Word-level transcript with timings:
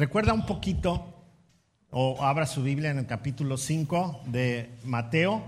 Recuerda 0.00 0.32
un 0.32 0.46
poquito, 0.46 1.12
o 1.90 2.24
abra 2.24 2.46
su 2.46 2.62
Biblia 2.62 2.90
en 2.90 3.00
el 3.00 3.06
capítulo 3.06 3.58
5 3.58 4.22
de 4.28 4.74
Mateo, 4.84 5.42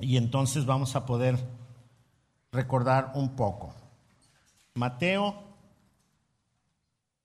y 0.00 0.16
entonces 0.16 0.66
vamos 0.66 0.96
a 0.96 1.06
poder 1.06 1.38
recordar 2.50 3.12
un 3.14 3.36
poco. 3.36 3.72
Mateo, 4.74 5.40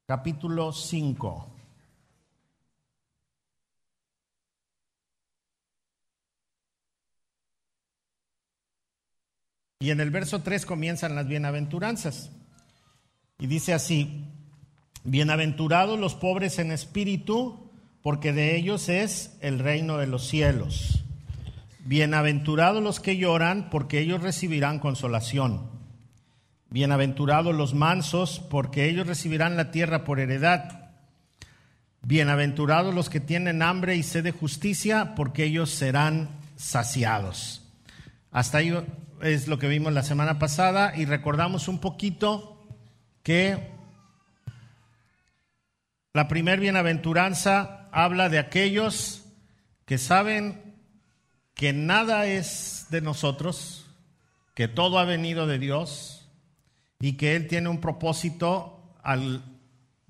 capítulo 0.06 0.72
5. 0.72 1.48
Y 9.80 9.90
en 9.90 10.00
el 10.00 10.12
verso 10.12 10.44
3 10.44 10.68
comienzan 10.68 11.16
las 11.16 11.28
bienaventuranzas. 11.28 12.30
Y 13.40 13.48
dice 13.48 13.74
así, 13.74 14.28
bienaventurados 15.04 16.00
los 16.00 16.16
pobres 16.16 16.60
en 16.60 16.72
espíritu, 16.72 17.70
porque 18.02 18.34
de 18.34 18.56
ellos 18.56 18.90
es 18.90 19.38
el 19.42 19.60
reino 19.60 19.98
de 19.98 20.08
los 20.08 20.28
cielos. 20.28 21.04
Bienaventurados 21.86 22.84
los 22.84 23.00
que 23.00 23.18
lloran, 23.18 23.70
porque 23.70 24.00
ellos 24.00 24.22
recibirán 24.22 24.80
consolación. 24.80 25.70
Bienaventurados 26.70 27.56
los 27.56 27.74
mansos, 27.74 28.40
porque 28.50 28.90
ellos 28.90 29.08
recibirán 29.08 29.58
la 29.58 29.72
tierra 29.72 30.04
por 30.04 30.20
heredad. 30.20 30.92
Bienaventurados 32.02 32.94
los 32.94 33.10
que 33.10 33.20
tienen 33.20 33.62
hambre 33.62 33.96
y 33.96 34.04
sed 34.04 34.24
de 34.24 34.32
justicia, 34.32 35.16
porque 35.16 35.46
ellos 35.46 35.72
serán 35.72 36.30
saciados. 36.56 37.64
Hasta 38.32 38.60
ahí 38.60 38.74
es 39.22 39.48
lo 39.48 39.58
que 39.58 39.68
vimos 39.68 39.94
la 39.94 40.04
semana 40.04 40.40
pasada 40.40 40.94
y 40.96 41.06
recordamos 41.06 41.68
un 41.68 41.80
poquito 41.80 42.64
que 43.24 43.79
la 46.20 46.28
primer 46.28 46.60
bienaventuranza 46.60 47.88
habla 47.94 48.28
de 48.28 48.40
aquellos 48.40 49.24
que 49.86 49.98
saben 49.98 50.76
que 51.54 51.72
nada 51.72 52.26
es 52.26 52.88
de 52.90 53.00
nosotros, 53.00 53.86
que 54.54 54.68
todo 54.68 55.00
ha 55.00 55.06
venido 55.06 55.48
de 55.48 55.60
Dios 55.60 56.30
y 57.00 57.14
que 57.14 57.38
Él 57.38 57.48
tiene 57.48 57.70
un 57.70 57.80
propósito 57.80 58.98
al 59.02 59.46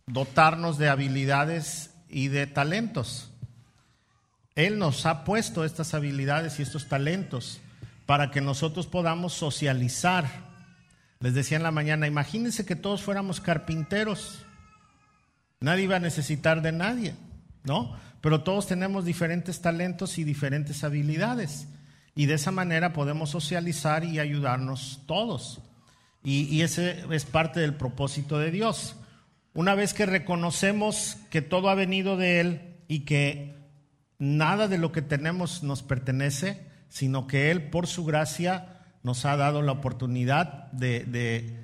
dotarnos 0.07 0.79
de 0.79 0.89
habilidades 0.89 1.93
y 2.09 2.29
de 2.29 2.47
talentos. 2.47 3.29
Él 4.55 4.79
nos 4.79 5.05
ha 5.05 5.23
puesto 5.25 5.63
estas 5.63 5.93
habilidades 5.93 6.57
y 6.57 6.63
estos 6.63 6.87
talentos 6.87 7.61
para 8.07 8.31
que 8.31 8.41
nosotros 8.41 8.87
podamos 8.87 9.33
socializar. 9.33 10.25
Les 11.19 11.35
decía 11.35 11.57
en 11.57 11.63
la 11.63 11.69
mañana, 11.69 12.07
imagínense 12.07 12.65
que 12.65 12.75
todos 12.75 13.03
fuéramos 13.03 13.39
carpinteros. 13.41 14.43
Nadie 15.61 15.83
iba 15.83 15.97
a 15.97 15.99
necesitar 15.99 16.61
de 16.61 16.71
nadie, 16.71 17.15
¿no? 17.63 17.95
Pero 18.21 18.43
todos 18.43 18.67
tenemos 18.67 19.05
diferentes 19.05 19.61
talentos 19.61 20.17
y 20.17 20.23
diferentes 20.23 20.83
habilidades. 20.83 21.67
Y 22.15 22.25
de 22.25 22.35
esa 22.35 22.51
manera 22.51 22.93
podemos 22.93 23.29
socializar 23.29 24.03
y 24.03 24.19
ayudarnos 24.19 25.01
todos. 25.05 25.61
Y, 26.23 26.43
y 26.53 26.61
ese 26.61 27.05
es 27.11 27.25
parte 27.25 27.59
del 27.59 27.75
propósito 27.75 28.39
de 28.39 28.51
Dios. 28.51 28.95
Una 29.53 29.75
vez 29.75 29.93
que 29.93 30.05
reconocemos 30.05 31.17
que 31.29 31.41
todo 31.41 31.69
ha 31.69 31.75
venido 31.75 32.17
de 32.17 32.39
Él 32.39 32.75
y 32.87 33.01
que 33.01 33.55
nada 34.17 34.67
de 34.67 34.77
lo 34.77 34.91
que 34.91 35.01
tenemos 35.01 35.63
nos 35.63 35.81
pertenece, 35.81 36.65
sino 36.89 37.27
que 37.27 37.51
Él 37.51 37.69
por 37.69 37.87
su 37.87 38.05
gracia 38.05 38.79
nos 39.03 39.25
ha 39.25 39.37
dado 39.37 39.61
la 39.61 39.71
oportunidad 39.71 40.71
de, 40.71 41.57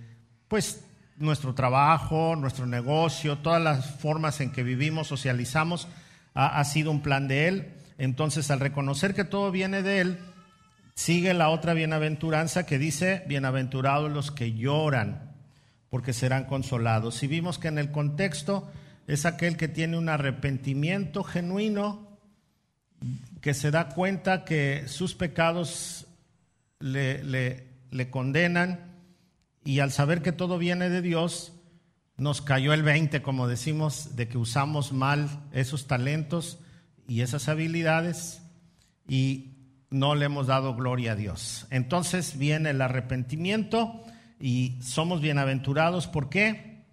pues, 0.48 0.86
nuestro 1.18 1.54
trabajo, 1.54 2.36
nuestro 2.36 2.66
negocio, 2.66 3.38
todas 3.38 3.62
las 3.62 4.00
formas 4.00 4.42
en 4.42 4.52
que 4.52 4.64
vivimos, 4.64 5.08
socializamos, 5.08 5.88
ha, 6.34 6.64
sido 6.66 6.92
un 6.92 7.02
plan 7.02 7.28
de 7.28 7.48
Él. 7.48 7.74
Entonces, 7.98 8.52
al 8.52 8.60
reconocer 8.60 9.14
que 9.14 9.24
todo 9.24 9.52
viene 9.52 9.82
de 9.82 10.02
Él, 10.02 10.20
sigue 10.96 11.34
la 11.34 11.50
otra 11.50 11.74
bienaventuranza 11.74 12.66
que 12.66 12.78
dice, 12.78 13.24
bienaventurados 13.28 14.12
los 14.12 14.32
que 14.32 14.54
lloran, 14.54 15.32
porque 15.90 16.12
serán 16.14 16.46
consolados. 16.46 17.16
Si 17.16 17.28
vimos 17.28 17.58
que 17.58 17.70
en 17.70 17.78
el 17.78 17.92
contexto 17.92 18.70
es 19.08 19.26
aquel 19.26 19.56
que 19.56 19.68
tiene 19.68 19.98
un 19.98 20.10
arrepentimiento 20.10 21.24
genuino, 21.24 22.18
que 23.42 23.54
se 23.54 23.72
da 23.72 23.90
cuenta 23.90 24.44
que 24.44 24.86
sus 24.88 25.14
pecados 25.14 26.08
le, 26.80 27.24
le, 27.24 28.10
condenan 28.10 28.95
y 29.66 29.80
al 29.80 29.92
saber 29.92 30.22
que 30.22 30.32
todo 30.32 30.58
viene 30.58 30.90
de 30.90 31.02
Dios, 31.02 31.52
nos 32.18 32.42
cayó 32.42 32.72
el 32.72 32.84
20, 32.84 33.22
como 33.22 33.48
decimos, 33.48 34.16
de 34.16 34.30
que 34.30 34.38
usamos 34.38 34.94
mal 34.94 35.28
esos 35.52 35.88
talentos 35.88 36.60
y 37.08 37.22
esas 37.22 37.50
habilidades 37.50 38.42
y 39.08 39.56
no 39.90 40.16
le 40.16 40.26
hemos 40.26 40.48
dado 40.48 40.76
gloria 40.76 41.14
a 41.14 41.16
Dios. 41.16 41.68
Entonces 41.72 42.38
viene 42.38 42.70
el 42.70 42.82
arrepentimiento 42.82 44.04
y 44.40 44.78
somos 44.82 45.20
bienaventurados. 45.20 46.08
¿Por 46.08 46.30
qué? 46.30 46.86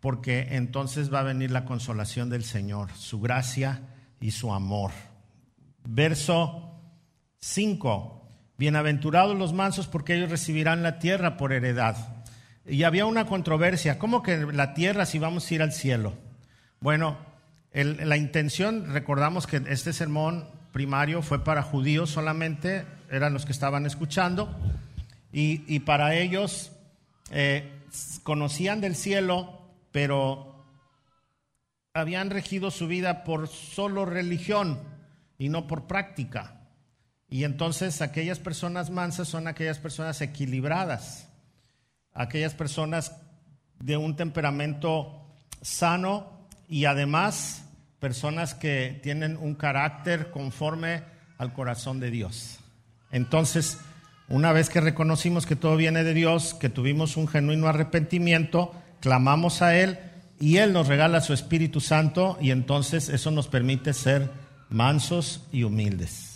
Porque 0.00 0.48
entonces 0.50 1.12
va 1.12 1.20
a 1.20 1.24
venir 1.24 1.52
la 1.52 1.64
consolación 1.64 2.28
del 2.28 2.44
Señor, 2.44 2.90
su 2.94 3.20
gracia 3.20 3.82
y 4.20 4.32
su 4.32 4.52
amor. 4.52 4.90
Verso 5.84 6.80
5. 7.38 8.19
Bienaventurados 8.60 9.38
los 9.38 9.54
mansos 9.54 9.86
porque 9.86 10.14
ellos 10.14 10.28
recibirán 10.28 10.82
la 10.82 10.98
tierra 10.98 11.38
por 11.38 11.54
heredad. 11.54 11.96
Y 12.66 12.82
había 12.82 13.06
una 13.06 13.24
controversia, 13.24 13.98
¿cómo 13.98 14.22
que 14.22 14.36
la 14.36 14.74
tierra 14.74 15.06
si 15.06 15.18
vamos 15.18 15.50
a 15.50 15.54
ir 15.54 15.62
al 15.62 15.72
cielo? 15.72 16.12
Bueno, 16.78 17.16
la 17.72 18.18
intención, 18.18 18.92
recordamos 18.92 19.46
que 19.46 19.62
este 19.68 19.94
sermón 19.94 20.46
primario 20.72 21.22
fue 21.22 21.42
para 21.42 21.62
judíos 21.62 22.10
solamente, 22.10 22.84
eran 23.10 23.32
los 23.32 23.46
que 23.46 23.52
estaban 23.52 23.86
escuchando, 23.86 24.54
y, 25.32 25.80
para 25.80 26.14
ellos 26.14 26.70
eh, 27.30 27.72
conocían 28.24 28.82
del 28.82 28.94
cielo, 28.94 29.58
pero 29.90 30.66
habían 31.94 32.28
regido 32.28 32.70
su 32.70 32.88
vida 32.88 33.24
por 33.24 33.48
solo 33.48 34.04
religión 34.04 34.80
y 35.38 35.48
no 35.48 35.66
por 35.66 35.86
práctica. 35.86 36.59
Y 37.30 37.44
entonces 37.44 38.02
aquellas 38.02 38.40
personas 38.40 38.90
mansas 38.90 39.28
son 39.28 39.46
aquellas 39.46 39.78
personas 39.78 40.20
equilibradas, 40.20 41.28
aquellas 42.12 42.54
personas 42.54 43.12
de 43.78 43.96
un 43.96 44.16
temperamento 44.16 45.24
sano 45.62 46.48
y 46.68 46.86
además 46.86 47.64
personas 48.00 48.54
que 48.54 48.98
tienen 49.02 49.36
un 49.36 49.54
carácter 49.54 50.30
conforme 50.32 51.02
al 51.38 51.52
corazón 51.52 52.00
de 52.00 52.10
Dios. 52.10 52.58
Entonces, 53.12 53.78
una 54.28 54.52
vez 54.52 54.68
que 54.68 54.80
reconocimos 54.80 55.46
que 55.46 55.56
todo 55.56 55.76
viene 55.76 56.04
de 56.04 56.14
Dios, 56.14 56.54
que 56.54 56.68
tuvimos 56.68 57.16
un 57.16 57.28
genuino 57.28 57.68
arrepentimiento, 57.68 58.74
clamamos 59.00 59.62
a 59.62 59.76
Él 59.76 59.98
y 60.40 60.56
Él 60.56 60.72
nos 60.72 60.88
regala 60.88 61.20
su 61.20 61.32
Espíritu 61.32 61.80
Santo 61.80 62.38
y 62.40 62.50
entonces 62.50 63.08
eso 63.08 63.30
nos 63.30 63.48
permite 63.48 63.92
ser 63.92 64.30
mansos 64.68 65.42
y 65.52 65.62
humildes. 65.64 66.29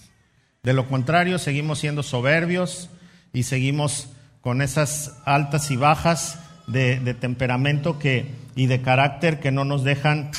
De 0.64 0.72
lo 0.72 0.88
contrario, 0.88 1.38
seguimos 1.38 1.78
siendo 1.78 2.02
soberbios 2.02 2.90
y 3.32 3.44
seguimos 3.44 4.08
con 4.40 4.62
esas 4.62 5.18
altas 5.24 5.70
y 5.70 5.76
bajas 5.76 6.38
de, 6.66 7.14
temperamento 7.14 7.98
que, 7.98 8.34
y 8.56 8.66
de 8.66 8.82
carácter 8.82 9.40
que 9.40 9.52
no 9.52 9.64
nos 9.64 9.84
dejan 9.84 10.30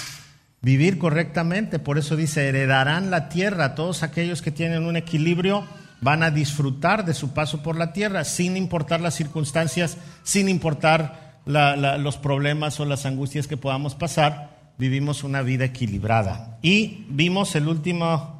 vivir 0.62 0.97
correctamente. 0.97 1.80
Por 1.80 1.97
eso 1.97 2.16
dice, 2.16 2.50
heredarán 2.50 3.12
la 3.12 3.30
tierra. 3.30 3.75
Todos 3.75 4.03
aquellos 4.03 4.41
que 4.41 4.52
tienen 4.52 4.86
un 4.86 4.97
equilibrio 4.97 5.66
van 6.02 6.24
a 6.24 6.31
disfrutar 6.31 7.06
de 7.06 7.13
su 7.13 7.34
paso 7.34 7.63
por 7.63 7.78
la 7.78 7.94
tierra, 7.94 8.24
sin 8.24 8.57
importar 8.57 9.02
las 9.02 9.16
circunstancias, 9.16 9.97
sin 10.24 10.50
importar 10.50 11.40
los 11.46 12.18
problemas 12.18 12.80
o 12.80 12.86
las 12.86 13.06
angustias 13.06 13.47
que 13.47 13.57
podamos 13.57 13.94
pasar 13.94 14.56
vivimos 14.78 15.24
una 15.24 15.42
vida 15.42 15.66
equilibrada. 15.66 16.57
Y 16.62 17.06
vimos 17.10 17.56
el 17.56 17.68
último, 17.68 18.35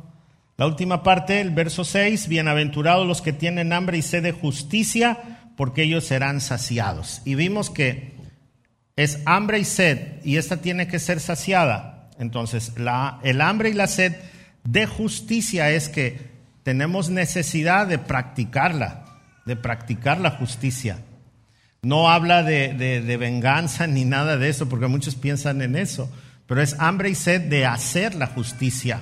la 0.57 0.68
última 0.68 1.04
parte, 1.04 1.42
el 1.42 1.52
verso 1.52 1.84
6, 1.84 2.28
bienaventurados 2.28 3.06
los 3.06 3.22
que 3.22 3.34
tienen 3.34 3.74
hambre 3.74 3.98
y 3.98 4.02
sed 4.02 4.24
de 4.24 4.31
justicia, 4.31 5.18
porque 5.57 5.84
ellos 5.84 6.06
serán 6.06 6.42
saciados. 6.42 7.22
Y 7.25 7.36
vimos 7.36 7.69
que 7.69 8.13
es 8.96 9.19
hambre 9.25 9.60
y 9.60 9.66
sed, 9.66 10.24
y 10.24 10.38
esta 10.38 10.57
tiene 10.57 10.88
que 10.88 11.00
ser 11.00 11.19
saciada. 11.19 12.10
Entonces, 12.19 12.74
el 13.24 13.42
hambre 13.42 13.69
y 13.69 13.74
la 13.74 13.88
sed 13.88 14.16
de 14.63 14.86
justicia 14.86 15.72
es 15.72 15.90
que 15.90 16.19
tenemos 16.63 17.10
necesidad 17.10 17.88
de 17.88 18.00
practicarla, 18.00 19.06
de 19.46 19.56
practicar 19.56 20.19
la 20.22 20.31
justicia. 20.31 21.00
No 21.81 22.10
habla 22.10 22.44
de, 22.44 22.74
de, 22.74 23.18
venganza 23.18 23.88
ni 23.88 24.06
nada 24.06 24.38
de 24.38 24.50
eso, 24.50 24.68
porque 24.69 24.88
muchos 24.88 25.16
piensan 25.16 25.62
en 25.62 25.75
eso 25.75 26.10
pero 26.48 26.62
es 26.62 26.75
hambre 26.80 27.10
y 27.10 27.16
sed 27.16 27.42
de 27.42 27.66
hacer 27.66 28.16
la 28.16 28.28
justicia, 28.28 29.01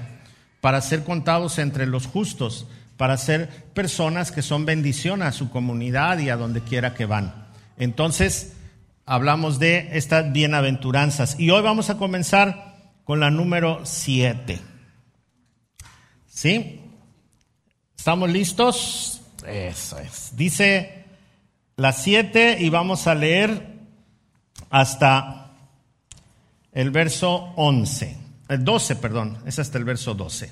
para 0.63 0.79
ser 0.79 1.03
contados 1.03 1.59
entre 1.59 1.85
los 1.85 2.07
justos, 2.07 2.67
para 2.95 3.17
ser 3.17 3.49
personas 3.73 4.31
que 4.31 4.41
son 4.41 4.63
bendición 4.63 5.21
a 5.21 5.33
su 5.33 5.49
comunidad 5.49 6.19
y 6.19 6.29
a 6.29 6.37
donde 6.37 6.61
quiera 6.61 6.93
que 6.93 7.05
van. 7.05 7.49
Entonces, 7.77 8.53
hablamos 9.05 9.59
de 9.59 9.89
estas 9.91 10.31
bienaventuranzas. 10.31 11.37
Y 11.37 11.49
hoy 11.49 11.61
vamos 11.61 11.89
a 11.89 11.97
comenzar 11.97 12.75
con 13.03 13.19
la 13.19 13.29
número 13.29 13.81
7. 13.83 14.61
¿Sí? 16.29 16.79
¿Estamos 17.97 18.29
listos? 18.29 19.21
Eso 19.45 19.99
es. 19.99 20.31
Dice 20.37 21.03
las 21.75 22.01
7 22.03 22.55
y 22.61 22.69
vamos 22.69 23.05
a 23.07 23.15
leer 23.15 23.67
hasta 24.69 25.51
el 26.71 26.89
verso 26.89 27.51
11. 27.57 28.22
El 28.53 28.63
12, 28.63 28.97
perdón, 28.97 29.39
es 29.47 29.57
hasta 29.57 29.79
el 29.79 29.83
verso 29.83 30.13
12. 30.13 30.51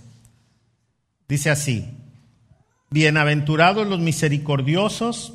Dice 1.28 1.52
así, 1.52 1.88
bienaventurados 2.90 3.86
los 3.86 4.00
misericordiosos, 4.00 5.34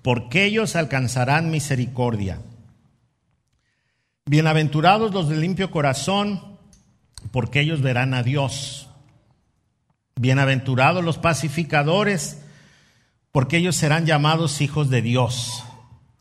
porque 0.00 0.44
ellos 0.44 0.76
alcanzarán 0.76 1.50
misericordia. 1.50 2.38
Bienaventurados 4.26 5.12
los 5.12 5.28
de 5.28 5.36
limpio 5.38 5.72
corazón, 5.72 6.56
porque 7.32 7.58
ellos 7.58 7.82
verán 7.82 8.14
a 8.14 8.22
Dios. 8.22 8.88
Bienaventurados 10.14 11.02
los 11.02 11.18
pacificadores, 11.18 12.42
porque 13.32 13.56
ellos 13.56 13.74
serán 13.74 14.06
llamados 14.06 14.60
hijos 14.60 14.88
de 14.88 15.02
Dios. 15.02 15.64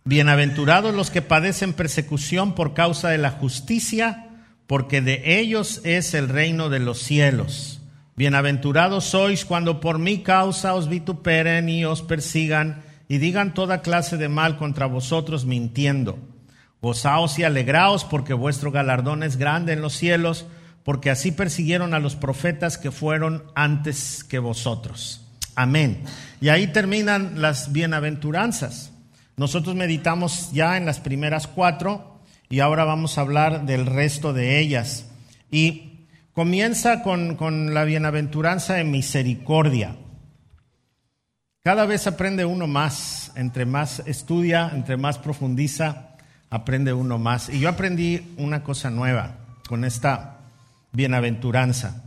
Bienaventurados 0.05 0.95
los 0.95 1.11
que 1.11 1.21
padecen 1.21 1.73
persecución 1.73 2.55
por 2.55 2.73
causa 2.73 3.09
de 3.09 3.19
la 3.19 3.29
justicia, 3.29 4.30
porque 4.67 5.01
de 5.01 5.39
ellos 5.39 5.81
es 5.83 6.13
el 6.13 6.29
reino 6.29 6.69
de 6.69 6.79
los 6.79 6.99
cielos. 6.99 7.81
Bienaventurados 8.15 9.05
sois 9.05 9.45
cuando 9.45 9.79
por 9.79 9.97
mi 9.97 10.19
causa 10.19 10.73
os 10.73 10.89
vituperen 10.89 11.69
y 11.69 11.85
os 11.85 12.01
persigan 12.01 12.83
y 13.07 13.17
digan 13.17 13.53
toda 13.53 13.81
clase 13.81 14.17
de 14.17 14.29
mal 14.29 14.57
contra 14.57 14.85
vosotros 14.85 15.45
mintiendo. 15.45 16.19
Gozaos 16.81 17.37
y 17.39 17.43
alegraos 17.43 18.05
porque 18.05 18.33
vuestro 18.33 18.71
galardón 18.71 19.23
es 19.23 19.37
grande 19.37 19.73
en 19.73 19.81
los 19.81 19.93
cielos, 19.93 20.45
porque 20.83 21.09
así 21.09 21.31
persiguieron 21.31 21.93
a 21.93 21.99
los 21.99 22.15
profetas 22.15 22.77
que 22.77 22.91
fueron 22.91 23.43
antes 23.53 24.23
que 24.23 24.39
vosotros. 24.39 25.27
Amén. 25.55 26.03
Y 26.39 26.49
ahí 26.49 26.67
terminan 26.67 27.41
las 27.41 27.71
bienaventuranzas. 27.71 28.91
Nosotros 29.37 29.75
meditamos 29.75 30.51
ya 30.51 30.77
en 30.77 30.85
las 30.85 30.99
primeras 30.99 31.47
cuatro 31.47 32.10
y 32.51 32.59
ahora 32.59 32.83
vamos 32.83 33.17
a 33.17 33.21
hablar 33.21 33.65
del 33.65 33.85
resto 33.85 34.33
de 34.33 34.59
ellas. 34.59 35.05
Y 35.49 36.05
comienza 36.33 37.01
con, 37.01 37.37
con 37.37 37.73
la 37.73 37.85
bienaventuranza 37.85 38.73
de 38.73 38.83
misericordia. 38.83 39.95
Cada 41.63 41.85
vez 41.85 42.07
aprende 42.07 42.43
uno 42.43 42.67
más, 42.67 43.31
entre 43.35 43.65
más 43.65 44.03
estudia, 44.05 44.69
entre 44.73 44.97
más 44.97 45.17
profundiza, 45.17 46.17
aprende 46.49 46.91
uno 46.91 47.17
más. 47.17 47.47
Y 47.47 47.61
yo 47.61 47.69
aprendí 47.69 48.33
una 48.35 48.63
cosa 48.63 48.89
nueva 48.89 49.37
con 49.69 49.85
esta 49.85 50.39
bienaventuranza. 50.91 52.03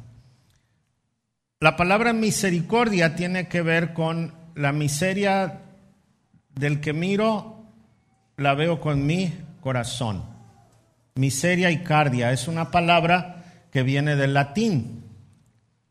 La 1.58 1.76
palabra 1.76 2.12
misericordia 2.12 3.16
tiene 3.16 3.48
que 3.48 3.62
ver 3.62 3.94
con 3.94 4.34
la 4.54 4.72
miseria 4.72 5.62
del 6.54 6.82
que 6.82 6.92
miro, 6.92 7.64
la 8.36 8.52
veo 8.52 8.78
con 8.78 9.06
mi 9.06 9.32
corazón. 9.62 10.33
Miseria 11.16 11.70
y 11.70 11.84
cardia 11.84 12.32
es 12.32 12.48
una 12.48 12.72
palabra 12.72 13.68
que 13.70 13.84
viene 13.84 14.16
del 14.16 14.34
latín. 14.34 15.04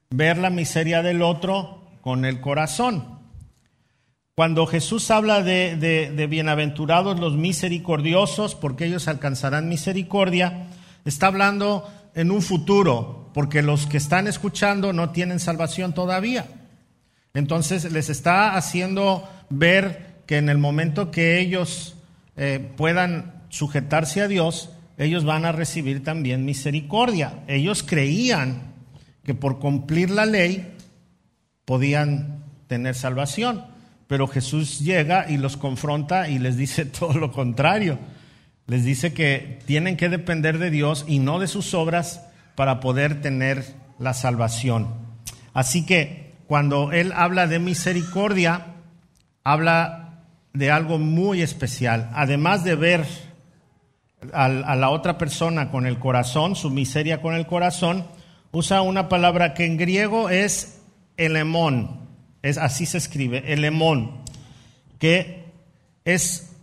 Ver 0.10 0.38
la 0.38 0.50
miseria 0.50 1.02
del 1.02 1.22
otro 1.22 1.82
con 2.02 2.26
el 2.26 2.42
corazón. 2.42 3.20
Cuando 4.36 4.68
Jesús 4.68 5.10
habla 5.12 5.42
de, 5.42 6.28
bienaventurados 6.30 7.22
los 7.22 7.38
misericordiosos, 7.38 8.56
porque 8.56 8.86
ellos 8.86 9.08
alcanzarán 9.08 9.70
misericordia, 9.70 10.68
está 11.06 11.28
hablando 11.28 11.90
en 12.16 12.30
un 12.30 12.42
futuro, 12.42 13.32
porque 13.34 13.62
los 13.62 13.86
que 13.86 13.98
están 13.98 14.28
escuchando 14.28 14.92
no 14.92 15.12
tienen 15.12 15.40
salvación 15.40 15.94
todavía. 15.94 16.48
Entonces 17.34 17.90
les 17.92 18.10
está 18.10 18.58
haciendo 18.58 19.26
ver 19.50 20.16
que 20.26 20.36
en 20.38 20.50
el 20.50 20.58
momento 20.58 21.12
que 21.12 21.40
ellos 21.40 21.96
eh, 22.36 22.74
puedan 22.76 23.44
sujetarse 23.48 24.22
a 24.22 24.28
Dios, 24.28 24.73
ellos 24.98 25.26
van 25.26 25.46
a 25.46 25.52
recibir 25.52 26.04
también 26.04 26.46
misericordia. 26.46 27.44
Ellos 27.48 27.84
creían 27.84 28.74
que 29.24 29.34
por 29.34 29.60
cumplir 29.60 30.10
la 30.10 30.26
ley 30.26 30.76
podían 31.66 32.44
tener 32.68 32.96
salvación. 32.96 33.66
Pero 34.08 34.28
Jesús 34.28 34.80
llega 34.80 35.30
y 35.30 35.38
los 35.38 35.58
confronta 35.58 36.30
y 36.30 36.40
les 36.40 36.58
dice 36.58 36.86
todo 37.00 37.14
lo 37.14 37.32
contrario. 37.32 37.98
Les 38.68 38.86
dice 38.86 39.14
que 39.14 39.60
tienen 39.66 39.98
que 39.98 40.10
depender 40.10 40.58
de 40.58 40.70
Dios 40.70 41.06
y 41.08 41.20
no 41.20 41.40
de 41.40 41.48
sus 41.48 41.74
obras 41.74 42.22
para 42.56 42.80
poder 42.80 43.22
tener 43.22 43.66
la 44.00 44.14
salvación. 44.14 44.88
Así 45.54 45.86
que 45.86 46.34
cuando 46.48 46.92
Él 46.92 47.12
habla 47.16 47.48
de 47.48 47.60
misericordia, 47.60 48.68
habla 49.44 50.24
de 50.54 50.72
algo 50.72 51.00
muy 51.00 51.42
especial. 51.42 52.10
Además 52.14 52.64
de 52.64 52.76
ver 52.76 53.06
a 54.32 54.48
la 54.48 54.90
otra 54.90 55.18
persona 55.18 55.72
con 55.72 55.86
el 55.86 56.00
corazón, 56.00 56.56
su 56.56 56.70
miseria 56.70 57.22
con 57.22 57.36
el 57.36 57.46
corazón, 57.46 58.06
usa 58.52 58.82
una 58.82 59.10
palabra 59.10 59.54
que 59.54 59.66
en 59.66 59.78
griego 59.78 60.30
es 60.30 60.82
elemón 61.18 62.04
es, 62.44 62.58
así 62.58 62.86
se 62.86 62.98
escribe, 62.98 63.54
el 63.54 63.62
lemón, 63.62 64.22
que 65.00 65.46
es, 66.04 66.54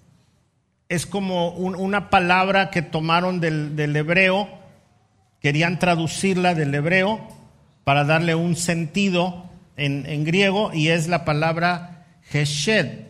es 0.89 1.07
como 1.07 1.51
una 1.53 2.11
palabra 2.11 2.71
que 2.71 2.83
tomaron 2.83 3.41
del, 3.41 3.97
hebreo, 3.97 4.49
querían 5.41 5.79
traducirla 5.79 6.55
del 6.55 6.75
hebreo 6.75 7.27
para 7.83 8.05
darle 8.05 8.35
un 8.35 8.57
sentido 8.57 9.51
en, 9.77 10.25
griego 10.25 10.71
y 10.75 10.89
es 10.89 11.09
la 11.09 11.25
palabra 11.25 12.07
Heshed. 12.31 13.07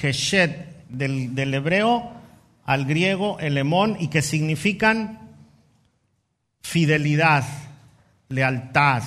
Heshed 0.00 0.50
del, 0.90 1.34
del 1.34 1.54
hebreo 1.54 2.19
al 2.70 2.84
griego, 2.84 3.38
el 3.40 3.54
lemón, 3.54 3.96
y 3.98 4.08
que 4.08 4.22
significan 4.22 5.30
fidelidad, 6.62 7.44
lealtad, 8.28 9.02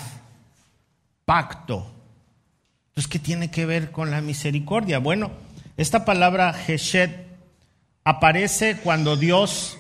pacto, 1.26 1.94
entonces, 2.94 3.10
¿qué 3.10 3.18
tiene 3.18 3.50
que 3.50 3.66
ver 3.66 3.90
con 3.90 4.12
la 4.12 4.22
misericordia? 4.22 5.00
Bueno, 5.00 5.32
esta 5.78 6.06
palabra 6.06 6.54
Hesed 6.68 7.10
aparece 8.04 8.78
cuando 8.78 9.18
Dios 9.18 9.80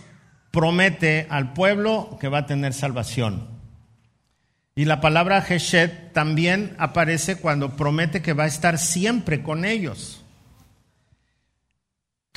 promete 0.49 1.27
al 1.29 1.53
pueblo 1.53 2.17
que 2.19 2.27
va 2.27 2.39
a 2.39 2.45
tener 2.47 2.73
salvación. 2.73 3.47
Y 4.73 4.85
la 4.85 4.99
palabra 4.99 5.45
Hesed 5.47 5.91
también 6.11 6.75
aparece 6.79 7.35
cuando 7.35 7.75
promete 7.75 8.23
que 8.23 8.33
va 8.33 8.45
a 8.45 8.47
estar 8.47 8.79
siempre 8.79 9.43
con 9.43 9.63
ellos. 9.63 10.22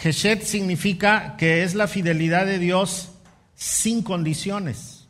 Hesed 0.02 0.42
significa 0.42 1.36
que 1.36 1.62
es 1.62 1.74
la 1.74 1.88
fidelidad 1.88 2.46
de 2.46 2.58
Dios 2.58 3.10
sin 3.54 4.02
condiciones. 4.02 5.08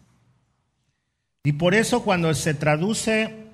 Y 1.45 1.53
por 1.53 1.75
eso 1.75 2.03
cuando 2.03 2.33
se 2.35 2.55
traduce 2.55 3.47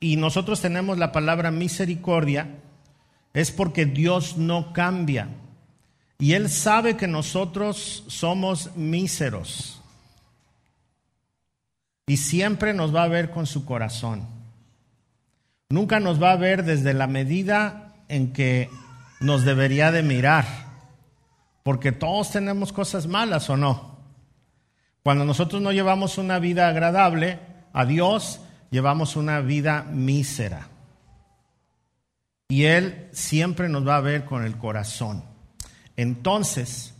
y 0.00 0.16
nosotros 0.16 0.60
tenemos 0.60 0.98
la 0.98 1.12
palabra 1.12 1.50
misericordia, 1.50 2.54
es 3.34 3.50
porque 3.50 3.86
Dios 3.86 4.36
no 4.36 4.72
cambia. 4.72 5.28
Y 6.18 6.32
Él 6.32 6.48
sabe 6.48 6.96
que 6.96 7.06
nosotros 7.06 8.04
somos 8.08 8.74
míseros. 8.76 9.80
Y 12.06 12.16
siempre 12.16 12.74
nos 12.74 12.94
va 12.94 13.04
a 13.04 13.08
ver 13.08 13.30
con 13.30 13.46
su 13.46 13.64
corazón. 13.64 14.26
Nunca 15.68 16.00
nos 16.00 16.20
va 16.22 16.32
a 16.32 16.36
ver 16.36 16.64
desde 16.64 16.94
la 16.94 17.06
medida 17.06 17.94
en 18.08 18.32
que 18.32 18.70
nos 19.20 19.44
debería 19.44 19.92
de 19.92 20.02
mirar. 20.02 20.46
Porque 21.62 21.92
todos 21.92 22.30
tenemos 22.30 22.72
cosas 22.72 23.06
malas 23.06 23.50
o 23.50 23.56
no. 23.56 23.98
Cuando 25.02 25.24
nosotros 25.24 25.62
no 25.62 25.72
llevamos 25.72 26.18
una 26.18 26.38
vida 26.38 26.68
agradable 26.68 27.38
a 27.72 27.84
Dios, 27.84 28.40
llevamos 28.70 29.16
una 29.16 29.40
vida 29.40 29.82
mísera. 29.82 30.68
Y 32.48 32.64
Él 32.64 33.08
siempre 33.12 33.68
nos 33.68 33.86
va 33.86 33.96
a 33.96 34.00
ver 34.00 34.24
con 34.24 34.44
el 34.44 34.56
corazón. 34.56 35.22
Entonces, 35.96 36.94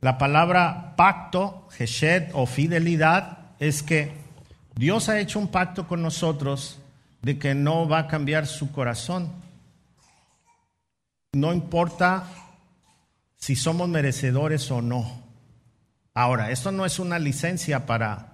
la 0.00 0.16
palabra 0.16 0.94
pacto, 0.96 1.68
Hesed 1.78 2.30
o 2.32 2.46
fidelidad, 2.46 3.38
es 3.58 3.82
que 3.82 4.12
Dios 4.74 5.08
ha 5.08 5.18
hecho 5.18 5.38
un 5.38 5.48
pacto 5.48 5.86
con 5.86 6.02
nosotros 6.02 6.78
de 7.20 7.38
que 7.38 7.54
no 7.54 7.88
va 7.88 7.98
a 7.98 8.06
cambiar 8.06 8.46
su 8.46 8.70
corazón. 8.70 9.32
No 11.32 11.52
importa 11.52 12.24
si 13.36 13.56
somos 13.56 13.88
merecedores 13.88 14.70
o 14.70 14.82
no. 14.82 15.22
Ahora, 16.14 16.50
esto 16.50 16.72
no 16.72 16.84
es 16.84 16.98
una 16.98 17.18
licencia 17.18 17.86
para, 17.86 18.32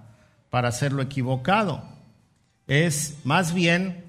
para 0.49 0.69
hacerlo 0.69 1.01
equivocado 1.01 1.95
es 2.67 3.17
más 3.23 3.53
bien 3.53 4.03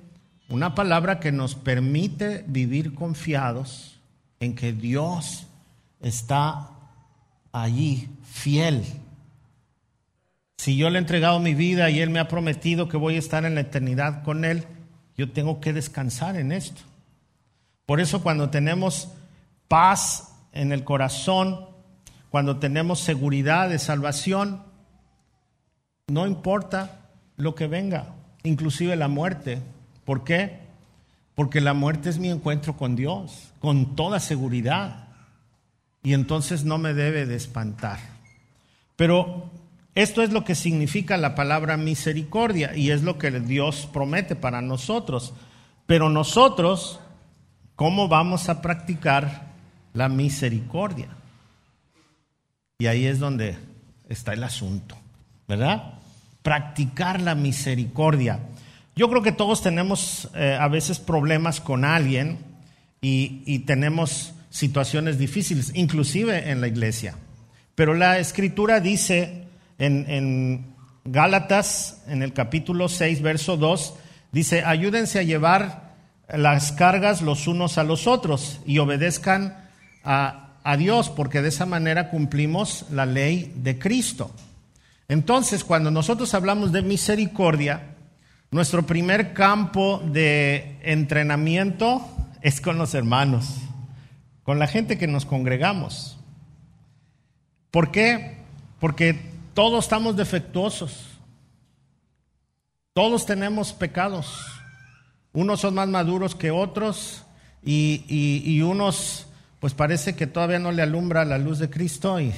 una 0.48 0.74
palabra 0.74 1.20
que 1.20 1.32
nos 1.32 1.54
permite 1.54 2.44
vivir 2.46 2.94
confiados 2.94 4.00
en 4.40 4.54
que 4.54 4.72
Dios 4.72 5.46
está 6.00 6.70
allí, 7.52 8.08
fiel. 8.24 8.84
si 10.56 10.76
yo 10.76 10.90
le 10.90 10.98
he 10.98 11.00
entregado 11.00 11.38
mi 11.38 11.54
vida 11.54 11.90
y 11.90 12.00
Él 12.00 12.10
me 12.10 12.18
ha 12.18 12.28
prometido 12.28 12.88
que 12.88 12.96
voy 12.96 13.16
a 13.16 13.18
estar 13.18 13.44
en 13.44 13.54
la 13.54 13.62
eternidad 13.62 14.22
con 14.22 14.44
Él, 14.44 14.64
yo 15.16 15.30
tengo 15.30 15.60
que 15.60 15.72
descansar 15.72 16.36
en 16.36 16.52
esto. 16.52 16.82
Por 17.86 18.00
eso 18.00 18.22
cuando 18.22 18.50
tenemos 18.50 19.08
paz 19.68 20.32
en 20.52 20.72
el 20.72 20.84
corazón, 20.84 21.66
cuando 22.30 22.58
tenemos 22.58 23.00
seguridad 23.00 23.68
de 23.68 23.78
salvación, 23.78 24.62
no 26.08 26.26
importa 26.26 27.10
lo 27.36 27.54
que 27.54 27.66
venga, 27.66 28.14
inclusive 28.42 28.96
la 28.96 29.08
muerte. 29.08 29.62
¿Por 30.04 30.24
qué? 30.24 30.60
Porque 31.34 31.60
la 31.60 31.74
muerte 31.74 32.10
es 32.10 32.18
mi 32.18 32.30
encuentro 32.30 32.76
con 32.76 32.96
Dios, 32.96 33.52
con 33.60 33.94
toda 33.94 34.20
seguridad. 34.20 35.08
Y 36.02 36.14
entonces 36.14 36.64
no 36.64 36.78
me 36.78 36.94
debe 36.94 37.26
de 37.26 37.36
espantar. 37.36 37.98
Pero 38.96 39.50
esto 39.94 40.22
es 40.22 40.32
lo 40.32 40.44
que 40.44 40.54
significa 40.54 41.16
la 41.16 41.34
palabra 41.34 41.76
misericordia 41.76 42.76
y 42.76 42.90
es 42.90 43.02
lo 43.02 43.18
que 43.18 43.30
Dios 43.30 43.88
promete 43.92 44.36
para 44.36 44.62
nosotros. 44.62 45.34
Pero 45.86 46.08
nosotros, 46.08 47.00
¿cómo 47.76 48.08
vamos 48.08 48.48
a 48.48 48.60
practicar 48.62 49.52
la 49.92 50.08
misericordia? 50.08 51.08
Y 52.78 52.86
ahí 52.86 53.06
es 53.06 53.18
donde 53.18 53.56
está 54.08 54.32
el 54.32 54.42
asunto, 54.42 54.96
¿verdad? 55.46 55.94
Practicar 56.42 57.20
la 57.20 57.34
misericordia. 57.34 58.40
Yo 58.94 59.08
creo 59.08 59.22
que 59.22 59.32
todos 59.32 59.62
tenemos 59.62 60.30
eh, 60.34 60.56
a 60.58 60.68
veces 60.68 60.98
problemas 60.98 61.60
con 61.60 61.84
alguien 61.84 62.38
y, 63.00 63.60
tenemos 63.60 64.32
situaciones 64.50 65.18
difíciles, 65.18 65.70
inclusive 65.74 66.50
en 66.50 66.60
la 66.60 66.66
iglesia. 66.66 67.14
Pero 67.74 67.94
la 67.94 68.18
escritura 68.18 68.80
dice 68.80 69.44
en, 69.78 70.74
Gálatas, 71.04 72.02
en 72.08 72.22
el 72.22 72.32
capítulo 72.32 72.88
6, 72.88 73.22
verso 73.22 73.56
2, 73.56 73.94
dice, 74.32 74.64
ayúdense 74.64 75.20
a 75.20 75.22
llevar 75.22 75.85
las 76.28 76.72
cargas 76.72 77.22
los 77.22 77.46
unos 77.46 77.78
a 77.78 77.84
los 77.84 78.06
otros 78.06 78.60
y 78.66 78.78
obedezcan 78.78 79.68
a, 80.04 80.54
a 80.64 80.76
Dios, 80.76 81.10
porque 81.10 81.42
de 81.42 81.48
esa 81.48 81.66
manera 81.66 82.10
cumplimos 82.10 82.86
la 82.90 83.06
ley 83.06 83.52
de 83.56 83.78
Cristo. 83.78 84.30
Entonces, 85.08 85.62
cuando 85.62 85.90
nosotros 85.90 86.34
hablamos 86.34 86.72
de 86.72 86.82
misericordia, 86.82 87.94
nuestro 88.50 88.86
primer 88.86 89.32
campo 89.32 90.02
de 90.04 90.78
entrenamiento 90.82 92.04
es 92.42 92.60
con 92.60 92.78
los 92.78 92.94
hermanos, 92.94 93.56
con 94.42 94.58
la 94.58 94.66
gente 94.66 94.98
que 94.98 95.06
nos 95.06 95.26
congregamos. 95.26 96.18
¿Por 97.70 97.90
qué? 97.90 98.38
Porque 98.80 99.18
todos 99.54 99.84
estamos 99.84 100.16
defectuosos. 100.16 101.18
Todos 102.92 103.26
tenemos 103.26 103.72
pecados. 103.72 104.55
Unos 105.36 105.60
son 105.60 105.74
más 105.74 105.86
maduros 105.86 106.34
que 106.34 106.50
otros 106.50 107.22
y, 107.62 108.62
unos 108.62 109.26
pues 109.60 109.74
parece 109.74 110.16
que 110.16 110.26
todavía 110.26 110.58
no 110.58 110.72
le 110.72 110.80
alumbra 110.80 111.26
la 111.26 111.36
luz 111.36 111.58
de 111.58 111.68
Cristo 111.68 112.18
y, 112.18 112.32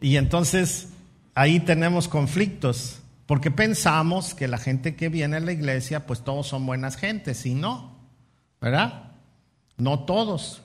y 0.00 0.16
entonces 0.16 0.88
ahí 1.34 1.60
tenemos 1.60 2.08
conflictos 2.08 3.00
porque 3.26 3.50
pensamos 3.50 4.32
que 4.32 4.48
la 4.48 4.56
gente 4.56 4.96
que 4.96 5.10
viene 5.10 5.36
a 5.36 5.40
la 5.40 5.52
iglesia 5.52 6.06
pues 6.06 6.24
todos 6.24 6.46
son 6.46 6.64
buenas 6.64 6.96
gentes 6.96 7.44
y 7.44 7.54
no, 7.54 7.94
¿verdad? 8.58 9.12
No 9.76 10.00
todos. 10.00 10.62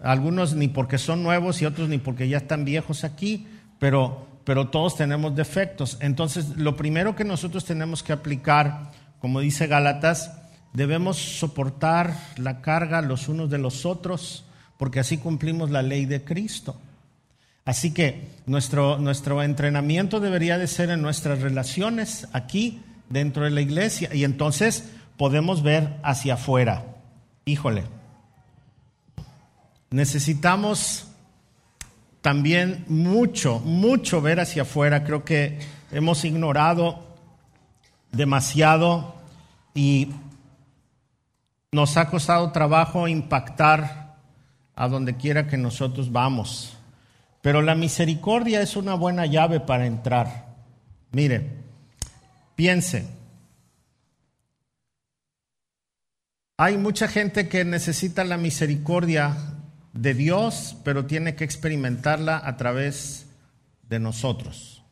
Algunos 0.00 0.54
ni 0.54 0.68
porque 0.68 0.96
son 0.96 1.22
nuevos 1.22 1.60
y 1.60 1.66
otros 1.66 1.90
ni 1.90 1.98
porque 1.98 2.26
ya 2.26 2.38
están 2.38 2.64
viejos 2.64 3.04
aquí, 3.04 3.46
pero 3.78 4.32
pero 4.44 4.70
todos 4.70 4.96
tenemos 4.96 5.36
defectos. 5.36 5.98
Entonces, 6.00 6.56
lo 6.56 6.74
primero 6.74 7.14
que 7.14 7.22
nosotros 7.22 7.64
tenemos 7.64 8.02
que 8.02 8.12
aplicar, 8.12 8.90
como 9.20 9.38
dice 9.38 9.68
Gálatas, 9.68 10.41
debemos 10.72 11.18
soportar 11.18 12.16
la 12.36 12.60
carga 12.60 13.02
los 13.02 13.28
unos 13.28 13.50
de 13.50 13.58
los 13.58 13.84
otros, 13.84 14.44
porque 14.78 15.00
así 15.00 15.18
cumplimos 15.18 15.70
la 15.70 15.82
ley 15.82 16.06
de 16.06 16.24
Cristo. 16.24 16.76
Así 17.64 17.92
que 17.92 18.28
nuestro, 18.46 18.98
nuestro 18.98 19.42
entrenamiento 19.42 20.18
debería 20.18 20.58
de 20.58 20.66
ser 20.66 20.90
en 20.90 21.02
nuestras 21.02 21.40
relaciones 21.40 22.26
aquí 22.32 22.80
dentro 23.08 23.44
de 23.44 23.50
la 23.50 23.60
iglesia 23.60 24.12
y 24.12 24.24
entonces 24.24 24.84
podemos 25.16 25.62
ver 25.62 25.96
hacia 26.02 26.34
afuera. 26.34 26.84
Híjole, 27.44 27.84
necesitamos 29.90 31.06
también 32.20 32.84
mucho, 32.88 33.60
mucho 33.60 34.20
ver 34.20 34.40
hacia 34.40 34.62
afuera. 34.62 35.04
Creo 35.04 35.24
que 35.24 35.60
hemos 35.92 36.24
ignorado 36.24 37.04
demasiado 38.10 39.14
y 39.74 40.08
nos 41.74 41.96
ha 41.96 42.10
costado 42.10 42.52
trabajo 42.52 43.08
impactar 43.08 44.18
a 44.74 44.88
donde 44.88 45.16
quiera 45.16 45.46
que 45.46 45.56
nosotros 45.56 46.12
vamos. 46.12 46.76
Pero 47.40 47.62
la 47.62 47.74
misericordia 47.74 48.60
es 48.60 48.76
una 48.76 48.92
buena 48.92 49.24
llave 49.24 49.58
para 49.58 49.86
entrar. 49.86 50.54
Mire, 51.12 51.48
piense. 52.56 53.08
Hay 56.58 56.76
mucha 56.76 57.08
gente 57.08 57.48
que 57.48 57.64
necesita 57.64 58.22
la 58.24 58.36
misericordia 58.36 59.34
de 59.94 60.12
Dios, 60.12 60.76
pero 60.84 61.06
tiene 61.06 61.36
que 61.36 61.44
experimentarla 61.44 62.42
a 62.44 62.58
través 62.58 63.28
de 63.88 63.98
nosotros. 63.98 64.82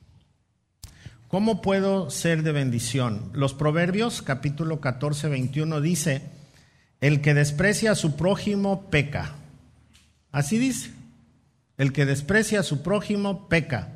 ¿Cómo 1.28 1.60
puedo 1.60 2.08
ser 2.08 2.42
de 2.42 2.52
bendición? 2.52 3.30
Los 3.34 3.52
Proverbios 3.52 4.22
capítulo 4.22 4.80
14, 4.80 5.28
21 5.28 5.82
dice, 5.82 6.39
el 7.00 7.20
que 7.20 7.34
desprecia 7.34 7.92
a 7.92 7.96
su 7.96 8.16
prójimo 8.16 8.90
peca. 8.90 9.34
Así 10.32 10.58
dice, 10.58 10.90
el 11.78 11.92
que 11.92 12.06
desprecia 12.06 12.60
a 12.60 12.64
su 12.64 12.82
prójimo 12.82 13.48
peca, 13.48 13.88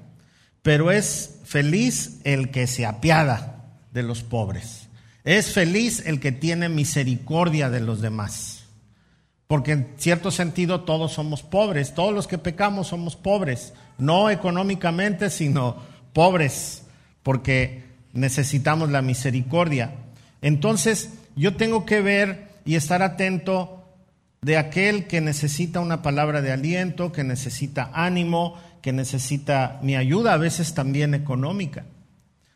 pero 0.62 0.90
es 0.90 1.38
feliz 1.44 2.20
el 2.24 2.50
que 2.50 2.66
se 2.66 2.86
apiada 2.86 3.66
de 3.92 4.02
los 4.02 4.22
pobres. 4.22 4.88
Es 5.24 5.52
feliz 5.52 6.02
el 6.06 6.20
que 6.20 6.32
tiene 6.32 6.68
misericordia 6.68 7.70
de 7.70 7.80
los 7.80 8.00
demás. 8.00 8.64
Porque 9.46 9.72
en 9.72 9.88
cierto 9.98 10.30
sentido 10.30 10.80
todos 10.80 11.12
somos 11.12 11.42
pobres, 11.42 11.94
todos 11.94 12.12
los 12.14 12.26
que 12.26 12.38
pecamos 12.38 12.88
somos 12.88 13.16
pobres, 13.16 13.74
no 13.98 14.30
económicamente, 14.30 15.28
sino 15.30 15.76
pobres, 16.12 16.82
porque 17.22 17.84
necesitamos 18.12 18.90
la 18.90 19.02
misericordia. 19.02 19.94
Entonces 20.40 21.10
yo 21.36 21.56
tengo 21.56 21.84
que 21.84 22.00
ver 22.00 22.53
y 22.64 22.76
estar 22.76 23.02
atento 23.02 23.84
de 24.42 24.56
aquel 24.58 25.06
que 25.06 25.20
necesita 25.20 25.80
una 25.80 26.02
palabra 26.02 26.42
de 26.42 26.52
aliento, 26.52 27.12
que 27.12 27.24
necesita 27.24 27.90
ánimo, 27.94 28.58
que 28.82 28.92
necesita 28.92 29.78
mi 29.82 29.96
ayuda, 29.96 30.34
a 30.34 30.38
veces 30.38 30.74
también 30.74 31.14
económica. 31.14 31.86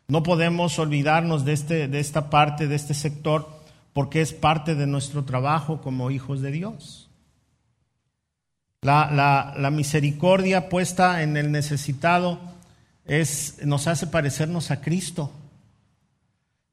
No 0.07 0.23
podemos 0.23 0.77
olvidarnos 0.77 1.45
de, 1.45 1.53
este, 1.53 1.87
de 1.87 1.99
esta 1.99 2.29
parte, 2.29 2.67
de 2.67 2.75
este 2.75 2.93
sector, 2.93 3.49
porque 3.93 4.21
es 4.21 4.33
parte 4.33 4.75
de 4.75 4.87
nuestro 4.87 5.25
trabajo 5.25 5.81
como 5.81 6.11
hijos 6.11 6.41
de 6.41 6.51
Dios. 6.51 7.09
La, 8.81 9.69
misericordia 9.73 10.69
puesta 10.69 11.21
en 11.21 11.35
el 11.35 11.51
necesitado 11.51 12.39
es, 13.05 13.57
nos 13.65 13.87
hace 13.87 14.07
parecernos 14.07 14.71
a 14.71 14.79
Cristo. 14.79 15.33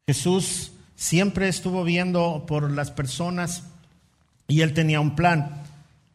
Jesús 0.06 0.72
siempre 0.96 1.48
estuvo 1.48 1.84
viendo 1.84 2.44
por 2.46 2.70
las 2.70 2.90
personas 2.90 3.64
y 4.48 4.62
él 4.62 4.74
tenía 4.74 5.00
un 5.00 5.14
plan, 5.14 5.62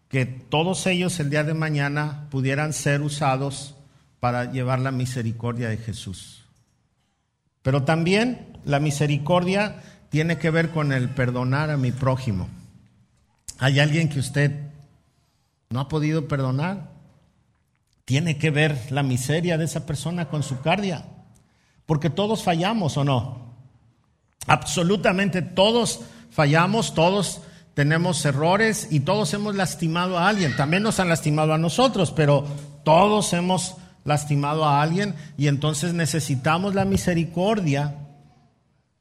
que 0.09 0.25
todos 0.25 0.85
ellos 0.88 1.19
el 1.19 1.29
día 1.29 1.43
de 1.43 1.53
mañana 1.53 2.27
pudieran 2.29 2.73
ser 2.73 3.01
usados 3.01 3.75
para 4.19 4.51
llevar 4.51 4.79
la 4.79 4.91
misericordia 4.91 5.69
de 5.69 5.77
Jesús. 5.77 6.43
Pero 7.61 7.83
también 7.83 8.57
la 8.65 8.79
misericordia 8.79 9.81
tiene 10.09 10.38
que 10.38 10.50
ver 10.50 10.71
con 10.71 10.91
el 10.91 11.09
perdonar 11.09 11.69
a 11.69 11.77
mi 11.77 11.91
prójimo. 11.91 12.50
¿Hay 13.59 13.79
alguien 13.79 14.09
que 14.09 14.19
usted 14.19 14.51
no 15.69 15.79
ha 15.79 15.88
podido 15.88 16.27
perdonar? 16.27 16.91
Tiene 18.05 18.38
que 18.38 18.51
ver 18.51 18.91
la 18.91 19.03
miseria 19.03 19.57
de 19.57 19.65
esa 19.65 19.85
persona 19.85 20.27
con 20.27 20.43
su 20.43 20.59
cardia. 20.59 21.05
Porque 21.85 22.09
todos 22.09 22.43
fallamos 22.43 22.97
o 22.97 23.03
no. 23.03 23.50
Absolutamente 24.51 25.41
todos 25.41 26.01
fallamos, 26.29 26.93
todos 26.93 27.39
tenemos 27.74 28.25
errores 28.25 28.89
y 28.91 29.00
todos 29.00 29.34
hemos 29.34 29.55
lastimado 29.55 30.20
a 30.20 30.27
alguien. 30.27 30.58
También 30.58 30.84
nos 30.84 31.00
han 31.00 31.08
lastimado 31.08 31.53
a 31.53 31.58
nosotros, 31.58 32.12
pero 32.12 32.46
todos 32.84 33.31
hemos 33.31 33.77
lastimado 34.03 34.65
a 34.65 34.81
alguien 34.81 35.15
y 35.38 35.48
entonces 35.48 35.93
necesitamos 35.93 36.75
la 36.75 36.84
misericordia 36.84 37.96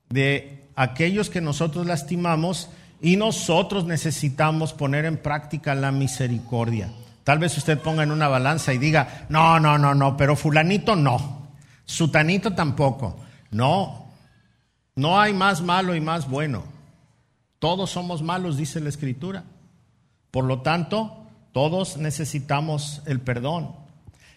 de 0.09 0.69
aquellos 0.77 1.31
que 1.31 1.41
nosotros 1.41 1.85
lastimamos 1.85 2.71
y 3.03 3.17
nosotros 3.17 3.87
necesitamos 3.87 4.73
poner 4.73 5.05
en 5.05 5.17
práctica 5.17 5.75
la 5.75 5.91
misericordia. 5.91 6.93
Tal 7.25 7.41
vez 7.41 7.59
usted 7.59 7.77
ponga 7.77 8.05
en 8.05 8.13
una 8.13 8.29
balanza 8.29 8.73
y 8.73 8.79
diga, 8.79 9.27
no, 9.29 9.59
no, 9.59 9.79
no, 9.79 9.97
no, 9.97 10.17
pero 10.17 10.37
fulanito 10.37 10.95
no. 10.95 11.49
Sutanito 11.85 12.53
tampoco. 12.53 13.17
No, 13.51 14.00
no 14.97 15.21
hay 15.21 15.33
más 15.33 15.63
malo 15.63 15.95
y 15.95 16.01
más 16.01 16.29
bueno. 16.29 16.65
Todos 17.59 17.91
somos 17.91 18.23
malos, 18.23 18.57
dice 18.57 18.81
la 18.81 18.89
Escritura. 18.89 19.45
Por 20.31 20.45
lo 20.45 20.63
tanto, 20.63 21.27
todos 21.53 21.97
necesitamos 21.97 23.03
el 23.07 23.21
perdón. 23.21 23.75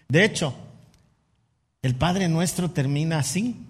De 0.07 0.25
hecho, 0.25 0.53
el 1.81 1.95
Padre 1.95 2.27
nuestro 2.27 2.71
termina 2.71 3.19
así. 3.19 3.65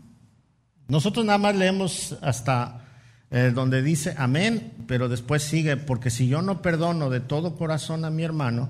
Nosotros 0.88 1.26
nada 1.26 1.38
más 1.38 1.56
leemos 1.56 2.18
hasta 2.22 2.86
eh, 3.32 3.52
donde 3.54 3.82
dice 3.82 4.14
amén, 4.18 4.72
pero 4.88 5.10
después 5.10 5.44
sigue, 5.44 5.78
porque 5.78 6.10
si 6.10 6.28
yo 6.28 6.42
no 6.42 6.62
perdono 6.62 7.10
de 7.10 7.20
todo 7.20 7.56
corazón 7.56 8.06
a 8.06 8.12
mi 8.12 8.24
hermano, 8.24 8.70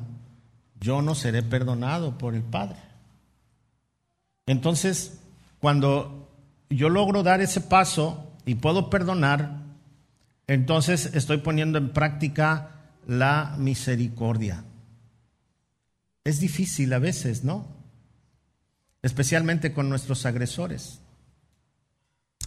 yo 0.79 1.01
no 1.01 1.15
seré 1.15 1.43
perdonado 1.43 2.17
por 2.17 2.35
el 2.35 2.43
Padre. 2.43 2.77
Entonces, 4.45 5.19
cuando 5.59 6.22
yo 6.75 6.89
logro 6.89 7.23
dar 7.23 7.41
ese 7.41 7.61
paso 7.61 8.31
y 8.45 8.55
puedo 8.55 8.89
perdonar, 8.89 9.61
entonces 10.47 11.11
estoy 11.13 11.37
poniendo 11.37 11.77
en 11.77 11.89
práctica 11.89 12.81
la 13.07 13.55
misericordia. 13.57 14.63
Es 16.23 16.39
difícil 16.39 16.93
a 16.93 16.99
veces, 16.99 17.43
¿no? 17.43 17.67
Especialmente 19.01 19.73
con 19.73 19.89
nuestros 19.89 20.25
agresores. 20.25 21.01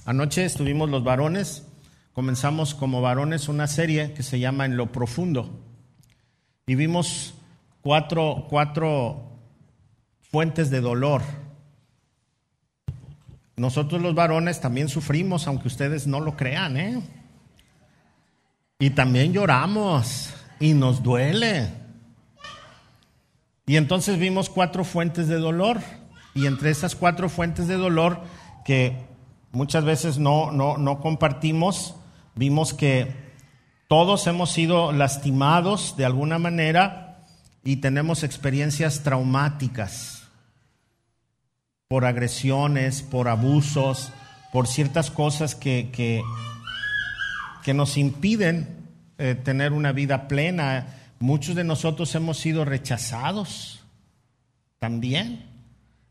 Anoche 0.07 0.45
estuvimos 0.45 0.89
los 0.89 1.05
varones, 1.05 1.67
comenzamos 2.13 2.75
como 2.75 3.03
varones 3.03 3.49
una 3.49 3.67
serie 3.67 4.13
que 4.15 4.23
se 4.23 4.39
llama 4.39 4.65
En 4.65 4.77
lo 4.77 4.93
profundo 4.93 5.63
y 6.67 6.75
vimos 6.75 7.35
cuatro, 7.81 8.47
cuatro 8.49 9.39
fuentes 10.21 10.71
de 10.71 10.81
dolor. 10.81 11.23
Nosotros 13.57 14.03
los 14.03 14.15
varones 14.15 14.61
también 14.61 14.89
sufrimos, 14.89 15.47
aunque 15.47 15.69
ustedes 15.69 16.07
no 16.07 16.21
lo 16.21 16.37
crean, 16.37 16.77
¿eh? 16.77 17.03
Y 18.79 18.91
también 18.91 19.33
lloramos 19.33 20.35
y 20.61 20.75
nos 20.75 21.03
duele. 21.03 21.71
Y 23.65 23.77
entonces 23.77 24.19
vimos 24.19 24.51
cuatro 24.51 24.85
fuentes 24.85 25.29
de 25.29 25.37
dolor. 25.37 25.81
Y 26.35 26.45
entre 26.45 26.71
esas 26.71 26.95
cuatro 26.95 27.31
fuentes 27.31 27.67
de 27.67 27.77
dolor 27.77 28.21
que 28.67 29.07
muchas 29.53 29.85
veces 29.85 30.19
no, 30.19 30.53
no, 30.53 30.77
no 30.77 31.01
compartimos, 31.01 31.95
vimos 32.35 32.75
que 32.75 33.15
todos 33.89 34.27
hemos 34.27 34.51
sido 34.51 34.93
lastimados 34.93 35.97
de 35.97 36.05
alguna 36.05 36.39
manera 36.39 37.25
y 37.65 37.77
tenemos 37.77 38.23
experiencias 38.23 39.03
traumáticas 39.03 40.26
por 41.89 42.05
agresiones, 42.05 43.03
por 43.03 43.29
abusos, 43.29 44.13
por 44.53 44.67
ciertas 44.67 45.11
cosas 45.11 45.55
que, 45.55 45.91
que, 45.93 46.23
nos 47.75 47.97
impiden 47.97 48.69
eh, 49.19 49.35
tener 49.35 49.73
una 49.73 49.93
vida 49.93 50.29
plena. 50.29 50.87
Muchos 51.19 51.57
de 51.57 51.65
nosotros 51.65 52.15
hemos 52.15 52.39
sido 52.39 52.65
rechazados 52.65 53.83
también. 54.79 55.47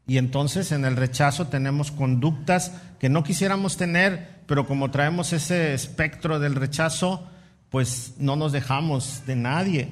Y 0.05 0.17
entonces 0.17 0.71
en 0.71 0.85
el 0.85 0.95
rechazo 0.95 1.47
tenemos 1.47 1.91
conductas 1.91 2.73
que 2.99 3.09
no 3.09 3.23
quisiéramos 3.23 3.77
tener, 3.77 4.41
pero 4.47 4.67
como 4.67 4.91
traemos 4.91 5.33
ese 5.33 5.73
espectro 5.73 6.39
del 6.39 6.55
rechazo, 6.55 7.27
pues 7.69 8.15
no 8.17 8.35
nos 8.35 8.51
dejamos 8.51 9.25
de 9.25 9.35
nadie. 9.35 9.91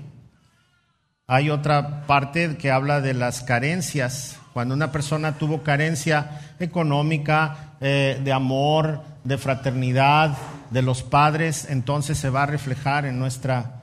Hay 1.28 1.50
otra 1.50 2.06
parte 2.06 2.58
que 2.58 2.72
habla 2.72 3.02
de 3.02 3.13
las 3.13 3.42
carencias. 3.42 4.38
Cuando 4.53 4.75
una 4.75 4.91
persona 4.91 5.38
tuvo 5.38 5.63
carencia 5.63 6.55
económica, 6.60 7.74
eh, 7.81 8.22
de 8.24 8.31
amor, 8.31 9.01
de 9.24 9.38
fraternidad, 9.38 10.38
de 10.69 10.82
los 10.82 11.01
padres, 11.04 11.67
entonces 11.69 12.17
se 12.17 12.30
va 12.30 12.43
a 12.43 12.47
reflejar 12.47 13.06
en 13.06 13.19
nuestra 13.19 13.82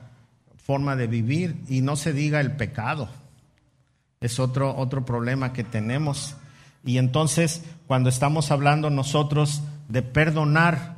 forma 0.65 0.95
de 0.95 1.07
vivir 1.07 1.61
y 1.67 1.81
no 1.81 1.95
se 1.95 2.13
diga 2.13 2.39
el 2.39 2.51
pecado. 2.51 3.09
Es 4.21 4.39
otro, 4.39 4.75
otro 4.75 5.05
problema 5.05 5.51
que 5.51 5.63
tenemos. 5.63 6.35
Y 6.85 6.97
entonces, 6.97 7.63
cuando 7.87 8.09
estamos 8.09 8.51
hablando 8.51 8.89
nosotros 8.89 9.61
de 9.89 10.01
perdonar, 10.01 10.95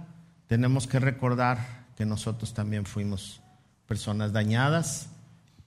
tenemos 0.48 0.88
que 0.88 1.00
recordar 1.00 1.86
que 1.98 2.06
nosotros 2.06 2.54
también 2.54 2.86
fuimos 2.86 3.42
personas 3.88 4.34
dañadas 4.34 5.10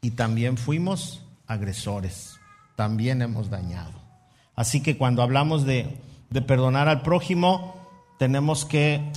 y 0.00 0.12
también 0.12 0.57
fuimos 0.57 1.24
agresores. 1.46 2.36
También 2.76 3.22
hemos 3.22 3.50
dañado. 3.50 3.92
Así 4.54 4.82
que 4.82 4.96
cuando 4.96 5.22
hablamos 5.22 5.66
de, 5.66 5.98
de 6.30 6.42
perdonar 6.42 6.88
al 6.88 7.02
prójimo, 7.02 7.74
tenemos 8.18 8.64
que 8.64 9.12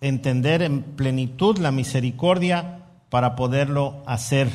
entender 0.00 0.62
en 0.62 0.82
plenitud 0.82 1.58
la 1.58 1.70
misericordia 1.70 2.80
para 3.08 3.36
poderlo 3.36 4.02
hacer. 4.06 4.50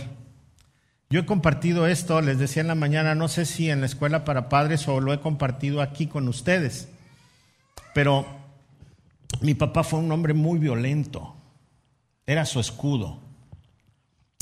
Yo 1.09 1.21
he 1.21 1.25
compartido 1.25 1.87
esto, 1.87 2.21
les 2.21 2.37
decía 2.37 2.61
en 2.61 2.67
la 2.67 2.75
mañana, 2.75 3.15
no 3.15 3.29
sé 3.29 3.45
si 3.45 3.69
en 3.69 3.79
la 3.79 3.85
escuela 3.85 4.25
para 4.25 4.49
padres 4.49 4.87
o 4.87 4.99
lo 4.99 5.13
he 5.13 5.21
compartido 5.21 5.81
aquí 5.81 6.07
con 6.07 6.27
ustedes, 6.27 6.89
pero 7.93 8.25
mi 9.39 9.53
papá 9.53 9.83
fue 9.83 9.99
un 9.99 10.11
hombre 10.11 10.33
muy 10.33 10.59
violento, 10.59 11.35
era 12.25 12.45
su 12.45 12.59
escudo, 12.59 13.21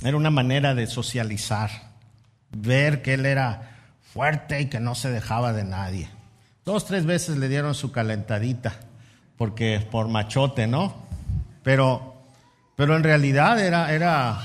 era 0.03 0.17
una 0.17 0.31
manera 0.31 0.73
de 0.73 0.87
socializar, 0.87 1.69
ver 2.49 3.03
que 3.03 3.13
él 3.13 3.27
era 3.27 3.74
fuerte 4.15 4.61
y 4.61 4.67
que 4.67 4.79
no 4.79 4.95
se 4.95 5.11
dejaba 5.11 5.51
de 5.51 5.65
nadie. 5.65 6.07
Dos, 6.63 6.85
tres 6.85 7.05
veces 7.05 7.35
le 7.35 7.49
dieron 7.49 7.75
su 7.75 7.91
calentadita 7.91 8.79
porque 9.37 9.85
por 9.91 10.07
machote, 10.07 10.67
¿no? 10.67 10.95
Pero, 11.63 12.15
pero 12.77 12.95
en 12.95 13.03
realidad 13.03 13.59
era, 13.59 13.91
era, 13.91 14.39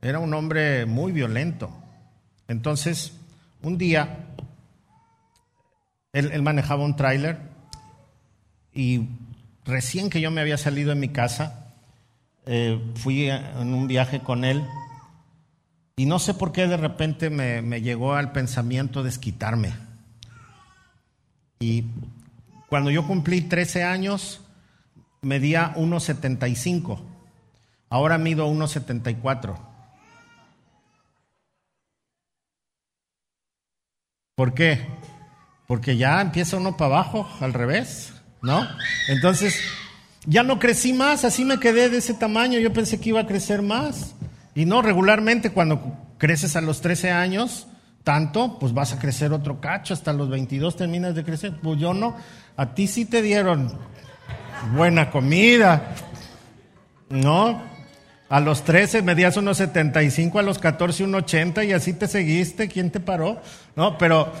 era 0.00 0.18
un 0.18 0.34
hombre 0.34 0.86
muy 0.86 1.12
violento. 1.12 1.70
Entonces, 2.48 3.12
un 3.62 3.78
día, 3.78 4.26
él, 6.12 6.42
manejaba 6.42 6.84
un 6.84 6.96
tráiler 6.96 7.38
y 8.74 9.06
recién 9.64 10.10
que 10.10 10.20
yo 10.20 10.32
me 10.32 10.40
había 10.40 10.58
salido 10.58 10.88
de 10.88 10.96
mi 10.96 11.10
casa, 11.10 11.74
eh, 12.46 12.82
fui 12.96 13.30
en 13.30 13.72
un 13.72 13.86
viaje 13.86 14.18
con 14.18 14.44
él 14.44 14.64
y 15.96 16.06
no 16.06 16.18
sé 16.18 16.34
por 16.34 16.52
qué 16.52 16.66
de 16.66 16.76
repente 16.76 17.30
me, 17.30 17.62
me 17.62 17.82
llegó 17.82 18.14
al 18.14 18.32
pensamiento 18.32 19.02
desquitarme. 19.02 19.72
Y 21.60 21.84
cuando 22.68 22.90
yo 22.90 23.06
cumplí 23.06 23.42
13 23.42 23.84
años, 23.84 24.40
medía 25.20 25.74
1,75. 25.76 27.00
Ahora 27.88 28.18
mido 28.18 28.48
1,74. 28.48 29.56
¿Por 34.34 34.54
qué? 34.54 34.86
Porque 35.66 35.96
ya 35.96 36.20
empieza 36.20 36.56
uno 36.56 36.76
para 36.76 36.96
abajo, 36.96 37.28
al 37.40 37.52
revés, 37.52 38.14
¿no? 38.40 38.66
Entonces, 39.08 39.60
ya 40.24 40.42
no 40.42 40.58
crecí 40.58 40.92
más, 40.92 41.24
así 41.24 41.44
me 41.44 41.60
quedé 41.60 41.90
de 41.90 41.98
ese 41.98 42.14
tamaño. 42.14 42.58
Yo 42.58 42.72
pensé 42.72 42.98
que 42.98 43.10
iba 43.10 43.20
a 43.20 43.26
crecer 43.26 43.62
más. 43.62 44.14
Y 44.54 44.66
no, 44.66 44.82
regularmente 44.82 45.50
cuando 45.50 45.96
creces 46.18 46.56
a 46.56 46.60
los 46.60 46.80
13 46.80 47.10
años, 47.10 47.66
tanto, 48.04 48.58
pues 48.58 48.74
vas 48.74 48.92
a 48.92 48.98
crecer 48.98 49.32
otro 49.32 49.60
cacho, 49.60 49.94
hasta 49.94 50.12
los 50.12 50.28
22 50.28 50.76
terminas 50.76 51.14
de 51.14 51.24
crecer. 51.24 51.54
Pues 51.62 51.78
yo 51.78 51.94
no, 51.94 52.16
a 52.56 52.74
ti 52.74 52.86
sí 52.86 53.04
te 53.04 53.22
dieron 53.22 53.72
buena 54.74 55.10
comida, 55.10 55.94
¿no? 57.08 57.62
A 58.28 58.40
los 58.40 58.64
13 58.64 59.02
medías 59.02 59.36
unos 59.36 59.58
75, 59.58 60.38
a 60.38 60.42
los 60.42 60.58
14 60.58 61.04
unos 61.04 61.24
80 61.24 61.64
y 61.64 61.72
así 61.72 61.92
te 61.92 62.08
seguiste, 62.08 62.68
¿quién 62.68 62.90
te 62.90 63.00
paró? 63.00 63.40
No, 63.76 63.98
pero, 63.98 64.32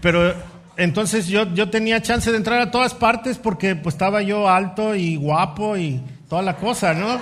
pero 0.00 0.34
entonces 0.76 1.26
yo, 1.26 1.52
yo 1.54 1.70
tenía 1.70 2.02
chance 2.02 2.30
de 2.30 2.36
entrar 2.36 2.60
a 2.60 2.70
todas 2.70 2.94
partes 2.94 3.38
porque 3.38 3.74
pues 3.74 3.94
estaba 3.94 4.22
yo 4.22 4.48
alto 4.48 4.94
y 4.94 5.16
guapo 5.16 5.76
y 5.76 6.00
toda 6.28 6.42
la 6.42 6.56
cosa, 6.56 6.94
¿no? 6.94 7.20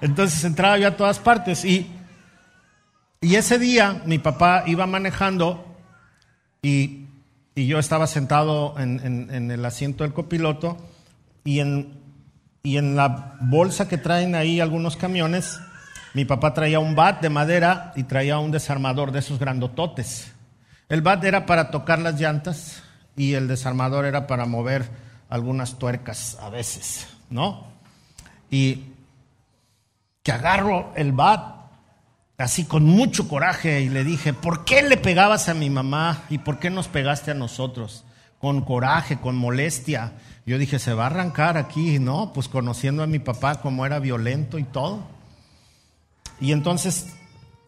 Entonces 0.00 0.44
entraba 0.44 0.78
yo 0.78 0.88
a 0.88 0.96
todas 0.96 1.18
partes 1.18 1.64
y 1.64 1.90
y 3.20 3.36
ese 3.36 3.58
día 3.58 4.02
mi 4.04 4.18
papá 4.18 4.64
iba 4.66 4.86
manejando 4.86 5.64
y, 6.62 7.02
yo 7.56 7.78
estaba 7.78 8.06
sentado 8.06 8.74
en, 8.78 9.50
el 9.50 9.64
asiento 9.64 10.04
del 10.04 10.12
copiloto 10.12 10.76
y 11.42 11.60
en, 11.60 11.98
y 12.62 12.76
en 12.76 12.96
la 12.96 13.38
bolsa 13.40 13.88
que 13.88 13.96
traen 13.96 14.34
ahí 14.34 14.60
algunos 14.60 14.98
camiones, 14.98 15.58
mi 16.12 16.26
papá 16.26 16.52
traía 16.52 16.78
un 16.78 16.94
bat 16.94 17.22
de 17.22 17.30
madera 17.30 17.94
y 17.96 18.02
traía 18.02 18.38
un 18.38 18.50
desarmador 18.50 19.10
de 19.10 19.20
esos 19.20 19.38
grandototes. 19.38 20.32
El 20.90 21.00
bat 21.00 21.24
era 21.24 21.46
para 21.46 21.70
tocar 21.70 21.98
las 21.98 22.20
llantas 22.20 22.82
y 23.16 23.32
el 23.32 23.48
desarmador 23.48 24.04
era 24.04 24.26
para 24.26 24.44
mover 24.44 24.90
algunas 25.30 25.78
tuercas 25.78 26.36
a 26.42 26.50
veces, 26.50 27.08
¿no? 27.30 27.68
Y 28.50 28.84
que 30.26 30.32
agarro 30.32 30.92
el 30.96 31.12
bat 31.12 31.54
así 32.36 32.64
con 32.64 32.84
mucho 32.84 33.28
coraje 33.28 33.82
y 33.82 33.88
le 33.88 34.02
dije, 34.02 34.32
¿por 34.32 34.64
qué 34.64 34.82
le 34.82 34.96
pegabas 34.96 35.48
a 35.48 35.54
mi 35.54 35.70
mamá 35.70 36.24
y 36.28 36.38
por 36.38 36.58
qué 36.58 36.68
nos 36.68 36.88
pegaste 36.88 37.30
a 37.30 37.34
nosotros? 37.34 38.04
con 38.38 38.60
coraje, 38.62 39.18
con 39.18 39.36
molestia. 39.36 40.12
Yo 40.44 40.58
dije, 40.58 40.78
se 40.78 40.94
va 40.94 41.04
a 41.04 41.06
arrancar 41.06 41.56
aquí, 41.56 41.98
¿no? 41.98 42.32
Pues 42.32 42.48
conociendo 42.48 43.02
a 43.02 43.06
mi 43.06 43.18
papá 43.18 43.60
como 43.60 43.86
era 43.86 43.98
violento 43.98 44.58
y 44.58 44.64
todo. 44.64 45.00
Y 46.40 46.52
entonces 46.52 47.16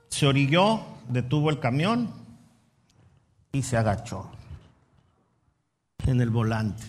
se 0.08 0.26
orilló, 0.26 0.82
detuvo 1.08 1.50
el 1.50 1.58
camión 1.58 2.12
y 3.52 3.62
se 3.62 3.76
agachó 3.76 4.30
en 6.06 6.20
el 6.20 6.30
volante. 6.30 6.84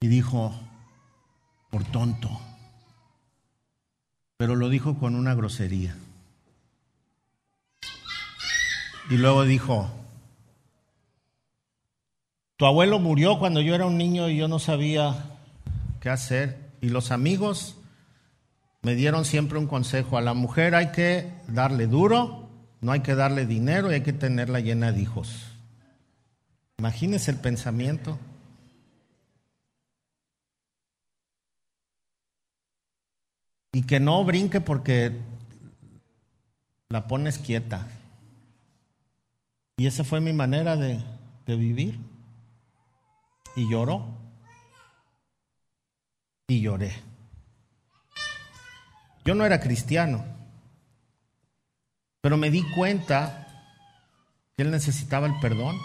Y 0.00 0.08
dijo, 0.08 0.54
por 1.70 1.84
tonto. 1.84 2.45
Pero 4.36 4.56
lo 4.56 4.68
dijo 4.68 4.98
con 4.98 5.14
una 5.14 5.34
grosería. 5.34 5.96
Y 9.08 9.16
luego 9.16 9.44
dijo, 9.44 9.88
tu 12.56 12.66
abuelo 12.66 12.98
murió 12.98 13.38
cuando 13.38 13.60
yo 13.60 13.74
era 13.74 13.86
un 13.86 13.98
niño 13.98 14.28
y 14.28 14.36
yo 14.36 14.48
no 14.48 14.58
sabía 14.58 15.36
qué 16.00 16.10
hacer. 16.10 16.58
Y 16.80 16.88
los 16.88 17.10
amigos 17.10 17.76
me 18.82 18.94
dieron 18.94 19.24
siempre 19.24 19.58
un 19.58 19.66
consejo. 19.66 20.18
A 20.18 20.22
la 20.22 20.34
mujer 20.34 20.74
hay 20.74 20.90
que 20.90 21.32
darle 21.48 21.86
duro, 21.86 22.48
no 22.80 22.92
hay 22.92 23.00
que 23.00 23.14
darle 23.14 23.46
dinero 23.46 23.90
y 23.90 23.94
hay 23.94 24.02
que 24.02 24.12
tenerla 24.12 24.60
llena 24.60 24.92
de 24.92 25.02
hijos. 25.02 25.52
Imagínese 26.78 27.30
el 27.30 27.38
pensamiento. 27.38 28.18
Y 33.76 33.82
que 33.82 34.00
no 34.00 34.24
brinque 34.24 34.62
porque 34.62 35.12
la 36.88 37.06
pones 37.06 37.36
quieta. 37.36 37.86
Y 39.76 39.86
esa 39.86 40.02
fue 40.02 40.22
mi 40.22 40.32
manera 40.32 40.76
de, 40.76 41.04
vivir. 41.44 41.98
Y 43.54 43.70
lloró. 43.70 44.16
Y 46.48 46.62
lloré. 46.62 46.94
Yo 49.26 49.34
no 49.34 49.44
era 49.44 49.60
cristiano, 49.60 50.24
pero 52.22 52.38
me 52.38 52.50
di 52.50 52.62
cuenta 52.74 53.46
que 54.56 54.62
él 54.62 54.70
necesitaba 54.70 55.26
el 55.26 55.38
perdón. 55.38 55.76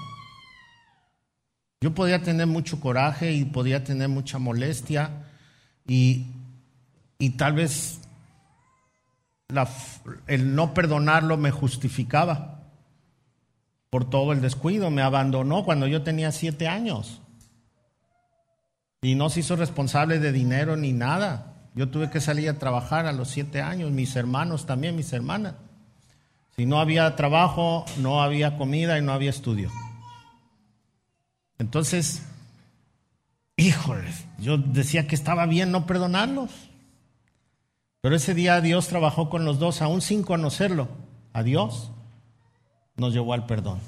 Yo 1.82 1.94
podía 1.94 2.24
tener 2.24 2.48
mucho 2.48 2.80
coraje 2.80 3.34
y 3.34 3.44
podía 3.44 3.84
tener 3.84 4.08
mucha 4.08 4.40
molestia 4.40 5.28
y, 5.86 6.28
y 7.22 7.30
tal 7.30 7.54
vez 7.54 8.02
el 10.26 10.56
no 10.56 10.74
perdonarlo 10.74 11.38
me 11.38 11.52
justificaba 11.52 12.64
por 13.92 14.10
todo 14.10 14.34
el 14.34 14.42
descuido. 14.42 14.90
Me 14.90 15.04
abandonó 15.04 15.64
cuando 15.64 15.86
yo 15.86 16.02
tenía 16.02 16.32
siete 16.32 16.68
años 16.68 17.22
y 19.04 19.14
no 19.14 19.30
se 19.30 19.42
hizo 19.42 19.56
responsable 19.56 20.18
de 20.18 20.32
dinero 20.32 20.76
ni 20.78 20.94
nada. 20.94 21.70
Yo 21.76 21.90
tuve 21.90 22.10
que 22.10 22.20
salir 22.20 22.50
a 22.50 22.58
trabajar 22.58 23.06
a 23.06 23.14
los 23.14 23.30
siete 23.30 23.62
años, 23.62 23.92
mis 23.92 24.16
hermanos 24.16 24.66
también, 24.66 24.96
mis 24.96 25.14
hermanas. 25.14 25.54
Si 26.56 26.66
no 26.66 26.80
había 26.80 27.16
trabajo, 27.16 27.86
no 27.98 28.24
había 28.24 28.58
comida 28.58 28.98
y 28.98 29.04
no 29.04 29.14
había 29.14 29.30
estudio. 29.30 29.70
Entonces, 31.60 32.24
híjoles, 33.58 34.26
yo 34.40 34.58
decía 34.58 35.08
que 35.08 35.14
estaba 35.14 35.46
bien 35.46 35.72
no 35.72 35.86
perdonarlos. 35.86 36.71
Pero 38.02 38.16
ese 38.16 38.34
día 38.34 38.60
Dios 38.62 38.88
trabajó 38.88 39.30
con 39.30 39.46
los 39.46 39.60
dos, 39.60 39.82
aún 39.82 40.02
sin 40.02 40.24
conocerlo. 40.24 40.90
A 41.34 41.44
Dios 41.44 41.92
nos 42.96 43.14
llevó 43.14 43.34
al 43.34 43.46
perdón. 43.46 43.80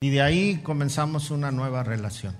Y 0.00 0.10
de 0.10 0.22
ahí 0.22 0.60
comenzamos 0.62 1.30
una 1.30 1.50
nueva 1.50 1.82
relación. 1.82 2.36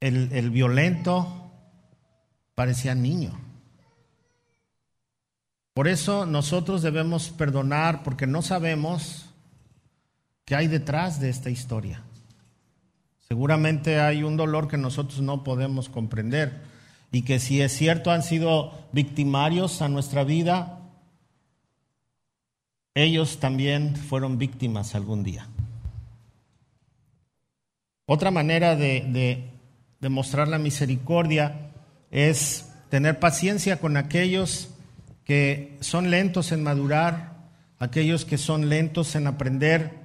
El, 0.00 0.32
el 0.32 0.50
violento 0.50 1.50
parecía 2.54 2.94
niño. 2.94 3.38
Por 5.74 5.88
eso 5.88 6.26
nosotros 6.26 6.82
debemos 6.82 7.30
perdonar 7.30 8.02
porque 8.02 8.26
no 8.26 8.42
sabemos 8.42 9.28
¿Qué 10.48 10.56
hay 10.56 10.66
detrás 10.66 11.20
de 11.20 11.28
esta 11.28 11.50
historia? 11.50 12.02
Seguramente 13.28 14.00
hay 14.00 14.22
un 14.22 14.38
dolor 14.38 14.68
que 14.68 14.78
nosotros 14.78 15.20
no 15.20 15.44
podemos 15.44 15.90
comprender 15.90 16.62
y 17.12 17.22
que 17.22 17.38
si 17.38 17.60
es 17.60 17.72
cierto 17.72 18.10
han 18.10 18.22
sido 18.22 18.72
victimarios 18.92 19.82
a 19.82 19.90
nuestra 19.90 20.24
vida, 20.24 20.78
ellos 22.94 23.38
también 23.38 23.96
fueron 23.96 24.38
víctimas 24.38 24.94
algún 24.94 25.24
día. 25.24 25.46
Otra 28.06 28.30
manera 28.30 28.76
de, 28.76 29.50
de, 30.00 30.08
mostrar 30.08 30.48
la 30.48 30.58
misericordia 30.58 31.70
es 32.10 32.72
tener 32.88 33.20
paciencia 33.20 33.78
con 33.78 33.98
aquellos 33.98 34.70
que 35.24 35.76
son 35.80 36.10
lentos 36.10 36.50
en 36.50 36.62
madurar, 36.62 37.34
aquellos 37.78 38.24
que 38.24 38.38
son 38.38 38.70
lentos 38.70 39.14
en 39.16 39.26
aprender 39.26 39.97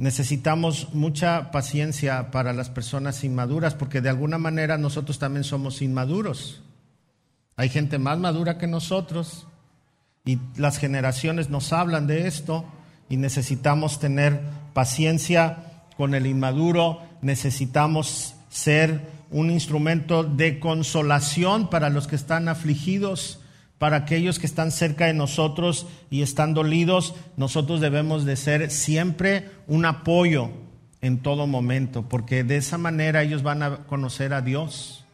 necesitamos 0.00 0.94
mucha 0.94 1.50
paciencia 1.50 2.30
para 2.30 2.52
las 2.52 2.70
personas 2.70 3.22
inmaduras, 3.24 3.74
porque 3.74 4.00
de 4.00 4.08
alguna 4.08 4.38
manera 4.38 4.78
nosotros 4.78 5.18
también 5.18 5.44
somos 5.44 5.82
inmaduros. 5.82 6.62
Hay 7.56 7.68
gente 7.68 7.98
más 7.98 8.18
madura 8.18 8.56
que 8.56 8.66
nosotros 8.66 9.46
y 10.24 10.38
las 10.56 10.78
generaciones 10.78 11.50
nos 11.50 11.72
hablan 11.72 12.06
de 12.06 12.26
esto 12.26 12.64
y 13.08 13.16
necesitamos 13.16 14.00
tener 14.00 14.40
paciencia 14.72 15.84
con 15.96 16.14
el 16.14 16.26
inmaduro, 16.26 17.02
necesitamos 17.20 18.34
ser 18.48 19.10
un 19.30 19.50
instrumento 19.50 20.24
de 20.24 20.58
consolación 20.58 21.68
para 21.68 21.90
los 21.90 22.06
que 22.06 22.16
están 22.16 22.48
afligidos 22.48 23.39
para 23.80 23.96
aquellos 23.96 24.38
que 24.38 24.44
están 24.44 24.72
cerca 24.72 25.06
de 25.06 25.14
nosotros 25.14 25.86
y 26.10 26.20
están 26.20 26.52
dolidos, 26.52 27.14
nosotros 27.38 27.80
debemos 27.80 28.26
de 28.26 28.36
ser 28.36 28.70
siempre 28.70 29.48
un 29.66 29.86
apoyo 29.86 30.50
en 31.00 31.22
todo 31.22 31.46
momento, 31.46 32.06
porque 32.06 32.44
de 32.44 32.58
esa 32.58 32.76
manera 32.76 33.22
ellos 33.22 33.42
van 33.42 33.62
a 33.62 33.86
conocer 33.86 34.34
a 34.34 34.42
Dios 34.42 35.06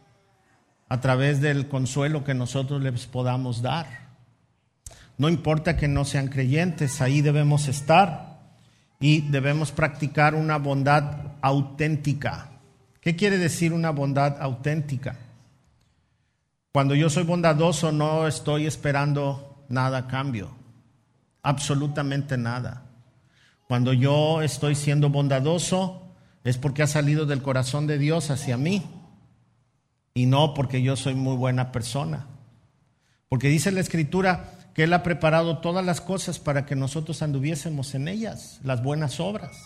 a 0.88 1.00
través 1.00 1.40
del 1.40 1.68
consuelo 1.68 2.24
que 2.24 2.34
nosotros 2.34 2.82
les 2.82 3.06
podamos 3.06 3.62
dar. 3.62 4.08
No 5.16 5.28
importa 5.28 5.76
que 5.76 5.86
no 5.86 6.04
sean 6.04 6.26
creyentes, 6.26 7.00
ahí 7.00 7.20
debemos 7.20 7.68
estar 7.68 8.40
y 8.98 9.20
debemos 9.30 9.70
practicar 9.70 10.34
una 10.34 10.58
bondad 10.58 11.36
auténtica. 11.40 12.50
¿Qué 13.00 13.14
quiere 13.14 13.38
decir 13.38 13.72
una 13.72 13.90
bondad 13.90 14.42
auténtica? 14.42 15.18
Cuando 16.76 16.94
yo 16.94 17.08
soy 17.08 17.24
bondadoso 17.24 17.90
no 17.90 18.26
estoy 18.26 18.66
esperando 18.66 19.64
nada 19.70 19.96
a 19.96 20.06
cambio, 20.08 20.50
absolutamente 21.42 22.36
nada. 22.36 22.82
Cuando 23.66 23.94
yo 23.94 24.42
estoy 24.42 24.74
siendo 24.74 25.08
bondadoso 25.08 26.02
es 26.44 26.58
porque 26.58 26.82
ha 26.82 26.86
salido 26.86 27.24
del 27.24 27.40
corazón 27.40 27.86
de 27.86 27.96
Dios 27.96 28.28
hacia 28.28 28.58
mí 28.58 28.82
y 30.12 30.26
no 30.26 30.52
porque 30.52 30.82
yo 30.82 30.96
soy 30.96 31.14
muy 31.14 31.34
buena 31.34 31.72
persona. 31.72 32.26
Porque 33.30 33.48
dice 33.48 33.72
la 33.72 33.80
escritura 33.80 34.52
que 34.74 34.84
Él 34.84 34.92
ha 34.92 35.02
preparado 35.02 35.60
todas 35.60 35.82
las 35.82 36.02
cosas 36.02 36.38
para 36.38 36.66
que 36.66 36.76
nosotros 36.76 37.22
anduviésemos 37.22 37.94
en 37.94 38.06
ellas, 38.06 38.60
las 38.64 38.82
buenas 38.82 39.18
obras. 39.18 39.56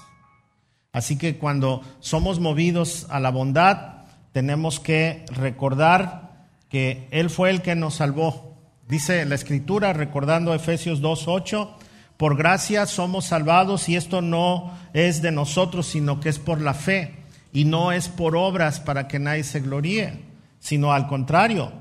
Así 0.92 1.18
que 1.18 1.38
cuando 1.38 1.83
somos 1.99 2.38
movidos 2.38 3.09
a 3.11 3.18
la 3.18 3.33
bondad, 3.33 4.05
tenemos 4.33 4.79
que 4.79 5.25
recordar 5.33 6.29
que 6.70 7.09
Él 7.11 7.28
fue 7.28 7.50
el 7.50 7.61
que 7.61 7.74
nos 7.74 7.96
salvó. 7.96 8.56
Dice 8.88 9.24
la 9.26 9.35
Escritura, 9.35 9.92
recordando 9.92 10.54
Efesios 10.54 11.02
2.8, 11.02 11.68
por 12.16 12.37
gracia 12.37 12.87
somos 12.87 13.26
salvados 13.26 13.88
y 13.88 13.96
esto 13.96 14.22
no 14.22 14.72
es 14.92 15.22
de 15.22 15.33
nosotros, 15.33 15.87
sino 15.87 16.20
que 16.20 16.28
es 16.28 16.38
por 16.38 16.61
la 16.61 16.74
fe 16.74 17.16
y 17.52 17.64
no 17.64 17.92
es 17.92 18.09
por 18.09 18.37
obras 18.37 18.80
para 18.80 19.09
que 19.09 19.18
nadie 19.18 19.44
se 19.44 19.61
gloríe, 19.61 20.22
sino 20.59 20.92
al 20.92 21.06
contrario, 21.06 21.72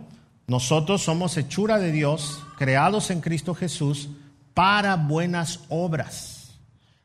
nosotros 0.48 1.02
somos 1.04 1.38
hechura 1.38 1.78
de 1.78 1.92
Dios, 1.92 2.44
creados 2.58 3.12
en 3.12 3.22
Cristo 3.22 3.54
Jesús 3.54 4.10
para 4.54 4.96
buenas 4.96 5.62
obras. 5.70 6.58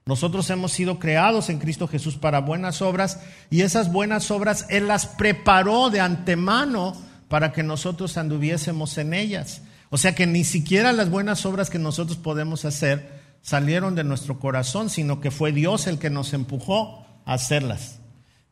Nosotros 0.06 0.48
hemos 0.50 0.72
sido 0.72 0.98
creados 0.98 1.48
en 1.50 1.58
Cristo 1.58 1.88
Jesús 1.88 2.16
para 2.16 2.40
buenas 2.40 2.82
obras 2.82 3.20
y 3.50 3.62
esas 3.62 3.90
buenas 3.90 4.30
obras 4.30 4.66
Él 4.68 4.86
las 4.86 5.06
preparó 5.06 5.90
de 5.90 6.00
antemano 6.00 6.94
para 7.34 7.50
que 7.50 7.64
nosotros 7.64 8.16
anduviésemos 8.16 8.96
en 8.96 9.12
ellas. 9.12 9.62
O 9.90 9.98
sea 9.98 10.14
que 10.14 10.24
ni 10.24 10.44
siquiera 10.44 10.92
las 10.92 11.10
buenas 11.10 11.44
obras 11.44 11.68
que 11.68 11.80
nosotros 11.80 12.16
podemos 12.16 12.64
hacer 12.64 13.10
salieron 13.42 13.96
de 13.96 14.04
nuestro 14.04 14.38
corazón, 14.38 14.88
sino 14.88 15.20
que 15.20 15.32
fue 15.32 15.50
Dios 15.50 15.88
el 15.88 15.98
que 15.98 16.10
nos 16.10 16.32
empujó 16.32 17.04
a 17.26 17.34
hacerlas. 17.34 17.98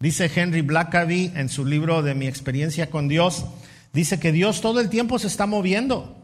Dice 0.01 0.29
Henry 0.35 0.62
Blackaby 0.62 1.31
en 1.37 1.49
su 1.49 1.64
libro 1.64 2.03
de 2.03 2.16
mi 2.16 2.27
experiencia 2.27 2.90
con 2.90 3.07
Dios, 3.07 3.45
dice 3.92 4.18
que 4.18 4.33
Dios 4.33 4.61
todo 4.61 4.81
el 4.81 4.88
tiempo 4.88 5.16
se 5.21 5.29
está 5.29 5.47
moviendo, 5.47 6.16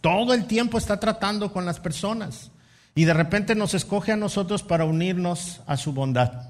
todo 0.00 0.34
el 0.34 0.46
tiempo 0.46 0.78
está 0.78 1.00
tratando 1.00 1.52
con 1.52 1.66
las 1.66 1.80
personas. 1.80 2.52
Y 2.94 3.06
de 3.06 3.14
repente 3.14 3.56
nos 3.56 3.74
escoge 3.74 4.12
a 4.12 4.16
nosotros 4.16 4.62
para 4.62 4.84
unirnos 4.84 5.62
a 5.66 5.76
su 5.76 5.92
bondad. 5.92 6.48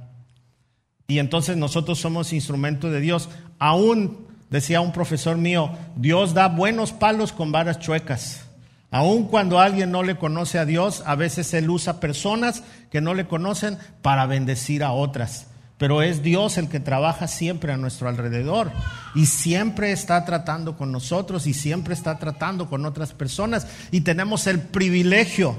Y 1.08 1.20
entonces 1.20 1.56
nosotros 1.56 1.98
somos 1.98 2.34
instrumento 2.34 2.90
de 2.90 3.00
Dios. 3.00 3.30
Aún, 3.58 4.30
decía 4.52 4.82
un 4.82 4.92
profesor 4.92 5.38
mío, 5.38 5.70
Dios 5.96 6.34
da 6.34 6.46
buenos 6.46 6.92
palos 6.92 7.32
con 7.32 7.50
varas 7.50 7.80
chuecas. 7.80 8.42
Aun 8.90 9.26
cuando 9.26 9.58
alguien 9.58 9.90
no 9.90 10.02
le 10.02 10.16
conoce 10.16 10.58
a 10.58 10.66
Dios, 10.66 11.02
a 11.06 11.16
veces 11.16 11.54
Él 11.54 11.70
usa 11.70 11.98
personas 11.98 12.62
que 12.90 13.00
no 13.00 13.14
le 13.14 13.26
conocen 13.26 13.78
para 14.02 14.26
bendecir 14.26 14.84
a 14.84 14.92
otras. 14.92 15.46
Pero 15.78 16.02
es 16.02 16.22
Dios 16.22 16.58
el 16.58 16.68
que 16.68 16.78
trabaja 16.78 17.26
siempre 17.26 17.72
a 17.72 17.78
nuestro 17.78 18.08
alrededor 18.08 18.70
y 19.14 19.26
siempre 19.26 19.90
está 19.90 20.24
tratando 20.26 20.76
con 20.76 20.92
nosotros 20.92 21.46
y 21.46 21.54
siempre 21.54 21.94
está 21.94 22.18
tratando 22.18 22.68
con 22.68 22.84
otras 22.84 23.14
personas. 23.14 23.66
Y 23.90 24.02
tenemos 24.02 24.46
el 24.46 24.60
privilegio 24.60 25.56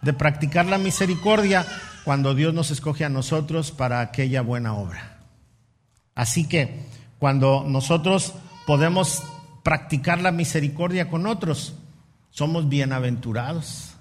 de 0.00 0.14
practicar 0.14 0.64
la 0.64 0.78
misericordia 0.78 1.66
cuando 2.04 2.34
Dios 2.34 2.54
nos 2.54 2.70
escoge 2.70 3.04
a 3.04 3.10
nosotros 3.10 3.70
para 3.70 4.00
aquella 4.00 4.40
buena 4.40 4.74
obra. 4.74 5.18
Así 6.14 6.48
que 6.48 6.86
cuando 7.22 7.64
nosotros 7.68 8.34
podemos 8.66 9.22
practicar 9.62 10.20
la 10.20 10.32
misericordia 10.32 11.08
con 11.08 11.28
otros, 11.28 11.72
somos 12.30 12.68
bienaventurados. 12.68 13.94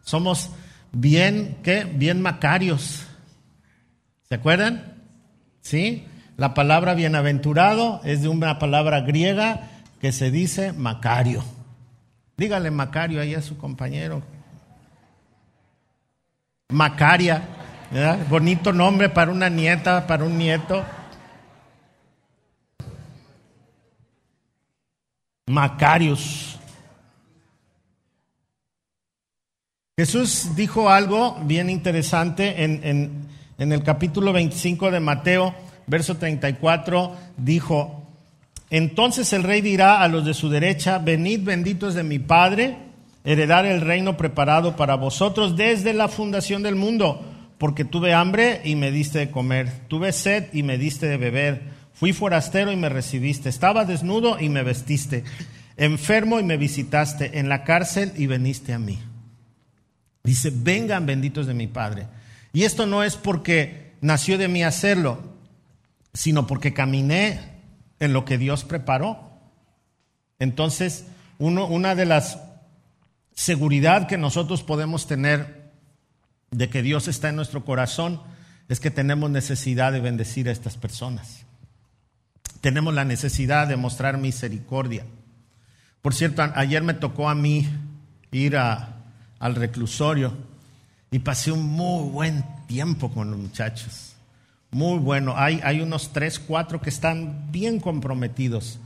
Somos 0.00 0.48
bien, 0.90 1.58
¿qué? 1.62 1.84
Bien 1.84 2.22
macarios. 2.22 3.06
¿Se 4.26 4.36
acuerdan? 4.36 5.02
¿Sí? 5.60 6.06
La 6.38 6.54
palabra 6.54 6.94
bienaventurado 6.94 8.00
es 8.04 8.22
de 8.22 8.28
una 8.28 8.58
palabra 8.58 9.02
griega 9.02 9.68
que 10.00 10.10
se 10.10 10.30
dice 10.30 10.72
macario. 10.72 11.44
Dígale 12.38 12.70
macario 12.70 13.20
ahí 13.20 13.34
a 13.34 13.42
su 13.42 13.58
compañero. 13.58 14.22
Macaria, 16.70 17.42
bonito 18.30 18.72
nombre 18.72 19.10
para 19.10 19.30
una 19.30 19.50
nieta, 19.50 20.06
para 20.06 20.24
un 20.24 20.38
nieto. 20.38 20.82
Macarius. 25.46 26.56
Jesús 29.98 30.50
dijo 30.54 30.88
algo 30.88 31.36
bien 31.44 31.68
interesante 31.68 32.62
en, 32.62 33.26
el 33.58 33.82
capítulo 33.82 34.32
25 34.32 34.90
de 34.90 35.00
Mateo, 35.00 35.54
verso 35.86 36.16
34, 36.16 37.16
dijo, 37.36 38.06
entonces 38.70 39.32
el 39.32 39.42
rey 39.42 39.60
dirá 39.60 40.00
a 40.00 40.08
los 40.08 40.24
de 40.24 40.32
su 40.32 40.48
derecha, 40.48 40.98
venid 40.98 41.42
benditos 41.42 41.94
de 41.94 42.04
mi 42.04 42.20
Padre, 42.20 42.76
heredar 43.24 43.66
el 43.66 43.80
reino 43.80 44.16
preparado 44.16 44.76
para 44.76 44.94
vosotros 44.94 45.56
desde 45.56 45.92
la 45.92 46.06
fundación 46.08 46.62
del 46.62 46.76
mundo, 46.76 47.20
porque 47.58 47.84
tuve 47.84 48.14
hambre 48.14 48.60
y 48.64 48.76
me 48.76 48.92
diste 48.92 49.18
de 49.18 49.30
comer, 49.30 49.70
tuve 49.88 50.12
sed 50.12 50.46
y 50.52 50.62
me 50.62 50.78
diste 50.78 51.06
de 51.06 51.16
beber, 51.16 51.62
fui 51.94 52.12
forastero 52.12 52.72
y 52.72 52.76
me 52.76 52.88
recibiste, 52.88 53.48
estaba 53.48 53.84
desnudo 53.84 54.40
y 54.40 54.48
me 54.48 54.62
vestiste, 54.62 55.24
enfermo 55.76 56.40
y 56.40 56.42
me 56.42 56.56
visitaste, 56.56 57.38
en 57.38 57.48
la 57.48 57.64
cárcel 57.64 58.12
y 58.16 58.26
veniste 58.26 58.72
a 58.72 58.78
mí. 58.78 58.98
Dice, 60.24 60.52
vengan 60.54 61.06
benditos 61.06 61.46
de 61.46 61.54
mi 61.54 61.66
Padre. 61.66 62.06
Y 62.52 62.64
esto 62.64 62.86
no 62.86 63.02
es 63.02 63.16
porque 63.16 63.92
nació 64.00 64.38
de 64.38 64.48
mí 64.48 64.62
hacerlo, 64.62 65.20
sino 66.14 66.46
porque 66.46 66.74
caminé 66.74 67.40
en 67.98 68.12
lo 68.12 68.24
que 68.24 68.38
Dios 68.38 68.64
preparó. 68.64 69.30
Entonces, 70.38 71.06
una 71.38 71.94
de 71.94 72.04
las 72.04 72.38
seguridad 73.34 74.06
que 74.06 74.18
nosotros 74.18 74.62
podemos 74.62 75.06
tener 75.06 75.72
de 76.50 76.68
que 76.68 76.82
Dios 76.82 77.08
está 77.08 77.30
en 77.30 77.36
nuestro 77.36 77.64
corazón 77.64 78.20
es 78.68 78.78
que 78.78 78.90
tenemos 78.90 79.30
necesidad 79.30 79.92
de 79.92 80.00
bendecir 80.00 80.48
a 80.48 80.52
estas 80.52 80.76
personas. 80.76 81.46
Tenemos 82.60 82.94
la 82.94 83.04
necesidad 83.04 83.66
de 83.66 83.76
mostrar 83.76 84.18
misericordia. 84.18 85.04
Por 86.00 86.14
cierto, 86.14 86.42
ayer 86.54 86.82
me 86.82 86.94
tocó 86.94 87.28
a 87.28 87.34
mí 87.34 87.68
ir 88.32 88.56
al 88.56 89.54
reclusorio 89.54 90.32
y 91.10 91.18
pasé 91.18 91.52
un 91.52 91.66
muy 91.66 92.08
buen 92.10 92.44
tiempo 92.66 93.10
con 93.10 93.30
los 93.30 93.38
muchachos. 93.38 94.14
Muy 94.70 94.98
bueno. 94.98 95.34
Hay, 95.36 95.60
hay 95.62 95.80
unos 95.80 96.12
tres, 96.12 96.38
cuatro 96.38 96.80
que 96.80 96.90
están 96.90 97.52
bien 97.52 97.78
comprometidos. 97.78 98.78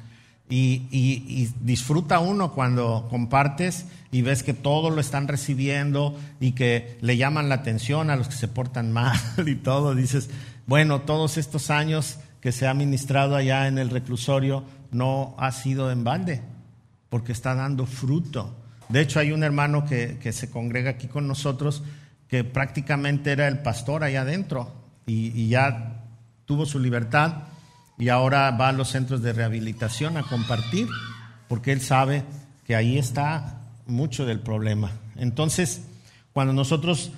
Y, 0.49 0.83
y, 0.91 1.53
disfruta 1.61 2.21
uno 2.21 2.53
cuando 2.53 3.09
compartes 3.11 3.87
y 4.13 4.23
ves 4.23 4.45
que 4.45 4.55
todos 4.55 4.95
lo 4.95 5.01
están 5.01 5.27
recibiendo 5.27 6.17
y 6.39 6.53
que 6.53 6.99
le 7.01 7.17
llaman 7.17 7.49
la 7.49 7.57
atención 7.57 8.11
a 8.11 8.17
los 8.17 8.29
que 8.29 8.37
se 8.37 8.49
portan 8.49 8.93
mal 8.95 9.19
y 9.47 9.55
todo. 9.55 9.95
Dices, 9.95 10.29
bueno, 10.67 11.01
todos 11.03 11.37
estos 11.37 11.71
años 11.71 12.19
que 12.47 12.53
se 12.53 12.69
ha 12.69 12.75
ministrado 12.75 13.35
allá 13.35 13.67
en 13.67 13.77
el 13.77 13.91
reclusorio 13.91 14.63
no 14.93 15.35
ha 15.37 15.51
sido 15.51 15.91
en 15.91 16.05
balde, 16.05 16.43
porque 17.09 17.33
está 17.33 17.57
dando 17.57 17.87
fruto. 17.87 18.55
De 18.89 19.01
hecho, 19.01 19.19
hay 19.19 19.33
un 19.33 19.43
hermano 19.43 19.85
que, 19.85 20.21
se 20.33 20.49
congrega 20.49 20.91
aquí 20.91 21.09
con 21.09 21.27
nosotros 21.27 21.83
que 22.29 22.45
prácticamente 22.45 23.33
era 23.33 23.49
el 23.49 23.59
pastor 23.63 24.05
allá 24.05 24.21
adentro 24.21 24.73
y, 25.09 25.49
ya 25.49 26.05
tuvo 26.45 26.67
su 26.67 26.79
libertad 26.79 27.49
y 27.99 28.11
ahora 28.11 28.53
va 28.53 28.69
a 28.69 28.73
los 28.73 28.91
centros 28.91 29.23
de 29.23 29.33
rehabilitación 29.33 30.17
a 30.17 30.23
compartir 30.23 30.87
porque 31.49 31.73
él 31.73 31.81
sabe 31.81 32.23
que 32.65 32.77
ahí 32.77 32.97
está 32.97 33.61
mucho 33.89 34.25
del 34.25 34.39
problema. 34.39 34.93
Entonces, 35.17 35.83
cuando 36.33 36.53
nosotros 36.53 37.11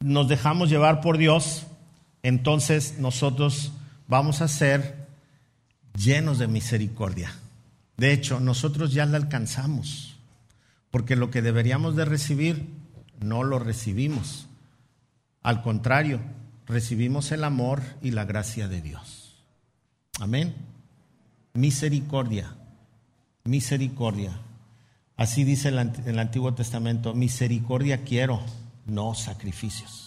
nos 0.00 0.28
dejamos 0.28 0.68
llevar 0.68 1.00
por 1.00 1.16
Dios, 1.16 1.66
entonces 2.22 2.98
nosotros 2.98 3.72
vamos 4.06 4.40
a 4.40 4.48
ser 4.48 5.06
llenos 5.96 6.38
de 6.38 6.48
misericordia. 6.48 7.32
De 7.96 8.12
hecho, 8.12 8.40
nosotros 8.40 8.92
ya 8.92 9.06
la 9.06 9.16
alcanzamos 9.16 10.14
porque 10.94 11.16
lo 11.16 11.28
que 11.28 11.42
deberíamos 11.42 11.96
de 11.96 12.04
recibir 12.04 12.68
no 13.20 13.42
lo 13.42 13.58
recibimos. 13.58 14.46
Al 15.42 15.60
contrario, 15.60 16.20
recibimos 16.68 17.32
el 17.32 17.42
amor 17.42 17.82
y 18.00 18.12
la 18.12 18.24
gracia 18.24 18.68
de 18.68 18.80
Dios. 18.80 19.42
Amén. 20.20 20.54
Misericordia, 21.52 22.54
misericordia. 23.42 24.38
Así 25.16 25.42
dice 25.42 25.70
el, 25.70 26.18
Antiguo 26.20 26.54
Testamento, 26.54 27.12
misericordia 27.12 28.04
quiero, 28.04 28.40
no 28.86 29.14
sacrificios. 29.14 30.03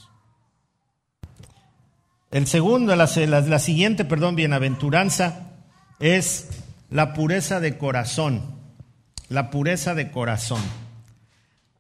El 2.38 2.45
segundo, 2.45 2.95
la, 2.95 3.08
siguiente, 3.08 4.06
perdón, 4.06 4.36
bienaventuranza 4.36 5.54
es 6.00 6.50
la 6.91 7.13
pureza 7.13 7.60
de 7.60 7.78
corazón 7.78 8.58
la 9.30 9.50
pureza 9.50 9.93
de 9.93 10.12
corazón. 10.12 10.62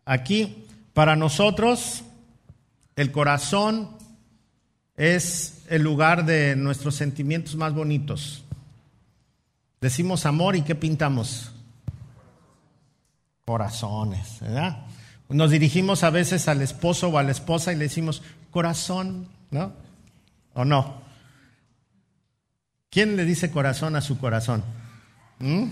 Aquí, 0.05 0.65
para 0.93 1.15
nosotros, 1.15 2.03
el 2.95 3.11
corazón 3.11 3.89
es 4.95 5.63
el 5.69 5.81
lugar 5.81 6.25
de 6.25 6.55
nuestros 6.55 6.95
sentimientos 6.95 7.55
más 7.55 7.73
bonitos. 7.73 8.43
Decimos 9.79 10.25
amor 10.25 10.55
y 10.55 10.63
¿qué 10.63 10.75
pintamos? 10.75 11.51
Corazones, 13.45 14.39
¿verdad? 14.41 14.85
Nos 15.29 15.51
dirigimos 15.51 16.03
a 16.03 16.09
veces 16.09 16.47
al 16.47 16.61
esposo 16.61 17.09
o 17.09 17.17
a 17.17 17.23
la 17.23 17.31
esposa 17.31 17.71
y 17.71 17.75
le 17.75 17.83
decimos 17.83 18.23
corazón, 18.49 19.27
¿no? 19.51 19.86
¿O 20.57 20.65
no? 20.65 21.01
¿Quién 22.89 23.15
le 23.15 23.25
dice 23.25 23.51
corazón 23.51 23.95
a 23.95 24.01
su 24.01 24.17
corazón? 24.17 24.63
¿Mm? 25.37 25.65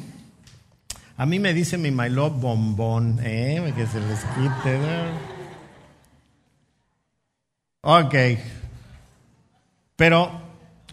A 1.17 1.25
mí 1.25 1.39
me 1.39 1.55
dice 1.55 1.79
mi 1.79 1.89
my 1.89 2.07
love 2.07 2.39
bombón, 2.39 3.19
¿eh? 3.23 3.73
Que 3.75 3.87
se 3.87 3.99
les 3.99 4.19
quite. 4.19 4.79
Ok. 7.81 8.15
Pero 9.95 10.29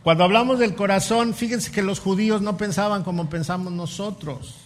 cuando 0.02 0.24
hablamos 0.24 0.59
del 0.59 0.74
corazón, 0.74 1.35
fíjense 1.35 1.70
que 1.70 1.83
los 1.83 2.00
judíos 2.00 2.40
no 2.40 2.57
pensaban 2.57 3.05
como 3.05 3.28
pensamos 3.28 3.74
nosotros. 3.74 4.57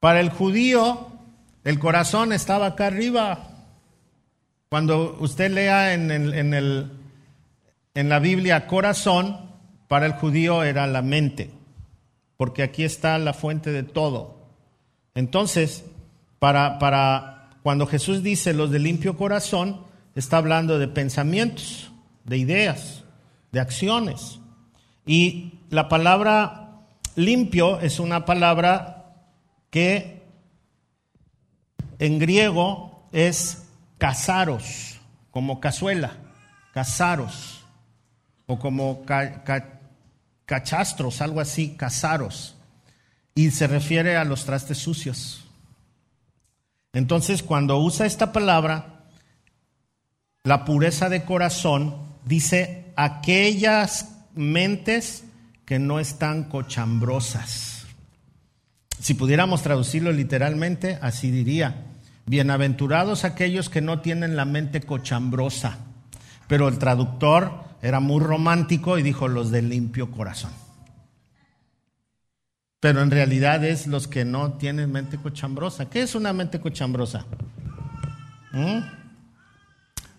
Para 0.00 0.20
el 0.20 0.30
judío, 0.30 1.08
el 1.64 1.78
corazón 1.78 2.32
estaba 2.32 2.64
acá 2.64 2.86
arriba. 2.86 3.50
Cuando 4.70 5.18
usted 5.20 5.50
lea 5.50 5.92
en, 5.92 6.10
en, 6.10 6.54
el, 6.54 7.03
en 7.94 8.08
la 8.08 8.18
Biblia 8.18 8.66
corazón, 8.66 9.52
para 9.88 10.06
el 10.06 10.12
judío 10.12 10.62
era 10.62 10.86
la 10.86 11.02
mente 11.02 11.50
porque 12.36 12.62
aquí 12.62 12.84
está 12.84 13.18
la 13.18 13.32
fuente 13.32 13.70
de 13.70 13.82
todo. 13.82 14.36
Entonces, 15.14 15.84
para, 16.38 17.48
cuando 17.62 17.86
Jesús 17.86 18.22
dice 18.22 18.52
los 18.52 18.70
de 18.70 18.78
limpio 18.78 19.16
corazón, 19.16 19.80
está 20.14 20.38
hablando 20.38 20.78
de 20.78 20.88
pensamientos, 20.88 21.92
de 22.24 22.38
ideas, 22.38 23.04
de 23.52 23.60
acciones. 23.60 24.40
Y 25.06 25.60
la 25.70 25.88
palabra 25.88 26.80
limpio 27.14 27.80
es 27.80 28.00
una 28.00 28.24
palabra 28.24 29.14
que 29.70 30.22
en 31.98 32.18
griego 32.18 33.08
es 33.12 33.68
casaros, 33.98 35.00
como 35.30 35.60
cazuela, 35.60 36.12
casaros, 36.72 37.63
o 38.46 38.58
como 38.58 39.04
cachastros, 40.46 41.20
algo 41.20 41.40
así, 41.40 41.76
casaros. 41.76 42.56
Y 43.34 43.50
se 43.50 43.66
refiere 43.66 44.16
a 44.16 44.24
los 44.24 44.44
trastes 44.44 44.78
sucios. 44.78 45.44
Entonces, 46.92 47.42
cuando 47.42 47.78
usa 47.78 48.06
esta 48.06 48.32
palabra, 48.32 49.04
la 50.44 50.64
pureza 50.64 51.08
de 51.08 51.24
corazón, 51.24 51.96
dice 52.24 52.92
aquellas 52.96 54.10
mentes 54.34 55.24
que 55.64 55.78
no 55.78 55.98
están 55.98 56.44
cochambrosas. 56.44 57.86
Si 59.00 59.14
pudiéramos 59.14 59.62
traducirlo 59.62 60.12
literalmente, 60.12 60.98
así 61.02 61.30
diría, 61.30 61.86
bienaventurados 62.26 63.24
aquellos 63.24 63.68
que 63.68 63.80
no 63.80 64.00
tienen 64.00 64.36
la 64.36 64.44
mente 64.44 64.80
cochambrosa. 64.80 65.78
Pero 66.46 66.68
el 66.68 66.78
traductor 66.78 67.63
era 67.84 68.00
muy 68.00 68.18
romántico 68.18 68.96
y 68.96 69.02
dijo 69.02 69.28
los 69.28 69.50
de 69.50 69.60
limpio 69.60 70.10
corazón. 70.10 70.50
Pero 72.80 73.02
en 73.02 73.10
realidad 73.10 73.62
es 73.62 73.86
los 73.86 74.08
que 74.08 74.24
no 74.24 74.54
tienen 74.54 74.90
mente 74.90 75.18
cochambrosa. 75.18 75.90
¿Qué 75.90 76.00
es 76.00 76.14
una 76.14 76.32
mente 76.32 76.60
cochambrosa? 76.60 77.26
¿Mm? 78.52 78.78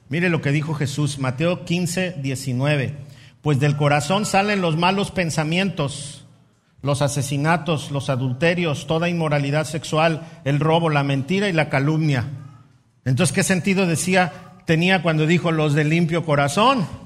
Mire 0.09 0.29
lo 0.29 0.43
que 0.43 0.51
dijo 0.51 0.75
Jesús, 0.75 1.17
Mateo 1.17 1.65
15, 1.65 2.17
19. 2.21 2.97
Pues 3.41 3.59
del 3.59 3.75
corazón 3.75 4.27
salen 4.27 4.61
los 4.61 4.77
malos 4.77 5.09
pensamientos, 5.09 6.27
los 6.83 7.01
asesinatos, 7.01 7.89
los 7.89 8.11
adulterios, 8.11 8.85
toda 8.85 9.09
inmoralidad 9.09 9.65
sexual, 9.65 10.21
el 10.43 10.59
robo, 10.59 10.91
la 10.91 11.03
mentira 11.03 11.49
y 11.49 11.53
la 11.53 11.69
calumnia. 11.69 12.25
Entonces, 13.05 13.33
¿qué 13.33 13.41
sentido 13.41 13.87
decía 13.87 14.53
tenía 14.67 15.01
cuando 15.01 15.25
dijo 15.25 15.51
los 15.51 15.73
de 15.73 15.83
limpio 15.83 16.25
corazón? 16.25 17.04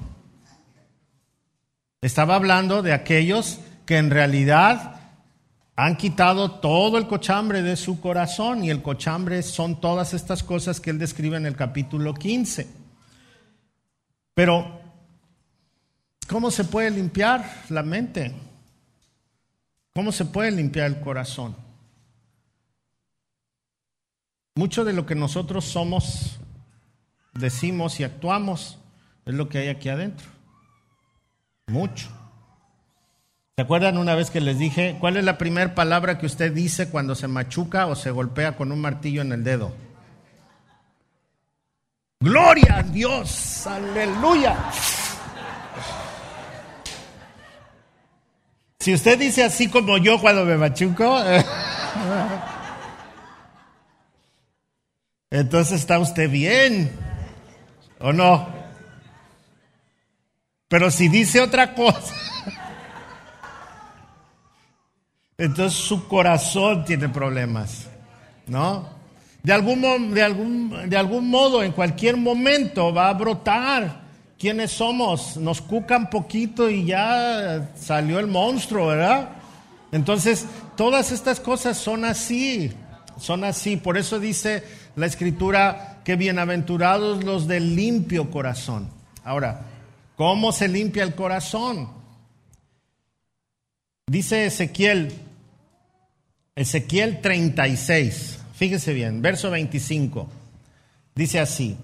Estaba 2.00 2.34
hablando 2.34 2.82
de 2.82 2.92
aquellos 2.92 3.60
que 3.86 3.98
en 3.98 4.10
realidad 4.10 5.00
han 5.76 5.96
quitado 5.96 6.50
todo 6.50 6.98
el 6.98 7.06
cochambre 7.06 7.62
de 7.62 7.76
su 7.76 8.00
corazón 8.00 8.64
y 8.64 8.70
el 8.70 8.82
cochambre 8.82 9.42
son 9.42 9.80
todas 9.80 10.14
estas 10.14 10.42
cosas 10.42 10.80
que 10.80 10.90
él 10.90 10.98
describe 10.98 11.36
en 11.36 11.46
el 11.46 11.56
capítulo 11.56 12.14
15. 12.14 12.68
Pero 14.34 14.80
¿Cómo 16.30 16.52
se 16.52 16.62
puede 16.62 16.92
limpiar 16.92 17.64
la 17.70 17.82
mente? 17.82 18.32
¿Cómo 19.92 20.12
se 20.12 20.24
puede 20.24 20.52
limpiar 20.52 20.86
el 20.86 21.00
corazón? 21.00 21.56
Mucho 24.54 24.84
de 24.84 24.92
lo 24.92 25.06
que 25.06 25.16
nosotros 25.16 25.64
somos, 25.64 26.38
decimos 27.34 27.98
y 27.98 28.04
actuamos 28.04 28.78
es 29.26 29.34
lo 29.34 29.48
que 29.48 29.58
hay 29.58 29.68
aquí 29.70 29.88
adentro. 29.88 30.28
Mucho. 31.70 32.08
¿Se 33.56 33.62
acuerdan 33.62 33.98
una 33.98 34.14
vez 34.14 34.30
que 34.30 34.40
les 34.40 34.58
dije 34.58 34.96
cuál 34.98 35.16
es 35.16 35.24
la 35.24 35.38
primera 35.38 35.74
palabra 35.74 36.18
que 36.18 36.26
usted 36.26 36.52
dice 36.52 36.88
cuando 36.88 37.14
se 37.14 37.28
machuca 37.28 37.86
o 37.86 37.94
se 37.94 38.10
golpea 38.10 38.56
con 38.56 38.72
un 38.72 38.80
martillo 38.80 39.22
en 39.22 39.32
el 39.32 39.44
dedo? 39.44 39.72
Gloria 42.20 42.78
a 42.78 42.82
Dios, 42.82 43.66
aleluya. 43.66 44.56
Si 48.78 48.94
usted 48.94 49.18
dice 49.18 49.44
así 49.44 49.68
como 49.68 49.98
yo 49.98 50.20
cuando 50.20 50.44
me 50.44 50.56
machuco, 50.56 51.22
entonces 55.30 55.80
está 55.80 55.98
usted 55.98 56.30
bien, 56.30 56.90
¿o 58.00 58.12
no? 58.12 58.59
Pero 60.70 60.88
si 60.92 61.08
dice 61.08 61.40
otra 61.40 61.74
cosa, 61.74 62.14
entonces 65.36 65.76
su 65.76 66.06
corazón 66.06 66.84
tiene 66.84 67.08
problemas, 67.08 67.88
¿no? 68.46 68.88
De 69.42 69.52
algún, 69.52 70.14
de, 70.14 70.22
algún, 70.22 70.88
de 70.88 70.96
algún 70.96 71.28
modo, 71.28 71.64
en 71.64 71.72
cualquier 71.72 72.16
momento 72.16 72.94
va 72.94 73.08
a 73.08 73.14
brotar 73.14 74.02
quiénes 74.38 74.70
somos. 74.70 75.36
Nos 75.36 75.60
cucan 75.60 76.08
poquito 76.08 76.70
y 76.70 76.84
ya 76.84 77.72
salió 77.74 78.20
el 78.20 78.28
monstruo, 78.28 78.86
¿verdad? 78.86 79.30
Entonces, 79.90 80.46
todas 80.76 81.10
estas 81.10 81.40
cosas 81.40 81.78
son 81.78 82.04
así, 82.04 82.70
son 83.18 83.42
así. 83.42 83.76
Por 83.76 83.98
eso 83.98 84.20
dice 84.20 84.62
la 84.94 85.06
escritura 85.06 85.98
que 86.04 86.14
bienaventurados 86.14 87.24
los 87.24 87.48
de 87.48 87.58
limpio 87.58 88.30
corazón. 88.30 88.88
Ahora, 89.24 89.62
¿cómo 90.20 90.52
se 90.52 90.68
limpia 90.68 91.02
el 91.02 91.14
corazón? 91.14 91.88
Dice 94.06 94.44
Ezequiel, 94.44 95.14
Ezequiel 96.54 97.22
36, 97.22 98.38
fíjese 98.52 98.92
bien, 98.92 99.22
verso 99.22 99.50
25, 99.50 100.28
dice 101.14 101.40
así. 101.40 101.78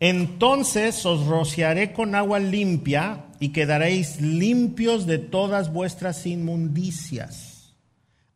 Entonces 0.00 1.04
os 1.04 1.26
rociaré 1.26 1.92
con 1.92 2.14
agua 2.14 2.38
limpia 2.38 3.26
y 3.40 3.50
quedaréis 3.50 4.22
limpios 4.22 5.04
de 5.04 5.18
todas 5.18 5.70
vuestras 5.70 6.24
inmundicias. 6.24 7.74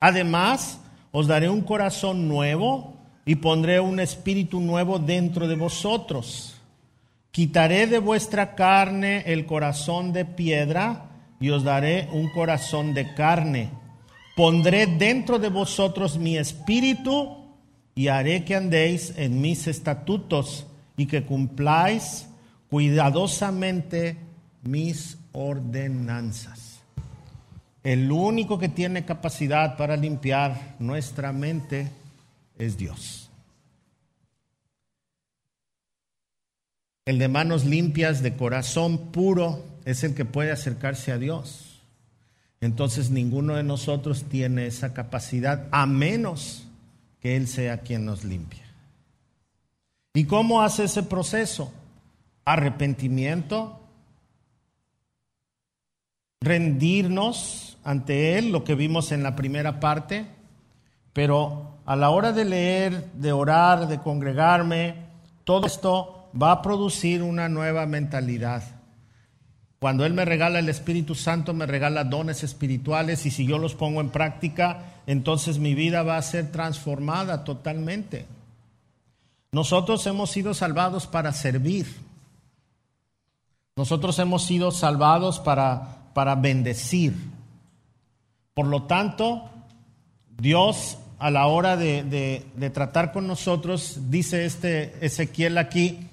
Además, 0.00 0.80
os 1.12 1.28
daré 1.28 1.48
un 1.48 1.62
corazón 1.62 2.28
nuevo 2.28 2.94
y 3.24 3.36
pondré 3.36 3.80
un 3.80 4.00
espíritu 4.00 4.60
nuevo 4.60 4.98
dentro 4.98 5.48
de 5.48 5.56
vosotros. 5.56 6.59
Quitaré 7.30 7.86
de 7.86 7.98
vuestra 7.98 8.54
carne 8.54 9.22
el 9.26 9.46
corazón 9.46 10.12
de 10.12 10.24
piedra 10.24 11.10
y 11.38 11.50
os 11.50 11.62
daré 11.62 12.08
un 12.12 12.28
corazón 12.30 12.92
de 12.92 13.14
carne. 13.14 13.70
Pondré 14.36 14.86
dentro 14.86 15.38
de 15.38 15.48
vosotros 15.48 16.18
mi 16.18 16.36
espíritu 16.36 17.36
y 17.94 18.08
haré 18.08 18.44
que 18.44 18.56
andéis 18.56 19.14
en 19.16 19.40
mis 19.40 19.66
estatutos 19.66 20.66
y 20.96 21.06
que 21.06 21.24
cumpláis 21.24 22.26
cuidadosamente 22.68 24.16
mis 24.62 25.18
ordenanzas. 25.32 26.80
El 27.82 28.10
único 28.12 28.58
que 28.58 28.68
tiene 28.68 29.04
capacidad 29.04 29.76
para 29.76 29.96
limpiar 29.96 30.76
nuestra 30.78 31.32
mente 31.32 31.90
es 32.58 32.76
Dios. 32.76 33.29
El 37.10 37.18
de 37.18 37.26
manos 37.26 37.64
limpias, 37.64 38.22
de 38.22 38.36
corazón 38.36 39.10
puro, 39.10 39.64
es 39.84 40.04
el 40.04 40.14
que 40.14 40.24
puede 40.24 40.52
acercarse 40.52 41.10
a 41.10 41.18
Dios. 41.18 41.82
Entonces 42.60 43.10
ninguno 43.10 43.56
de 43.56 43.64
nosotros 43.64 44.26
tiene 44.28 44.68
esa 44.68 44.94
capacidad 44.94 45.66
a 45.72 45.86
menos 45.86 46.68
que 47.18 47.36
Él 47.36 47.48
sea 47.48 47.78
quien 47.78 48.04
nos 48.04 48.22
limpie. 48.22 48.62
¿Y 50.14 50.26
cómo 50.26 50.62
hace 50.62 50.84
ese 50.84 51.02
proceso? 51.02 51.72
Arrepentimiento, 52.44 53.80
rendirnos 56.40 57.76
ante 57.82 58.38
Él, 58.38 58.52
lo 58.52 58.62
que 58.62 58.76
vimos 58.76 59.10
en 59.10 59.24
la 59.24 59.34
primera 59.34 59.80
parte, 59.80 60.26
pero 61.12 61.74
a 61.86 61.96
la 61.96 62.10
hora 62.10 62.32
de 62.32 62.44
leer, 62.44 63.10
de 63.14 63.32
orar, 63.32 63.88
de 63.88 63.98
congregarme, 63.98 64.94
todo 65.42 65.66
esto 65.66 66.19
va 66.40 66.52
a 66.52 66.62
producir 66.62 67.22
una 67.22 67.48
nueva 67.48 67.86
mentalidad. 67.86 68.62
Cuando 69.78 70.04
Él 70.04 70.12
me 70.12 70.24
regala 70.24 70.58
el 70.58 70.68
Espíritu 70.68 71.14
Santo, 71.14 71.54
me 71.54 71.66
regala 71.66 72.04
dones 72.04 72.42
espirituales 72.42 73.24
y 73.24 73.30
si 73.30 73.46
yo 73.46 73.58
los 73.58 73.74
pongo 73.74 74.00
en 74.00 74.10
práctica, 74.10 74.94
entonces 75.06 75.58
mi 75.58 75.74
vida 75.74 76.02
va 76.02 76.16
a 76.16 76.22
ser 76.22 76.52
transformada 76.52 77.44
totalmente. 77.44 78.26
Nosotros 79.52 80.06
hemos 80.06 80.30
sido 80.30 80.54
salvados 80.54 81.06
para 81.06 81.32
servir. 81.32 81.86
Nosotros 83.76 84.18
hemos 84.18 84.44
sido 84.44 84.70
salvados 84.70 85.40
para, 85.40 86.12
para 86.12 86.34
bendecir. 86.34 87.14
Por 88.52 88.66
lo 88.66 88.82
tanto, 88.82 89.48
Dios 90.36 90.98
a 91.18 91.30
la 91.30 91.46
hora 91.46 91.76
de, 91.76 92.02
de, 92.54 92.70
tratar 92.70 93.12
con 93.12 93.26
nosotros, 93.26 93.98
dice 94.08 94.46
este 94.46 95.04
Ezequiel 95.04 95.58
aquí, 95.58 96.08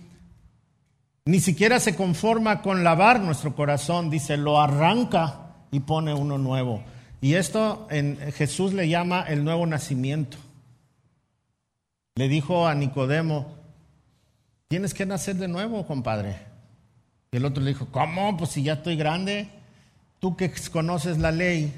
ni 1.27 1.41
siquiera 1.41 1.79
se 1.81 1.93
conforma 1.93 2.61
con 2.61 2.85
lavar 2.85 3.19
nuestro 3.19 3.53
corazón, 3.53 4.09
dice, 4.09 4.37
lo 4.37 4.61
arranca 4.61 5.55
y 5.71 5.81
pone 5.81 6.13
uno 6.13 6.37
nuevo. 6.37 6.81
Y 7.19 7.33
esto 7.33 7.85
en 7.89 8.17
Jesús 8.31 8.73
le 8.73 8.87
llama 8.87 9.23
el 9.23 9.43
nuevo 9.43 9.65
nacimiento. 9.65 10.37
Le 12.15 12.29
dijo 12.29 12.65
a 12.65 12.75
Nicodemo, 12.75 13.47
tienes 14.69 14.93
que 14.93 15.05
nacer 15.05 15.35
de 15.35 15.49
nuevo, 15.49 15.85
compadre. 15.85 16.37
Y 17.31 17.37
el 17.37 17.45
otro 17.45 17.61
le 17.61 17.71
dijo, 17.71 17.87
¿cómo? 17.91 18.37
Pues 18.37 18.51
si 18.51 18.63
ya 18.63 18.73
estoy 18.73 18.95
grande, 18.95 19.49
tú 20.19 20.37
que 20.37 20.49
conoces 20.71 21.17
la 21.17 21.31
ley, 21.31 21.73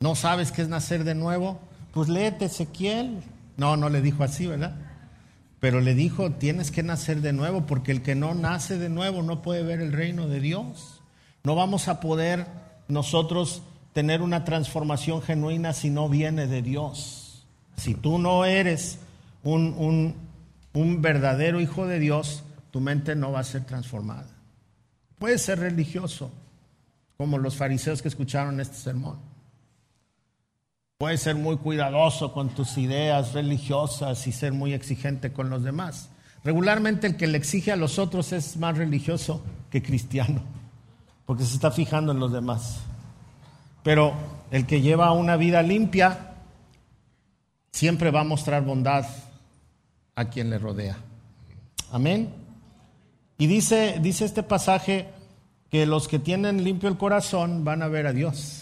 ¿no 0.00 0.14
sabes 0.14 0.50
qué 0.50 0.62
es 0.62 0.68
nacer 0.68 1.04
de 1.04 1.14
nuevo? 1.14 1.60
Pues 1.92 2.08
léete 2.08 2.46
Ezequiel. 2.46 3.22
No, 3.58 3.76
no 3.76 3.90
le 3.90 4.00
dijo 4.00 4.24
así, 4.24 4.46
¿verdad? 4.46 4.74
Pero 5.62 5.80
le 5.80 5.94
dijo, 5.94 6.32
tienes 6.32 6.72
que 6.72 6.82
nacer 6.82 7.20
de 7.20 7.32
nuevo, 7.32 7.66
porque 7.66 7.92
el 7.92 8.02
que 8.02 8.16
no 8.16 8.34
nace 8.34 8.78
de 8.78 8.88
nuevo 8.88 9.22
no 9.22 9.42
puede 9.42 9.62
ver 9.62 9.80
el 9.80 9.92
reino 9.92 10.26
de 10.26 10.40
Dios. 10.40 11.00
No 11.44 11.54
vamos 11.54 11.86
a 11.86 12.00
poder 12.00 12.48
nosotros 12.88 13.62
tener 13.92 14.22
una 14.22 14.44
transformación 14.44 15.22
genuina 15.22 15.72
si 15.72 15.88
no 15.88 16.08
viene 16.08 16.48
de 16.48 16.62
Dios. 16.62 17.46
Si 17.76 17.94
tú 17.94 18.18
no 18.18 18.44
eres 18.44 18.98
un, 19.44 20.16
un 20.72 21.00
verdadero 21.00 21.60
hijo 21.60 21.86
de 21.86 22.00
Dios, 22.00 22.42
tu 22.72 22.80
mente 22.80 23.14
no 23.14 23.30
va 23.30 23.38
a 23.38 23.44
ser 23.44 23.62
transformada. 23.62 24.30
Puedes 25.20 25.42
ser 25.42 25.60
religioso, 25.60 26.32
como 27.16 27.38
los 27.38 27.54
fariseos 27.54 28.02
que 28.02 28.08
escucharon 28.08 28.58
este 28.58 28.78
sermón. 28.78 29.20
Puedes 31.02 31.22
ser 31.22 31.34
muy 31.34 31.56
cuidadoso 31.56 32.32
con 32.32 32.50
tus 32.50 32.78
ideas 32.78 33.32
religiosas 33.32 34.24
y 34.28 34.30
ser 34.30 34.52
muy 34.52 34.72
exigente 34.72 35.32
con 35.32 35.50
los 35.50 35.64
demás. 35.64 36.10
Regularmente 36.44 37.08
el 37.08 37.16
que 37.16 37.26
le 37.26 37.38
exige 37.38 37.72
a 37.72 37.76
los 37.76 37.98
otros 37.98 38.32
es 38.32 38.56
más 38.56 38.78
religioso 38.78 39.42
que 39.68 39.82
cristiano, 39.82 40.40
porque 41.26 41.42
se 41.42 41.54
está 41.56 41.72
fijando 41.72 42.12
en 42.12 42.20
los 42.20 42.30
demás. 42.30 42.82
Pero 43.82 44.14
el 44.52 44.64
que 44.64 44.80
lleva 44.80 45.10
una 45.10 45.34
vida 45.34 45.60
limpia 45.64 46.34
siempre 47.72 48.12
va 48.12 48.20
a 48.20 48.24
mostrar 48.24 48.64
bondad 48.64 49.04
a 50.14 50.26
quien 50.26 50.50
le 50.50 50.58
rodea. 50.60 50.98
Amén. 51.90 52.32
Y 53.38 53.48
dice, 53.48 53.98
dice 54.00 54.24
este 54.24 54.44
pasaje 54.44 55.08
que 55.68 55.84
los 55.84 56.06
que 56.06 56.20
tienen 56.20 56.62
limpio 56.62 56.88
el 56.88 56.96
corazón 56.96 57.64
van 57.64 57.82
a 57.82 57.88
ver 57.88 58.06
a 58.06 58.12
Dios. 58.12 58.61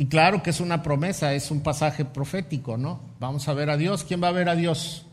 Y 0.00 0.06
claro 0.06 0.44
que 0.44 0.50
es 0.50 0.60
una 0.60 0.84
promesa, 0.84 1.34
es 1.34 1.50
un 1.50 1.60
pasaje 1.60 2.04
profético, 2.04 2.76
¿no? 2.76 3.00
Vamos 3.18 3.48
a 3.48 3.52
ver 3.52 3.68
a 3.68 3.76
Dios. 3.76 4.04
¿Quién 4.04 4.22
va 4.22 4.28
a 4.28 4.32
ver 4.32 4.48
a 4.48 4.54
Dios? 4.54 5.06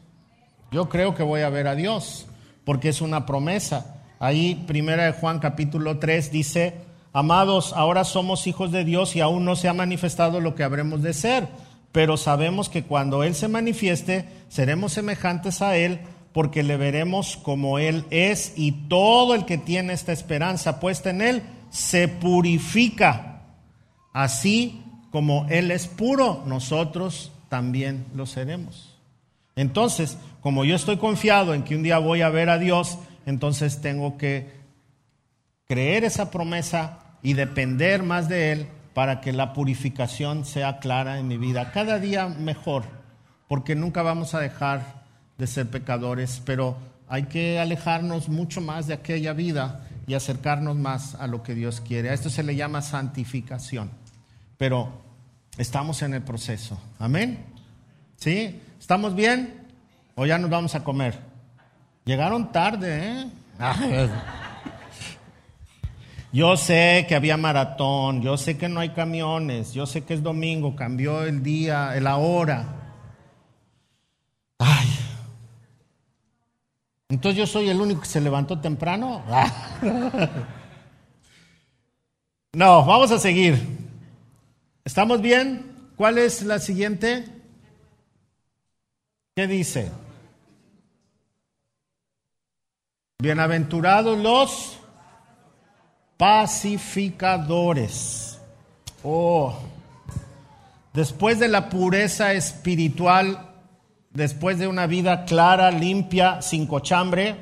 Yo 0.71 0.89
creo 0.89 1.15
que 1.15 1.23
voy 1.23 1.41
a 1.41 1.49
ver 1.49 1.65
a 1.67 1.73
Dios, 1.73 2.27
porque 2.65 2.89
es 2.89 3.01
una 3.01 3.25
promesa. 3.25 4.03
Ahí, 4.19 4.63
primera 4.67 5.05
de 5.05 5.13
Juan 5.13 5.39
capítulo 5.39 5.97
3 5.97 6.31
dice, 6.31 6.75
amados, 7.13 7.73
ahora 7.75 8.03
somos 8.03 8.45
hijos 8.45 8.71
de 8.71 8.85
Dios 8.85 9.15
y 9.15 9.21
aún 9.21 9.43
no 9.43 9.55
se 9.55 9.69
ha 9.69 9.73
manifestado 9.73 10.39
lo 10.39 10.53
que 10.53 10.63
habremos 10.63 11.01
de 11.01 11.13
ser, 11.13 11.47
pero 11.91 12.15
sabemos 12.15 12.69
que 12.69 12.83
cuando 12.83 13.23
Él 13.23 13.33
se 13.33 13.47
manifieste, 13.47 14.29
seremos 14.49 14.93
semejantes 14.93 15.63
a 15.63 15.77
Él, 15.77 16.01
porque 16.31 16.61
le 16.61 16.77
veremos 16.77 17.37
como 17.37 17.79
Él 17.79 18.05
es, 18.11 18.53
y 18.55 18.71
todo 18.87 19.33
el 19.33 19.45
que 19.45 19.57
tiene 19.57 19.93
esta 19.93 20.11
esperanza 20.11 20.79
puesta 20.79 21.09
en 21.09 21.21
Él, 21.21 21.41
se 21.71 22.07
purifica 22.07 23.34
Así 24.15 24.81
como 25.11 25.45
Él 25.49 25.71
es 25.71 25.87
puro, 25.87 26.41
nosotros 26.47 27.33
también 27.49 28.05
lo 28.15 28.25
seremos. 28.25 28.95
Entonces, 29.57 30.17
como 30.39 30.63
yo 30.63 30.77
estoy 30.77 30.95
confiado 30.95 31.53
en 31.53 31.63
que 31.63 31.75
un 31.75 31.83
día 31.83 31.97
voy 31.97 32.21
a 32.21 32.29
ver 32.29 32.49
a 32.49 32.57
Dios, 32.57 32.97
entonces 33.25 33.81
tengo 33.81 34.17
que 34.17 34.53
creer 35.67 36.05
esa 36.05 36.31
promesa 36.31 36.99
y 37.23 37.33
depender 37.33 38.03
más 38.03 38.29
de 38.29 38.53
Él 38.53 38.67
para 38.93 39.19
que 39.19 39.33
la 39.33 39.51
purificación 39.51 40.45
sea 40.45 40.79
clara 40.79 41.19
en 41.19 41.27
mi 41.27 41.37
vida. 41.37 41.71
Cada 41.73 41.99
día 41.99 42.29
mejor, 42.29 42.85
porque 43.49 43.75
nunca 43.75 44.01
vamos 44.01 44.33
a 44.33 44.39
dejar 44.39 45.03
de 45.37 45.45
ser 45.45 45.69
pecadores, 45.69 46.41
pero 46.45 46.77
hay 47.09 47.23
que 47.23 47.59
alejarnos 47.59 48.29
mucho 48.29 48.61
más 48.61 48.87
de 48.87 48.93
aquella 48.93 49.33
vida 49.33 49.85
y 50.07 50.13
acercarnos 50.13 50.77
más 50.77 51.15
a 51.15 51.27
lo 51.27 51.43
que 51.43 51.53
Dios 51.53 51.81
quiere. 51.81 52.11
A 52.11 52.13
esto 52.13 52.29
se 52.29 52.43
le 52.43 52.55
llama 52.55 52.81
santificación 52.81 54.04
pero 54.57 54.89
estamos 55.57 56.01
en 56.01 56.13
el 56.13 56.21
proceso. 56.21 56.79
Amén. 56.99 57.45
¿Sí? 58.17 58.61
¿Estamos 58.79 59.15
bien? 59.15 59.65
¿O 60.15 60.25
ya 60.25 60.37
nos 60.37 60.49
vamos 60.49 60.75
a 60.75 60.83
comer? 60.83 61.19
Llegaron 62.05 62.51
tarde, 62.51 63.21
¿eh? 63.21 63.29
Yo 66.31 66.57
sé 66.57 67.05
que 67.07 67.15
había 67.15 67.37
maratón, 67.37 68.21
yo 68.21 68.35
sé 68.35 68.57
que 68.57 68.67
no 68.67 68.81
hay 68.81 68.89
camiones, 68.89 69.71
yo 69.71 69.85
sé 69.85 70.03
que 70.03 70.13
es 70.13 70.21
domingo, 70.21 70.75
cambió 70.75 71.23
el 71.23 71.41
día, 71.41 71.97
la 72.01 72.17
hora. 72.17 72.65
Ay. 74.59 74.85
Entonces 77.07 77.37
yo 77.37 77.47
soy 77.47 77.69
el 77.69 77.79
único 77.79 78.01
que 78.01 78.07
se 78.07 78.19
levantó 78.19 78.59
temprano. 78.59 79.23
No, 82.53 82.85
vamos 82.85 83.11
a 83.11 83.19
seguir. 83.19 83.84
¿Estamos 84.85 85.19
bien? 85.19 85.91
¿Cuál 85.97 86.17
es 86.19 86.43
la 86.43 86.59
siguiente? 86.59 87.25
¿Qué 89.35 89.47
dice? 89.47 89.91
Bienaventurados 93.17 94.15
los 94.19 94.77
pacificadores. 96.17 98.39
Oh, 99.03 99.57
después 100.93 101.39
de 101.39 101.47
la 101.47 101.69
pureza 101.69 102.33
espiritual, 102.33 103.55
después 104.11 104.59
de 104.59 104.67
una 104.67 104.85
vida 104.85 105.25
clara, 105.25 105.71
limpia, 105.71 106.43
sin 106.43 106.67
cochambre, 106.67 107.37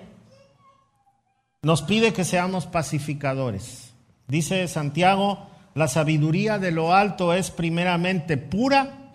nos 1.62 1.82
pide 1.82 2.14
que 2.14 2.24
seamos 2.24 2.68
pacificadores. 2.68 3.92
Dice 4.30 4.66
Santiago, 4.70 5.50
la 5.76 5.88
sabiduría 5.88 6.60
de 6.60 6.72
lo 6.72 6.94
alto 6.94 7.34
es 7.34 7.52
primeramente 7.52 8.38
pura, 8.38 9.12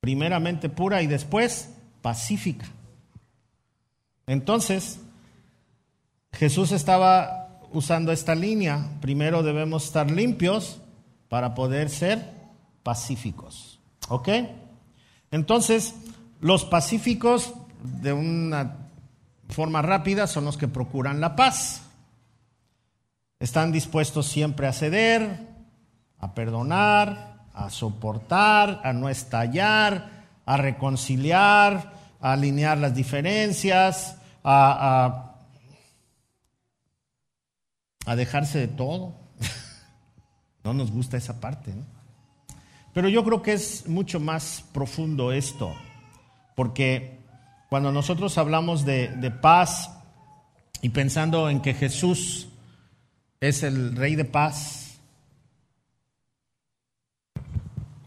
primeramente 0.00 0.68
pura 0.68 1.02
y 1.02 1.06
después 1.06 1.70
pacífica. 2.00 2.66
Entonces, 4.26 5.00
Jesús 6.32 6.72
estaba 6.72 7.60
usando 7.72 8.12
esta 8.12 8.34
línea. 8.34 8.88
Primero 9.00 9.42
debemos 9.42 9.84
estar 9.84 10.10
limpios 10.10 10.80
para 11.28 11.54
poder 11.54 11.88
ser 11.88 12.30
pacíficos. 12.82 13.78
¿Ok? 14.08 14.28
Entonces, 15.30 15.94
los 16.40 16.64
pacíficos, 16.64 17.54
de 17.82 18.12
una 18.12 18.88
forma 19.48 19.80
rápida, 19.82 20.26
son 20.26 20.44
los 20.44 20.56
que 20.56 20.68
procuran 20.68 21.20
la 21.20 21.36
paz. 21.36 21.81
Están 23.42 23.72
dispuestos 23.72 24.26
siempre 24.28 24.68
a 24.68 24.72
ceder, 24.72 25.48
a 26.20 26.32
perdonar, 26.32 27.48
a 27.52 27.70
soportar, 27.70 28.80
a 28.84 28.92
no 28.92 29.08
estallar, 29.08 30.28
a 30.46 30.56
reconciliar, 30.56 31.92
a 32.20 32.34
alinear 32.34 32.78
las 32.78 32.94
diferencias, 32.94 34.16
a, 34.44 35.34
a, 38.06 38.14
dejarse 38.14 38.60
de 38.60 38.68
todo. 38.68 39.12
no 40.62 40.72
nos 40.72 40.92
gusta 40.92 41.16
esa 41.16 41.40
parte. 41.40 41.74
Pero 42.94 43.08
yo 43.08 43.24
creo 43.24 43.42
que 43.42 43.54
es 43.54 43.88
mucho 43.88 44.20
más 44.20 44.64
profundo 44.72 45.32
esto, 45.32 45.74
porque 46.54 47.18
cuando 47.68 47.90
nosotros 47.90 48.38
hablamos 48.38 48.84
de, 48.84 49.08
de 49.08 49.32
paz 49.32 49.90
y 50.80 50.90
pensando 50.90 51.50
en 51.50 51.60
que 51.60 51.74
Jesús 51.74 52.46
es 53.42 53.64
el 53.64 53.96
rey 53.96 54.14
de 54.14 54.24
paz. 54.24 55.00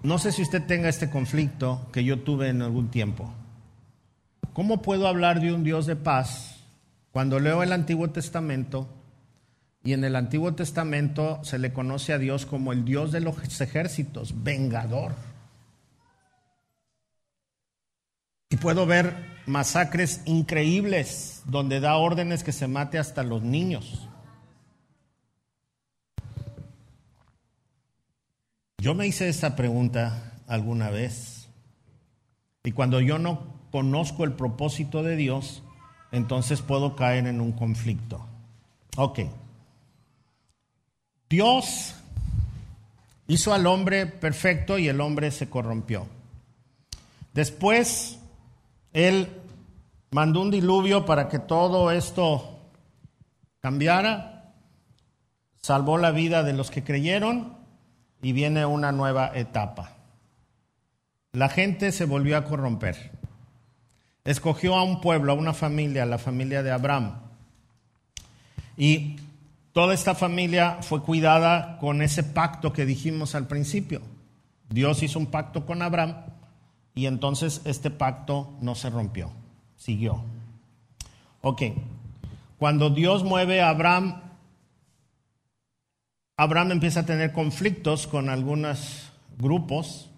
No 0.02 0.18
sé 0.18 0.32
si 0.32 0.42
usted 0.42 0.66
tenga 0.66 0.88
este 0.88 1.10
conflicto 1.10 1.90
que 1.92 2.06
yo 2.06 2.22
tuve 2.22 2.48
en 2.48 2.62
algún 2.62 2.90
tiempo. 2.90 3.34
¿Cómo 4.54 4.82
puedo 4.82 5.10
hablar 5.10 5.42
de 5.42 5.52
un 5.52 5.66
Dios 5.66 5.88
de 5.88 5.98
paz 5.98 6.56
cuando 7.12 7.42
leo 7.42 7.64
el 7.64 7.74
Antiguo 7.74 8.10
Testamento 8.12 8.88
y 9.84 9.92
en 9.92 10.06
el 10.06 10.16
Antiguo 10.16 10.56
Testamento 10.56 11.44
se 11.44 11.60
le 11.60 11.74
conoce 11.74 12.14
a 12.14 12.18
Dios 12.18 12.46
como 12.46 12.72
el 12.72 12.86
Dios 12.86 13.12
de 13.12 13.20
los 13.20 13.60
ejércitos, 13.60 14.42
vengador? 14.42 15.16
Y 18.50 18.56
puedo 18.56 18.86
ver 18.86 19.14
masacres 19.48 20.22
increíbles 20.24 21.42
donde 21.46 21.82
da 21.82 21.98
órdenes 21.98 22.42
que 22.42 22.54
se 22.54 22.70
mate 22.70 23.00
hasta 23.00 23.22
los 23.22 23.44
niños. 23.44 24.08
Yo 28.86 28.94
me 28.94 29.08
hice 29.08 29.28
esta 29.28 29.56
pregunta 29.56 30.34
alguna 30.46 30.92
vez. 30.92 31.48
Y 32.64 32.72
cuando 32.72 33.02
yo 33.02 33.18
no 33.18 33.42
conozco 33.72 34.26
el 34.26 34.34
propósito 34.34 35.02
de 35.02 35.16
Dios, 35.16 35.64
entonces 36.12 36.62
puedo 36.62 36.96
caer 36.96 37.26
en 37.26 37.42
un 37.42 37.52
conflicto. 37.52 38.24
Ok. 38.96 39.22
Dios 41.28 41.96
hizo 43.26 43.56
al 43.56 43.66
hombre 43.66 44.06
perfecto 44.06 44.78
y 44.78 44.88
el 44.88 45.02
hombre 45.02 45.32
se 45.32 45.50
corrompió. 45.50 46.06
Después, 47.34 48.20
Él 48.94 49.30
mandó 50.12 50.42
un 50.42 50.52
diluvio 50.52 51.06
para 51.06 51.28
que 51.28 51.40
todo 51.40 51.90
esto 51.90 52.60
cambiara, 53.62 54.54
salvó 55.60 55.98
la 55.98 56.12
vida 56.12 56.44
de 56.44 56.54
los 56.54 56.70
que 56.70 56.84
creyeron 56.84 57.55
y 58.26 58.32
viene 58.32 58.66
una 58.66 58.92
nueva 58.92 59.34
etapa. 59.36 59.92
la 61.32 61.48
gente 61.48 61.92
se 61.92 62.06
volvió 62.06 62.38
a 62.38 62.44
corromper. 62.44 63.12
Escogió 64.24 64.74
a 64.74 64.82
un 64.82 65.00
pueblo, 65.00 65.32
a 65.32 65.36
una 65.36 65.54
familia, 65.54 66.08
la 66.08 66.18
familia 66.18 66.64
de 66.64 66.72
Abraham. 66.72 67.20
Y 68.78 69.18
toda 69.74 69.94
esta 69.94 70.16
familia 70.16 70.80
fue 70.82 71.04
cuidada 71.04 71.78
con 71.78 72.02
ese 72.02 72.24
pacto 72.24 72.74
que 72.74 72.88
dijimos 72.88 73.36
al 73.36 73.46
principio. 73.46 74.02
Dios 74.70 75.04
hizo 75.04 75.20
un 75.20 75.28
pacto 75.28 75.68
con 75.68 75.84
Abraham 75.84 76.16
y 76.96 77.06
entonces 77.06 77.62
este 77.64 77.92
pacto 77.92 78.58
no 78.60 78.74
se 78.74 78.90
rompió, 78.90 79.30
siguió. 79.78 80.24
Ok, 81.42 81.62
cuando 82.58 82.90
Dios 82.90 83.24
mueve 83.24 83.62
a 83.62 83.70
Abraham, 83.70 84.25
Abraham 86.38 86.74
empieza 86.74 87.02
a 87.02 87.06
tener 87.06 87.32
conflictos 87.32 88.08
con 88.08 88.30
algunos 88.30 89.10
grupos, 89.38 90.10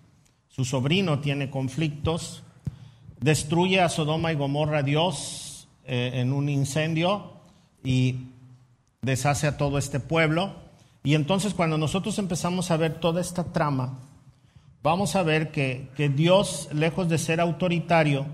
su 0.48 0.66
sobrino 0.66 1.20
tiene 1.20 1.52
conflictos, 1.52 2.42
destruye 3.20 3.82
a 3.82 3.90
Sodoma 3.90 4.32
y 4.32 4.36
Gomorra 4.36 4.82
Dios 4.82 5.68
eh, 5.86 6.14
en 6.16 6.34
un 6.34 6.50
incendio 6.50 7.34
y 7.84 8.16
deshace 9.04 9.46
a 9.46 9.58
todo 9.58 9.78
este 9.78 10.00
pueblo. 10.00 10.56
Y 11.04 11.14
entonces 11.14 11.54
cuando 11.54 11.78
nosotros 11.78 12.18
empezamos 12.18 12.72
a 12.72 12.78
ver 12.78 12.96
toda 12.96 13.22
esta 13.22 13.54
trama, 13.54 14.00
vamos 14.82 15.16
a 15.16 15.22
ver 15.22 15.52
que, 15.52 15.90
que 15.96 16.10
Dios, 16.10 16.68
lejos 16.74 17.10
de 17.10 17.20
ser 17.20 17.40
autoritario, 17.40 18.26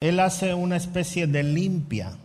Él 0.00 0.18
hace 0.18 0.52
una 0.52 0.76
especie 0.76 1.28
de 1.28 1.44
limpia, 1.44 2.18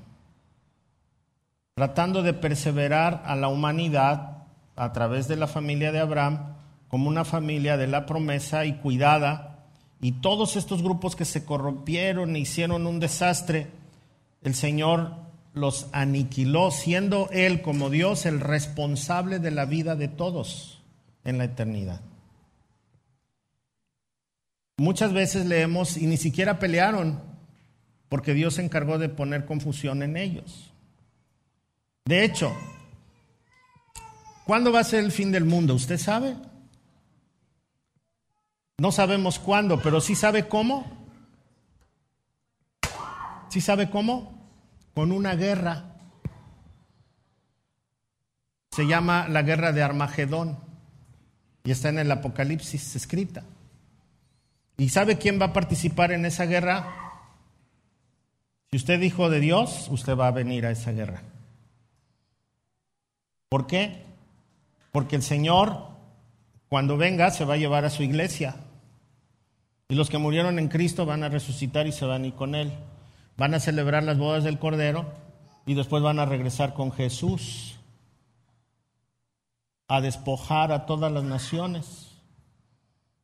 tratando 1.79 2.23
de 2.23 2.33
perseverar 2.33 3.23
a 3.25 3.37
la 3.37 3.47
humanidad 3.47 4.43
a 4.75 4.91
través 4.91 5.29
de 5.29 5.37
la 5.37 5.47
familia 5.47 5.93
de 5.93 5.99
Abraham 5.99 6.57
como 6.89 7.07
una 7.07 7.23
familia 7.23 7.77
de 7.77 7.87
la 7.87 8.05
promesa 8.05 8.65
y 8.65 8.73
cuidada. 8.79 9.63
Y 10.01 10.11
todos 10.11 10.57
estos 10.57 10.83
grupos 10.83 11.15
que 11.15 11.23
se 11.23 11.45
corrompieron 11.45 12.35
e 12.35 12.39
hicieron 12.39 12.85
un 12.85 12.99
desastre, 12.99 13.67
el 14.41 14.55
Señor 14.55 15.13
los 15.53 15.87
aniquiló, 15.93 16.69
siendo 16.71 17.29
Él 17.31 17.61
como 17.61 17.89
Dios 17.89 18.25
el 18.25 18.41
responsable 18.41 19.39
de 19.39 19.51
la 19.51 19.63
vida 19.63 19.95
de 19.95 20.09
todos 20.09 20.83
en 21.23 21.37
la 21.37 21.45
eternidad. 21.45 22.01
Muchas 24.75 25.13
veces 25.13 25.45
leemos 25.45 25.95
y 25.95 26.07
ni 26.07 26.17
siquiera 26.17 26.59
pelearon 26.59 27.21
porque 28.09 28.33
Dios 28.33 28.55
se 28.55 28.65
encargó 28.65 28.97
de 28.97 29.07
poner 29.07 29.45
confusión 29.45 30.03
en 30.03 30.17
ellos. 30.17 30.68
De 32.09 32.25
hecho, 32.25 32.57
¿cuándo 34.43 34.71
va 34.71 34.79
a 34.79 34.83
ser 34.83 35.03
el 35.03 35.11
fin 35.11 35.31
del 35.31 35.45
mundo? 35.45 35.75
¿Usted 35.75 35.99
sabe? 35.99 36.35
No 38.79 38.91
sabemos 38.91 39.37
cuándo, 39.37 39.79
pero 39.79 40.01
sí 40.01 40.15
sabe 40.15 40.47
cómo. 40.47 41.07
¿Sí 43.49 43.61
sabe 43.61 43.91
cómo? 43.91 44.39
con 44.99 45.13
una 45.13 45.35
guerra. 45.35 45.95
Se 48.71 48.85
llama 48.85 49.29
la 49.29 49.43
guerra 49.43 49.71
de 49.71 49.81
Armagedón 49.81 50.57
y 51.63 51.71
está 51.71 51.87
en 51.87 51.99
el 51.99 52.11
Apocalipsis 52.11 52.97
escrita. 52.97 53.43
¿Y 54.77 54.89
sabe 54.89 55.17
quién 55.17 55.39
va 55.39 55.45
a 55.45 55.53
participar 55.53 56.11
en 56.11 56.25
esa 56.25 56.47
guerra? 56.47 56.85
Si 58.71 58.75
usted 58.75 58.99
dijo 58.99 59.29
de 59.29 59.39
Dios, 59.39 59.87
usted 59.89 60.17
va 60.17 60.27
a 60.27 60.31
venir 60.31 60.65
a 60.65 60.71
esa 60.71 60.91
guerra. 60.91 61.21
¿Por 63.49 63.67
qué? 63.67 64.05
Porque 64.91 65.15
el 65.15 65.23
Señor, 65.23 65.87
cuando 66.69 66.97
venga, 66.97 67.31
se 67.31 67.45
va 67.45 67.55
a 67.55 67.57
llevar 67.57 67.85
a 67.85 67.89
su 67.89 68.03
iglesia. 68.03 68.55
Y 69.87 69.95
los 69.95 70.09
que 70.09 70.17
murieron 70.17 70.59
en 70.59 70.67
Cristo 70.67 71.05
van 71.05 71.23
a 71.23 71.29
resucitar 71.29 71.87
y 71.87 71.91
se 71.91 72.05
van 72.05 72.23
a 72.23 72.27
ir 72.27 72.35
con 72.35 72.55
Él 72.55 72.71
van 73.39 73.53
a 73.53 73.59
celebrar 73.61 74.03
las 74.03 74.17
bodas 74.17 74.43
del 74.43 74.59
Cordero 74.59 75.05
y 75.65 75.73
después 75.73 76.03
van 76.03 76.19
a 76.19 76.25
regresar 76.25 76.73
con 76.73 76.91
Jesús 76.91 77.79
a 79.87 80.01
despojar 80.01 80.73
a 80.73 80.85
todas 80.85 81.11
las 81.11 81.23
naciones. 81.23 82.17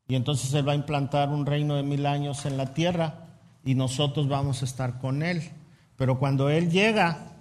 Y 0.07 0.15
entonces 0.15 0.53
Él 0.53 0.67
va 0.67 0.71
a 0.71 0.75
implantar 0.75 1.29
un 1.29 1.45
reino 1.45 1.75
de 1.75 1.83
mil 1.83 2.05
años 2.05 2.45
en 2.45 2.55
la 2.55 2.73
tierra 2.73 3.27
y 3.65 3.75
nosotros 3.75 4.29
vamos 4.29 4.61
a 4.61 4.65
estar 4.65 4.99
con 4.99 5.21
Él. 5.21 5.51
Pero 5.97 6.17
cuando 6.17 6.49
Él 6.49 6.71
llega, 6.71 7.33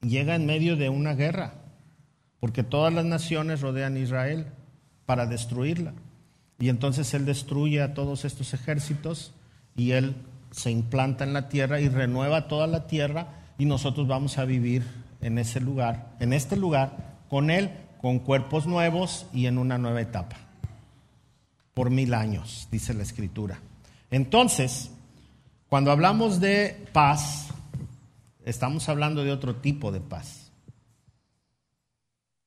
llega 0.00 0.34
en 0.34 0.46
medio 0.46 0.76
de 0.76 0.88
una 0.88 1.12
guerra, 1.12 1.52
porque 2.40 2.62
todas 2.62 2.92
las 2.92 3.04
naciones 3.04 3.60
rodean 3.60 3.96
a 3.96 4.00
Israel 4.00 4.46
para 5.06 5.26
destruirla. 5.26 5.94
Y 6.58 6.68
entonces 6.68 7.14
Él 7.14 7.24
destruye 7.24 7.82
a 7.82 7.94
todos 7.94 8.24
estos 8.24 8.54
ejércitos 8.54 9.32
y 9.76 9.92
Él 9.92 10.16
se 10.50 10.70
implanta 10.70 11.24
en 11.24 11.32
la 11.32 11.48
tierra 11.48 11.80
y 11.80 11.88
renueva 11.88 12.48
toda 12.48 12.66
la 12.66 12.86
tierra 12.86 13.28
y 13.58 13.64
nosotros 13.64 14.06
vamos 14.06 14.38
a 14.38 14.44
vivir 14.44 14.84
en 15.20 15.38
ese 15.38 15.60
lugar, 15.60 16.16
en 16.20 16.32
este 16.32 16.56
lugar, 16.56 17.18
con 17.28 17.50
Él, 17.50 17.70
con 18.00 18.20
cuerpos 18.20 18.66
nuevos 18.66 19.26
y 19.32 19.46
en 19.46 19.58
una 19.58 19.78
nueva 19.78 20.00
etapa. 20.00 20.36
Por 21.74 21.90
mil 21.90 22.14
años, 22.14 22.68
dice 22.70 22.94
la 22.94 23.02
Escritura. 23.02 23.58
Entonces, 24.10 24.90
cuando 25.68 25.90
hablamos 25.92 26.40
de 26.40 26.86
paz, 26.92 27.48
estamos 28.44 28.88
hablando 28.88 29.22
de 29.22 29.32
otro 29.32 29.56
tipo 29.56 29.92
de 29.92 30.00
paz. 30.00 30.47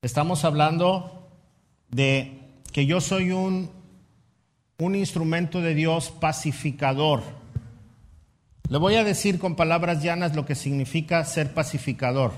Estamos 0.02 0.46
hablando 0.46 1.30
de 1.90 2.40
que 2.72 2.86
yo 2.86 3.02
soy 3.02 3.32
un, 3.32 3.70
un 4.78 4.96
instrumento 4.96 5.62
de 5.62 5.76
Dios 5.76 6.12
pacificador 6.12 7.22
le 8.72 8.78
voy 8.78 8.96
a 8.96 9.04
decir 9.04 9.38
con 9.38 9.58
palabras 9.58 10.02
llanas 10.02 10.34
lo 10.34 10.46
que 10.46 10.56
significa 10.56 11.26
ser 11.26 11.54
pacificador. 11.54 12.32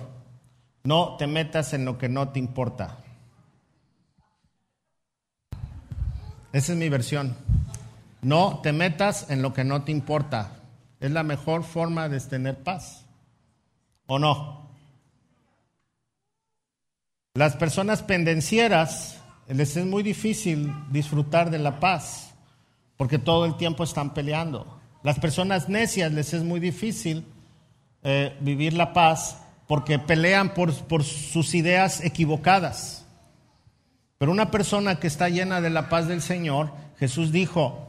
No 0.83 1.15
te 1.15 1.27
metas 1.27 1.75
en 1.75 1.85
lo 1.85 1.99
que 1.99 2.09
no 2.09 2.29
te 2.29 2.39
importa. 2.39 2.97
Esa 6.51 6.71
es 6.71 6.79
mi 6.79 6.89
versión. 6.89 7.37
No 8.23 8.61
te 8.63 8.73
metas 8.73 9.29
en 9.29 9.43
lo 9.43 9.53
que 9.53 9.63
no 9.63 9.83
te 9.83 9.91
importa. 9.91 10.55
Es 10.99 11.11
la 11.11 11.21
mejor 11.21 11.63
forma 11.63 12.09
de 12.09 12.19
tener 12.21 12.63
paz. 12.63 13.05
¿O 14.07 14.17
no? 14.17 14.62
Las 17.35 17.55
personas 17.55 18.03
pendencieras 18.03 19.19
les 19.47 19.75
es 19.75 19.87
muy 19.87 20.03
difícil 20.03 20.71
disfrutar 20.91 21.49
de 21.49 21.57
la 21.57 21.79
paz 21.79 22.35
porque 22.95 23.17
todo 23.17 23.45
el 23.45 23.57
tiempo 23.57 23.83
están 23.83 24.13
peleando. 24.13 24.79
Las 25.01 25.17
personas 25.17 25.67
necias 25.67 26.11
les 26.11 26.31
es 26.35 26.43
muy 26.43 26.59
difícil 26.59 27.25
eh, 28.03 28.37
vivir 28.39 28.73
la 28.73 28.93
paz 28.93 29.39
porque 29.67 29.97
pelean 29.97 30.53
por, 30.53 30.75
por 30.83 31.03
sus 31.03 31.55
ideas 31.55 32.01
equivocadas. 32.01 33.07
Pero 34.19 34.31
una 34.31 34.51
persona 34.51 34.99
que 34.99 35.07
está 35.07 35.27
llena 35.27 35.59
de 35.59 35.71
la 35.71 35.89
paz 35.89 36.07
del 36.07 36.21
Señor, 36.21 36.71
Jesús 36.99 37.31
dijo, 37.31 37.87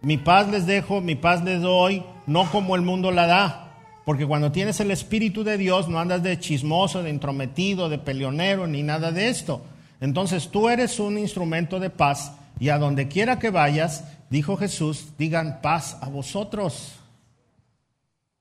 mi 0.00 0.16
paz 0.16 0.48
les 0.48 0.64
dejo, 0.64 1.02
mi 1.02 1.16
paz 1.16 1.44
les 1.44 1.60
doy, 1.60 2.02
no 2.26 2.50
como 2.50 2.76
el 2.76 2.82
mundo 2.82 3.10
la 3.10 3.26
da. 3.26 3.69
Porque 4.04 4.26
cuando 4.26 4.52
tienes 4.52 4.80
el 4.80 4.90
Espíritu 4.90 5.44
de 5.44 5.58
Dios 5.58 5.88
no 5.88 5.98
andas 6.00 6.22
de 6.22 6.38
chismoso, 6.38 7.02
de 7.02 7.10
intrometido, 7.10 7.88
de 7.88 7.98
peleonero, 7.98 8.66
ni 8.66 8.82
nada 8.82 9.12
de 9.12 9.28
esto. 9.28 9.62
Entonces 10.00 10.48
tú 10.48 10.68
eres 10.68 10.98
un 10.98 11.18
instrumento 11.18 11.78
de 11.78 11.90
paz 11.90 12.32
y 12.58 12.70
a 12.70 12.78
donde 12.78 13.08
quiera 13.08 13.38
que 13.38 13.50
vayas, 13.50 14.04
Dijo 14.30 14.56
Jesús, 14.56 15.08
digan 15.18 15.60
paz 15.60 15.98
a 16.00 16.08
vosotros. 16.08 16.92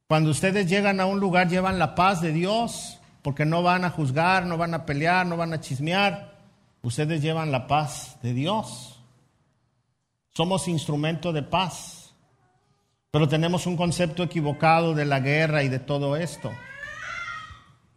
Cuando 0.08 0.30
ustedes 0.30 0.70
llegan 0.70 1.00
a 1.00 1.08
un 1.08 1.20
lugar, 1.20 1.50
llevan 1.50 1.80
la 1.80 1.96
paz 1.96 2.22
de 2.22 2.32
Dios, 2.32 3.00
porque 3.24 3.44
no 3.44 3.64
van 3.64 3.84
a 3.84 3.90
juzgar, 3.90 4.46
no 4.46 4.56
van 4.56 4.76
a 4.76 4.86
pelear, 4.86 5.26
no 5.26 5.36
van 5.36 5.52
a 5.52 5.60
chismear. 5.60 6.38
Ustedes 6.84 7.24
llevan 7.24 7.52
la 7.52 7.66
paz 7.66 8.18
de 8.22 8.34
Dios. 8.34 9.00
Somos 10.30 10.68
instrumento 10.68 11.34
de 11.34 11.42
paz. 11.42 11.99
Pero 13.12 13.28
tenemos 13.28 13.66
un 13.66 13.78
concepto 13.78 14.24
equivocado 14.24 14.94
de 14.94 15.06
la 15.06 15.20
guerra 15.20 15.64
y 15.64 15.70
de 15.70 15.80
todo 15.80 16.16
esto. 16.16 16.52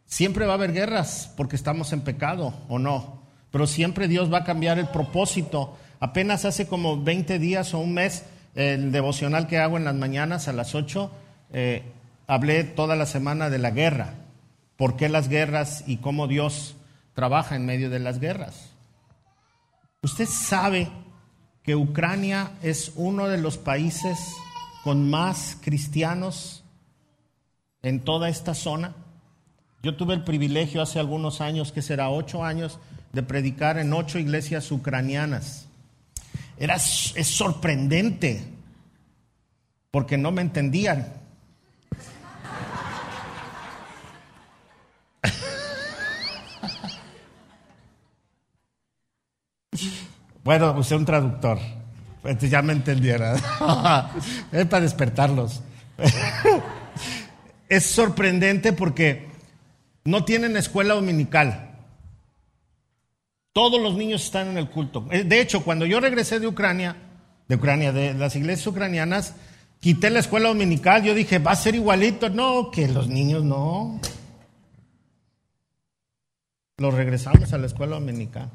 Siempre 0.07 0.47
va 0.47 0.53
a 0.53 0.57
haber 0.57 0.73
guerras 0.73 1.33
porque 1.37 1.57
estamos 1.57 1.93
en 1.93 2.03
pecado 2.03 2.55
o 2.69 2.79
no. 2.79 3.23
Pero 3.51 3.67
siempre 3.67 4.09
Dios 4.09 4.33
va 4.33 4.39
a 4.39 4.45
cambiar 4.45 4.79
el 4.79 4.89
propósito 4.89 5.77
Apenas 6.03 6.45
hace 6.45 6.67
como 6.67 7.01
20 7.01 7.39
días 7.39 7.75
o 7.75 7.79
un 7.79 7.95
mes, 7.95 8.25
el 8.57 8.91
devocional 8.91 9.47
que 9.47 9.61
hago 9.61 9.77
en 9.77 9.85
las 9.85 9.95
mañanas 9.95 10.49
a 10.49 10.53
las 10.53 10.75
8, 10.75 11.13
eh, 11.53 11.85
hablé 12.27 12.65
toda 12.65 12.97
la 12.97 13.07
semana 13.07 13.51
de 13.51 13.59
la 13.59 13.71
guerra. 13.71 14.15
¿Por 14.77 14.97
qué 14.97 15.09
las 15.09 15.29
guerras 15.29 15.85
y 15.87 15.99
cómo 15.99 16.27
Dios 16.27 16.75
trabaja 17.15 17.55
en 17.55 17.67
medio 17.67 17.89
de 17.89 18.01
las 18.01 18.19
guerras? 18.19 18.71
Usted 20.03 20.27
sabe 20.27 20.91
que 21.63 21.77
Ucrania 21.77 22.51
es 22.65 22.91
uno 22.97 23.29
de 23.29 23.39
los 23.39 23.57
países 23.57 24.19
con 24.83 25.09
más 25.09 25.57
cristianos 25.61 26.65
en 27.83 28.01
toda 28.01 28.29
esta 28.29 28.55
zona. 28.55 28.95
Yo 29.83 29.97
tuve 29.97 30.15
el 30.15 30.25
privilegio 30.25 30.83
hace 30.83 30.99
algunos 30.99 31.41
años, 31.41 31.73
que 31.73 31.83
será 31.83 32.11
ocho 32.11 32.45
años, 32.45 32.79
de 33.13 33.23
predicar 33.23 33.79
en 33.79 33.93
ocho 33.93 34.19
iglesias 34.19 34.71
ucranianas. 34.71 35.67
era, 36.57 36.77
es 36.77 37.27
sorprendente, 37.27 38.45
porque 39.91 40.17
no 40.19 40.31
me 40.31 40.43
entendían. 40.43 41.13
Bueno, 50.45 50.73
usé 50.77 50.97
un 50.97 51.05
traductor. 51.05 51.61
Entonces 52.25 52.51
ya 52.51 52.63
me 52.63 52.73
entendieron. 52.73 53.37
es 54.53 54.67
para 54.67 54.81
despertarlos. 54.81 55.63
es 57.69 57.87
sorprendente 57.87 58.73
porque 58.73 59.29
no 60.05 60.25
tienen 60.25 60.57
escuela 60.57 60.95
dominical. 60.95 61.71
Todos 63.53 63.81
los 63.81 63.95
niños 63.97 64.25
están 64.25 64.49
en 64.49 64.59
el 64.59 64.71
culto. 64.71 65.07
Eh, 65.11 65.25
de 65.25 65.41
hecho, 65.41 65.63
cuando 65.63 65.85
yo 65.85 66.01
regresé 66.01 66.41
de 66.41 66.47
Ucrania, 66.47 66.97
de 67.49 67.57
Ucrania, 67.57 67.93
de 67.93 68.15
las 68.15 68.35
iglesias 68.35 68.67
ucranianas, 68.67 69.35
quité 69.81 70.09
la 70.11 70.21
escuela 70.21 70.49
dominical. 70.49 71.03
Yo 71.03 71.15
dije, 71.15 71.39
va 71.39 71.53
a 71.53 71.57
ser 71.57 71.75
igualito. 71.75 72.31
No, 72.31 72.71
que 72.71 72.89
los 72.89 73.09
niños 73.09 73.45
no. 73.45 74.01
Los 76.79 76.95
regresamos 76.95 77.53
a 77.53 77.59
la 77.59 77.67
escuela 77.67 77.97
dominical. 77.97 78.51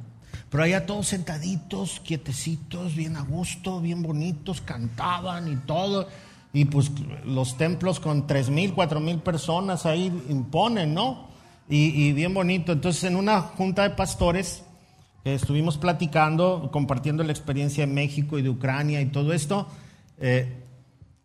Pero 0.49 0.63
allá 0.63 0.85
todos 0.85 1.07
sentaditos, 1.07 1.99
quietecitos, 1.99 2.95
bien 2.95 3.17
a 3.17 3.21
gusto, 3.21 3.81
bien 3.81 4.01
bonitos, 4.01 4.61
cantaban 4.61 5.51
y 5.51 5.55
todo. 5.57 6.07
Y 6.53 6.65
pues 6.65 6.91
los 7.25 7.57
templos 7.57 7.99
con 7.99 8.27
tres 8.27 8.49
mil, 8.49 8.73
cuatro 8.73 8.99
mil 8.99 9.19
personas 9.19 9.85
ahí 9.85 10.05
imponen, 10.29 10.93
¿no? 10.93 11.27
Y, 11.69 12.13
bien 12.13 12.33
bonito. 12.33 12.71
Entonces 12.71 13.03
en 13.03 13.17
una 13.17 13.41
junta 13.41 13.83
de 13.83 13.89
pastores 13.89 14.63
estuvimos 15.25 15.77
platicando, 15.77 16.69
compartiendo 16.71 17.23
la 17.23 17.33
experiencia 17.33 17.85
de 17.85 17.91
México 17.91 18.39
y 18.39 18.41
de 18.41 18.49
Ucrania 18.49 19.01
y 19.01 19.07
todo 19.07 19.33
esto. 19.33 19.67
Eh, 20.17 20.63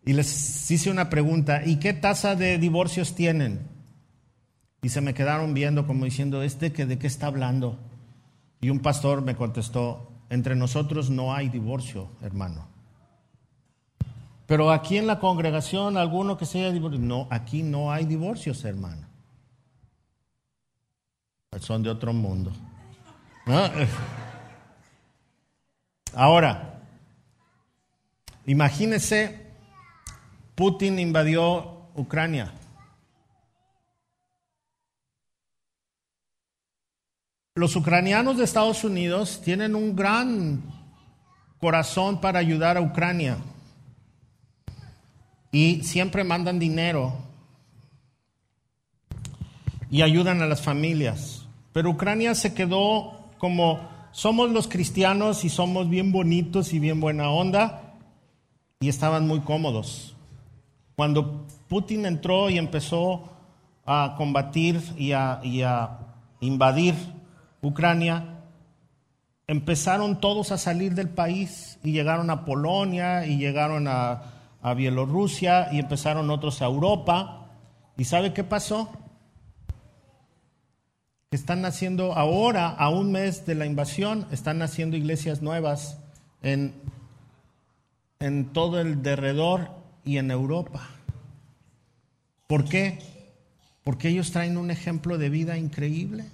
y 0.04 0.14
les 0.14 0.68
hice 0.68 0.90
una 0.90 1.08
pregunta, 1.08 1.62
¿y 1.64 1.76
qué 1.76 1.92
tasa 1.92 2.34
de 2.34 2.58
divorcios 2.58 3.14
tienen? 3.14 3.60
Y 4.82 4.88
se 4.88 5.00
me 5.00 5.14
quedaron 5.14 5.54
viendo 5.54 5.86
como 5.86 6.04
diciendo, 6.04 6.42
¿este 6.42 6.72
que 6.72 6.86
de 6.86 6.98
qué 6.98 7.06
está 7.06 7.28
hablando? 7.28 7.78
Y 8.62 8.70
un 8.70 8.78
pastor 8.78 9.22
me 9.22 9.34
contestó, 9.34 10.12
entre 10.30 10.54
nosotros 10.54 11.10
no 11.10 11.34
hay 11.34 11.48
divorcio, 11.48 12.10
hermano. 12.22 12.68
Pero 14.46 14.70
aquí 14.70 14.98
en 14.98 15.08
la 15.08 15.18
congregación, 15.18 15.96
alguno 15.96 16.38
que 16.38 16.46
se 16.46 16.60
haya 16.60 16.70
divorciado, 16.70 17.04
no, 17.04 17.26
aquí 17.28 17.64
no 17.64 17.90
hay 17.90 18.06
divorcios, 18.06 18.64
hermano. 18.64 19.08
Son 21.58 21.82
de 21.82 21.90
otro 21.90 22.12
mundo. 22.12 22.52
Ahora, 26.14 26.84
imagínese, 28.46 29.44
Putin 30.54 31.00
invadió 31.00 31.88
Ucrania. 31.96 32.52
Los 37.54 37.76
ucranianos 37.76 38.38
de 38.38 38.44
Estados 38.44 38.82
Unidos 38.82 39.42
tienen 39.44 39.74
un 39.74 39.94
gran 39.94 40.62
corazón 41.60 42.18
para 42.18 42.38
ayudar 42.38 42.78
a 42.78 42.80
Ucrania 42.80 43.36
y 45.50 45.82
siempre 45.82 46.24
mandan 46.24 46.58
dinero 46.58 47.12
y 49.90 50.00
ayudan 50.00 50.40
a 50.40 50.46
las 50.46 50.62
familias. 50.62 51.46
Pero 51.74 51.90
Ucrania 51.90 52.34
se 52.34 52.54
quedó 52.54 53.28
como 53.36 53.86
somos 54.12 54.50
los 54.50 54.66
cristianos 54.66 55.44
y 55.44 55.50
somos 55.50 55.90
bien 55.90 56.10
bonitos 56.10 56.72
y 56.72 56.78
bien 56.78 57.00
buena 57.02 57.28
onda 57.28 57.98
y 58.80 58.88
estaban 58.88 59.26
muy 59.26 59.40
cómodos. 59.40 60.16
Cuando 60.96 61.46
Putin 61.68 62.06
entró 62.06 62.48
y 62.48 62.56
empezó 62.56 63.28
a 63.84 64.14
combatir 64.16 64.80
y 64.96 65.12
a, 65.12 65.40
y 65.44 65.60
a 65.60 65.98
invadir 66.40 66.94
Ucrania, 67.62 68.40
empezaron 69.46 70.20
todos 70.20 70.50
a 70.50 70.58
salir 70.58 70.94
del 70.94 71.08
país 71.08 71.78
y 71.84 71.92
llegaron 71.92 72.28
a 72.30 72.44
Polonia 72.44 73.24
y 73.26 73.38
llegaron 73.38 73.86
a, 73.88 74.28
Bielorrusia 74.76 75.72
y 75.72 75.80
empezaron 75.80 76.30
otros 76.30 76.62
a 76.62 76.66
Europa. 76.66 77.48
¿Y 77.96 78.04
sabe 78.04 78.32
qué 78.32 78.44
pasó? 78.44 78.92
Están 81.32 81.62
naciendo 81.62 82.12
ahora, 82.12 82.68
a 82.68 82.88
un 82.88 83.10
mes 83.10 83.44
de 83.44 83.56
la 83.56 83.66
invasión, 83.66 84.24
están 84.30 84.58
naciendo 84.58 84.96
iglesias 84.96 85.42
nuevas 85.42 85.98
en, 86.42 86.74
en 88.20 88.52
todo 88.52 88.80
el 88.80 89.02
derredor 89.02 89.70
y 90.04 90.18
en 90.18 90.30
Europa. 90.30 90.88
¿Por 92.46 92.64
qué? 92.64 93.00
Porque 93.82 94.10
ellos 94.10 94.30
traen 94.30 94.58
un 94.58 94.70
ejemplo 94.70 95.18
de 95.18 95.28
vida 95.28 95.58
increíble. 95.58 96.26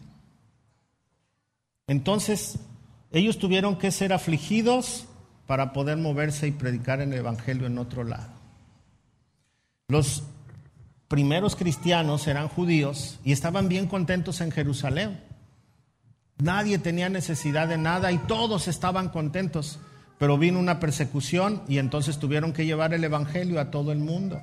Entonces, 1.88 2.58
ellos 3.10 3.38
tuvieron 3.38 3.76
que 3.76 3.90
ser 3.90 4.12
afligidos 4.12 5.06
para 5.46 5.72
poder 5.72 5.96
moverse 5.96 6.46
y 6.46 6.52
predicar 6.52 7.00
el 7.00 7.12
Evangelio 7.12 7.66
en 7.66 7.78
otro 7.78 8.04
lado. 8.04 8.28
Los 9.88 10.22
primeros 11.08 11.56
cristianos 11.56 12.26
eran 12.26 12.48
judíos 12.48 13.18
y 13.24 13.32
estaban 13.32 13.68
bien 13.68 13.86
contentos 13.88 14.42
en 14.42 14.50
Jerusalén. 14.50 15.24
Nadie 16.36 16.78
tenía 16.78 17.08
necesidad 17.08 17.66
de 17.66 17.78
nada 17.78 18.12
y 18.12 18.18
todos 18.18 18.68
estaban 18.68 19.08
contentos, 19.08 19.80
pero 20.18 20.36
vino 20.36 20.60
una 20.60 20.80
persecución 20.80 21.62
y 21.66 21.78
entonces 21.78 22.18
tuvieron 22.18 22.52
que 22.52 22.66
llevar 22.66 22.92
el 22.92 23.02
Evangelio 23.02 23.58
a 23.58 23.70
todo 23.70 23.90
el 23.90 23.98
mundo. 23.98 24.38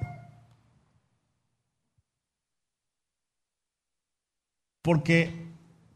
Porque 4.82 5.45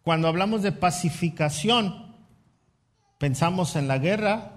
cuando 0.09 0.27
hablamos 0.27 0.63
de 0.63 0.71
pacificación, 0.71 2.15
pensamos 3.19 3.75
en 3.75 3.87
la 3.87 3.99
guerra 3.99 4.53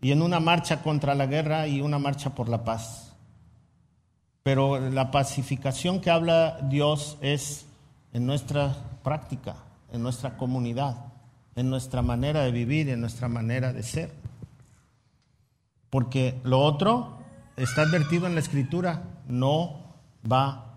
y 0.00 0.12
en 0.12 0.22
una 0.22 0.38
marcha 0.38 0.80
contra 0.80 1.16
la 1.16 1.26
guerra 1.26 1.66
y 1.66 1.80
una 1.80 1.98
marcha 1.98 2.36
por 2.36 2.48
la 2.48 2.62
paz. 2.62 3.16
Pero 4.44 4.78
la 4.78 5.10
pacificación 5.10 6.00
que 6.00 6.12
habla 6.12 6.60
Dios 6.70 7.18
es 7.20 7.66
en 8.12 8.26
nuestra 8.26 8.76
práctica, 9.02 9.56
en 9.90 10.04
nuestra 10.04 10.36
comunidad, 10.36 11.12
en 11.56 11.68
nuestra 11.68 12.00
manera 12.00 12.44
de 12.44 12.52
vivir, 12.52 12.88
en 12.88 13.00
nuestra 13.00 13.26
manera 13.26 13.72
de 13.72 13.82
ser. 13.82 14.12
Porque 15.90 16.40
lo 16.44 16.60
otro 16.60 17.18
está 17.56 17.82
advertido 17.82 18.28
en 18.28 18.34
la 18.34 18.40
escritura, 18.40 19.02
no 19.26 19.80
va 20.30 20.74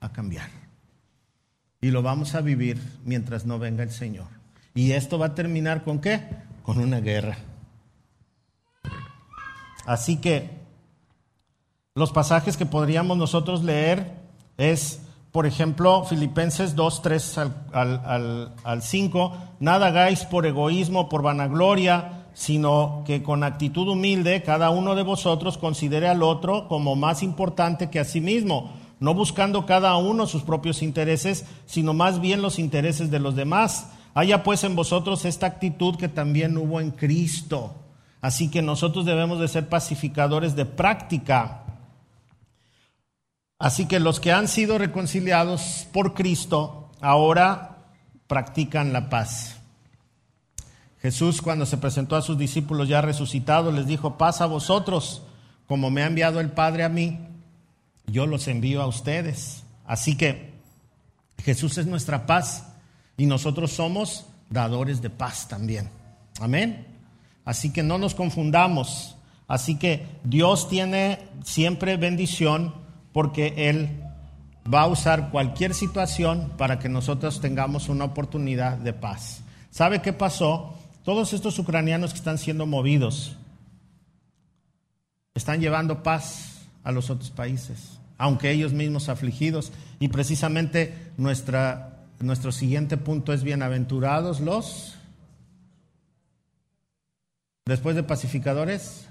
a 0.00 0.10
cambiar. 0.10 0.59
Y 1.80 1.90
lo 1.90 2.02
vamos 2.02 2.34
a 2.34 2.42
vivir 2.42 2.80
mientras 3.04 3.46
no 3.46 3.58
venga 3.58 3.82
el 3.82 3.90
Señor. 3.90 4.26
Y 4.74 4.92
esto 4.92 5.18
va 5.18 5.26
a 5.26 5.34
terminar 5.34 5.82
con 5.82 6.00
qué? 6.00 6.20
Con 6.62 6.78
una 6.78 7.00
guerra. 7.00 7.38
Así 9.86 10.18
que 10.18 10.50
los 11.94 12.12
pasajes 12.12 12.56
que 12.56 12.66
podríamos 12.66 13.16
nosotros 13.16 13.64
leer 13.64 14.12
es, 14.58 15.00
por 15.32 15.46
ejemplo, 15.46 16.04
Filipenses 16.04 16.76
2, 16.76 17.02
3 17.02 17.38
al, 17.72 18.54
al 18.62 18.82
5, 18.82 19.32
nada 19.58 19.86
hagáis 19.86 20.24
por 20.24 20.46
egoísmo, 20.46 21.08
por 21.08 21.22
vanagloria, 21.22 22.26
sino 22.34 23.02
que 23.06 23.22
con 23.22 23.42
actitud 23.42 23.88
humilde 23.88 24.42
cada 24.42 24.70
uno 24.70 24.94
de 24.94 25.02
vosotros 25.02 25.58
considere 25.58 26.08
al 26.08 26.22
otro 26.22 26.68
como 26.68 26.94
más 26.94 27.22
importante 27.22 27.90
que 27.90 28.00
a 28.00 28.04
sí 28.04 28.20
mismo 28.20 28.70
no 29.00 29.14
buscando 29.14 29.64
cada 29.64 29.96
uno 29.96 30.26
sus 30.26 30.42
propios 30.42 30.82
intereses, 30.82 31.46
sino 31.64 31.94
más 31.94 32.20
bien 32.20 32.42
los 32.42 32.58
intereses 32.58 33.10
de 33.10 33.18
los 33.18 33.34
demás. 33.34 33.88
Haya 34.12 34.42
pues 34.42 34.62
en 34.62 34.76
vosotros 34.76 35.24
esta 35.24 35.46
actitud 35.46 35.96
que 35.96 36.08
también 36.08 36.56
hubo 36.58 36.80
en 36.80 36.90
Cristo. 36.90 37.74
Así 38.20 38.50
que 38.50 38.60
nosotros 38.60 39.06
debemos 39.06 39.40
de 39.40 39.48
ser 39.48 39.70
pacificadores 39.70 40.54
de 40.54 40.66
práctica. 40.66 41.64
Así 43.58 43.88
que 43.88 44.00
los 44.00 44.20
que 44.20 44.32
han 44.32 44.48
sido 44.48 44.76
reconciliados 44.76 45.88
por 45.92 46.12
Cristo 46.12 46.90
ahora 47.00 47.78
practican 48.26 48.92
la 48.92 49.08
paz. 49.08 49.56
Jesús 51.00 51.40
cuando 51.40 51.64
se 51.64 51.78
presentó 51.78 52.16
a 52.16 52.22
sus 52.22 52.36
discípulos 52.36 52.86
ya 52.86 53.00
resucitados 53.00 53.72
les 53.72 53.86
dijo, 53.86 54.18
paz 54.18 54.42
a 54.42 54.46
vosotros, 54.46 55.22
como 55.66 55.90
me 55.90 56.02
ha 56.02 56.06
enviado 56.06 56.40
el 56.40 56.50
Padre 56.50 56.84
a 56.84 56.90
mí 56.90 57.29
yo 58.10 58.26
los 58.26 58.48
envío 58.48 58.82
a 58.82 58.86
ustedes. 58.86 59.64
Así 59.86 60.16
que 60.16 60.52
Jesús 61.42 61.78
es 61.78 61.86
nuestra 61.86 62.26
paz 62.26 62.66
y 63.16 63.26
nosotros 63.26 63.72
somos 63.72 64.26
dadores 64.48 65.02
de 65.02 65.10
paz 65.10 65.48
también. 65.48 65.88
Amén. 66.40 66.86
Así 67.44 67.72
que 67.72 67.82
no 67.82 67.98
nos 67.98 68.14
confundamos. 68.14 69.16
Así 69.48 69.76
que 69.76 70.06
Dios 70.24 70.68
tiene 70.68 71.18
siempre 71.44 71.96
bendición 71.96 72.74
porque 73.12 73.68
Él 73.68 74.02
va 74.72 74.82
a 74.82 74.86
usar 74.86 75.30
cualquier 75.30 75.74
situación 75.74 76.52
para 76.56 76.78
que 76.78 76.88
nosotros 76.88 77.40
tengamos 77.40 77.88
una 77.88 78.04
oportunidad 78.04 78.76
de 78.78 78.92
paz. 78.92 79.42
¿Sabe 79.70 80.02
qué 80.02 80.12
pasó? 80.12 80.74
Todos 81.04 81.32
estos 81.32 81.58
ucranianos 81.58 82.12
que 82.12 82.18
están 82.18 82.38
siendo 82.38 82.66
movidos 82.66 83.36
están 85.34 85.60
llevando 85.60 86.02
paz 86.02 86.60
a 86.84 86.92
los 86.92 87.10
otros 87.10 87.30
países, 87.30 87.98
aunque 88.20 88.50
ellos 88.50 88.74
mismos 88.74 89.08
afligidos. 89.08 89.72
Y 89.98 90.08
precisamente 90.08 90.94
nuestra, 91.16 92.04
nuestro 92.20 92.52
siguiente 92.52 92.98
punto 92.98 93.32
es 93.32 93.42
bienaventurados 93.42 94.40
los, 94.40 94.96
después 97.64 97.96
de 97.96 98.02
pacificadores, 98.02 99.06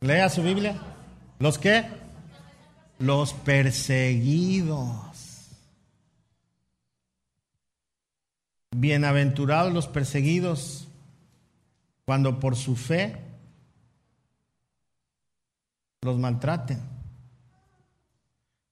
Lea 0.00 0.30
su 0.30 0.42
Biblia. 0.42 0.80
¿Los 1.40 1.58
qué? 1.58 1.84
Los 2.98 3.34
perseguidos. 3.34 4.96
Bienaventurados 8.74 9.74
los 9.74 9.88
perseguidos 9.88 10.89
cuando 12.10 12.40
por 12.40 12.56
su 12.56 12.74
fe 12.74 13.14
los 16.02 16.18
maltraten. 16.18 16.80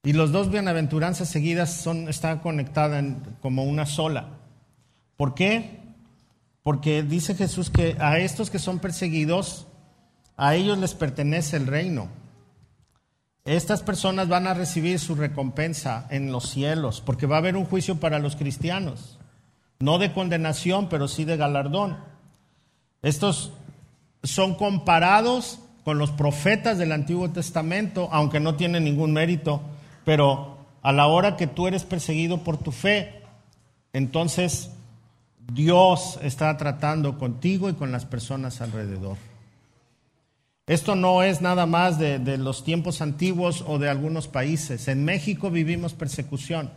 Y 0.02 0.12
los 0.12 0.32
dos 0.32 0.50
bienaventuranzas 0.50 1.28
seguidas 1.28 1.72
son, 1.72 2.08
están 2.08 2.40
conectadas 2.40 3.04
como 3.40 3.62
una 3.62 3.86
sola. 3.86 4.30
¿Por 5.16 5.36
qué? 5.36 5.78
Porque 6.64 7.04
dice 7.04 7.36
Jesús 7.36 7.70
que 7.70 7.96
a 8.00 8.18
estos 8.18 8.50
que 8.50 8.58
son 8.58 8.80
perseguidos, 8.80 9.68
a 10.36 10.56
ellos 10.56 10.76
les 10.76 10.94
pertenece 10.94 11.58
el 11.58 11.68
reino. 11.68 12.08
Estas 13.44 13.84
personas 13.84 14.26
van 14.26 14.48
a 14.48 14.54
recibir 14.54 14.98
su 14.98 15.14
recompensa 15.14 16.08
en 16.10 16.32
los 16.32 16.50
cielos, 16.50 17.00
porque 17.00 17.26
va 17.26 17.36
a 17.36 17.38
haber 17.38 17.56
un 17.56 17.66
juicio 17.66 18.00
para 18.00 18.18
los 18.18 18.34
cristianos, 18.34 19.20
no 19.78 20.00
de 20.00 20.12
condenación, 20.12 20.88
pero 20.88 21.06
sí 21.06 21.24
de 21.24 21.36
galardón. 21.36 22.17
Estos 23.08 23.52
son 24.22 24.54
comparados 24.54 25.60
con 25.82 25.96
los 25.96 26.10
profetas 26.10 26.76
del 26.76 26.92
Antiguo 26.92 27.30
Testamento, 27.30 28.10
aunque 28.12 28.40
no 28.40 28.54
tienen 28.54 28.84
ningún 28.84 29.14
mérito, 29.14 29.62
pero 30.04 30.58
a 30.82 30.92
la 30.92 31.06
hora 31.06 31.36
que 31.36 31.46
tú 31.46 31.66
eres 31.66 31.84
perseguido 31.84 32.44
por 32.44 32.58
tu 32.58 32.70
fe, 32.70 33.22
entonces 33.94 34.70
Dios 35.52 36.18
está 36.22 36.54
tratando 36.58 37.18
contigo 37.18 37.70
y 37.70 37.74
con 37.74 37.92
las 37.92 38.04
personas 38.04 38.60
alrededor. 38.60 39.16
Esto 40.66 40.94
no 40.94 41.22
es 41.22 41.40
nada 41.40 41.64
más 41.64 41.98
de, 41.98 42.18
los 42.36 42.62
tiempos 42.62 43.00
antiguos 43.00 43.64
o 43.66 43.78
de 43.78 43.88
algunos 43.88 44.28
países. 44.28 44.86
En 44.86 45.06
México 45.06 45.50
vivimos 45.50 45.94
persecución 45.94 46.70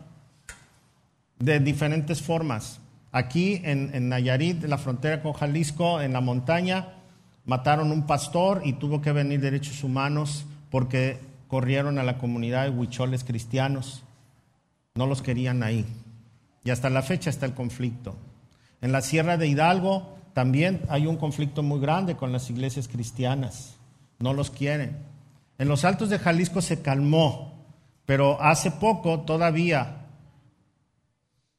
de 1.40 1.60
diferentes 1.60 2.22
formas. 2.22 2.81
Aquí 3.12 3.62
en, 3.64 4.10
Nayarit, 4.10 4.64
en 4.64 4.70
la 4.70 4.78
frontera 4.78 5.22
con 5.22 5.34
Jalisco, 5.34 6.02
en 6.02 6.14
la 6.14 6.22
montaña, 6.22 6.90
mataron 7.46 7.92
un 7.92 8.06
pastor 8.06 8.62
y 8.64 8.74
tuvo 8.74 9.02
que 9.02 9.12
venir 9.12 9.42
derechos 9.42 9.84
humanos 9.84 10.46
porque 10.70 11.20
corrieron 11.48 11.98
a 11.98 12.04
la 12.04 12.18
comunidad 12.18 12.64
de 12.64 12.70
huicholes 12.70 13.24
cristianos. 13.24 14.04
No 14.96 15.08
los 15.08 15.22
querían 15.22 15.64
ahí. 15.64 15.86
Y 16.64 16.70
hasta 16.70 16.90
la 16.90 17.02
fecha 17.02 17.30
está 17.30 17.46
el 17.46 17.54
conflicto. 17.54 18.16
En 18.82 18.92
la 18.92 19.02
Sierra 19.02 19.38
de 19.38 19.48
Hidalgo 19.48 20.18
también 20.34 20.82
hay 20.88 21.08
un 21.08 21.18
conflicto 21.18 21.64
muy 21.64 21.80
grande 21.82 22.16
con 22.16 22.32
las 22.32 22.50
iglesias 22.50 22.88
cristianas 22.88 23.76
no 24.22 24.34
los 24.34 24.52
quieren. 24.52 24.98
En 25.58 25.68
los 25.68 25.84
altos 25.84 26.10
de 26.10 26.20
Jalisco 26.20 26.62
se 26.62 26.82
calmó, 26.82 27.66
pero 28.06 28.42
hace 28.42 28.72
poco 28.72 29.22
todavía 29.22 30.01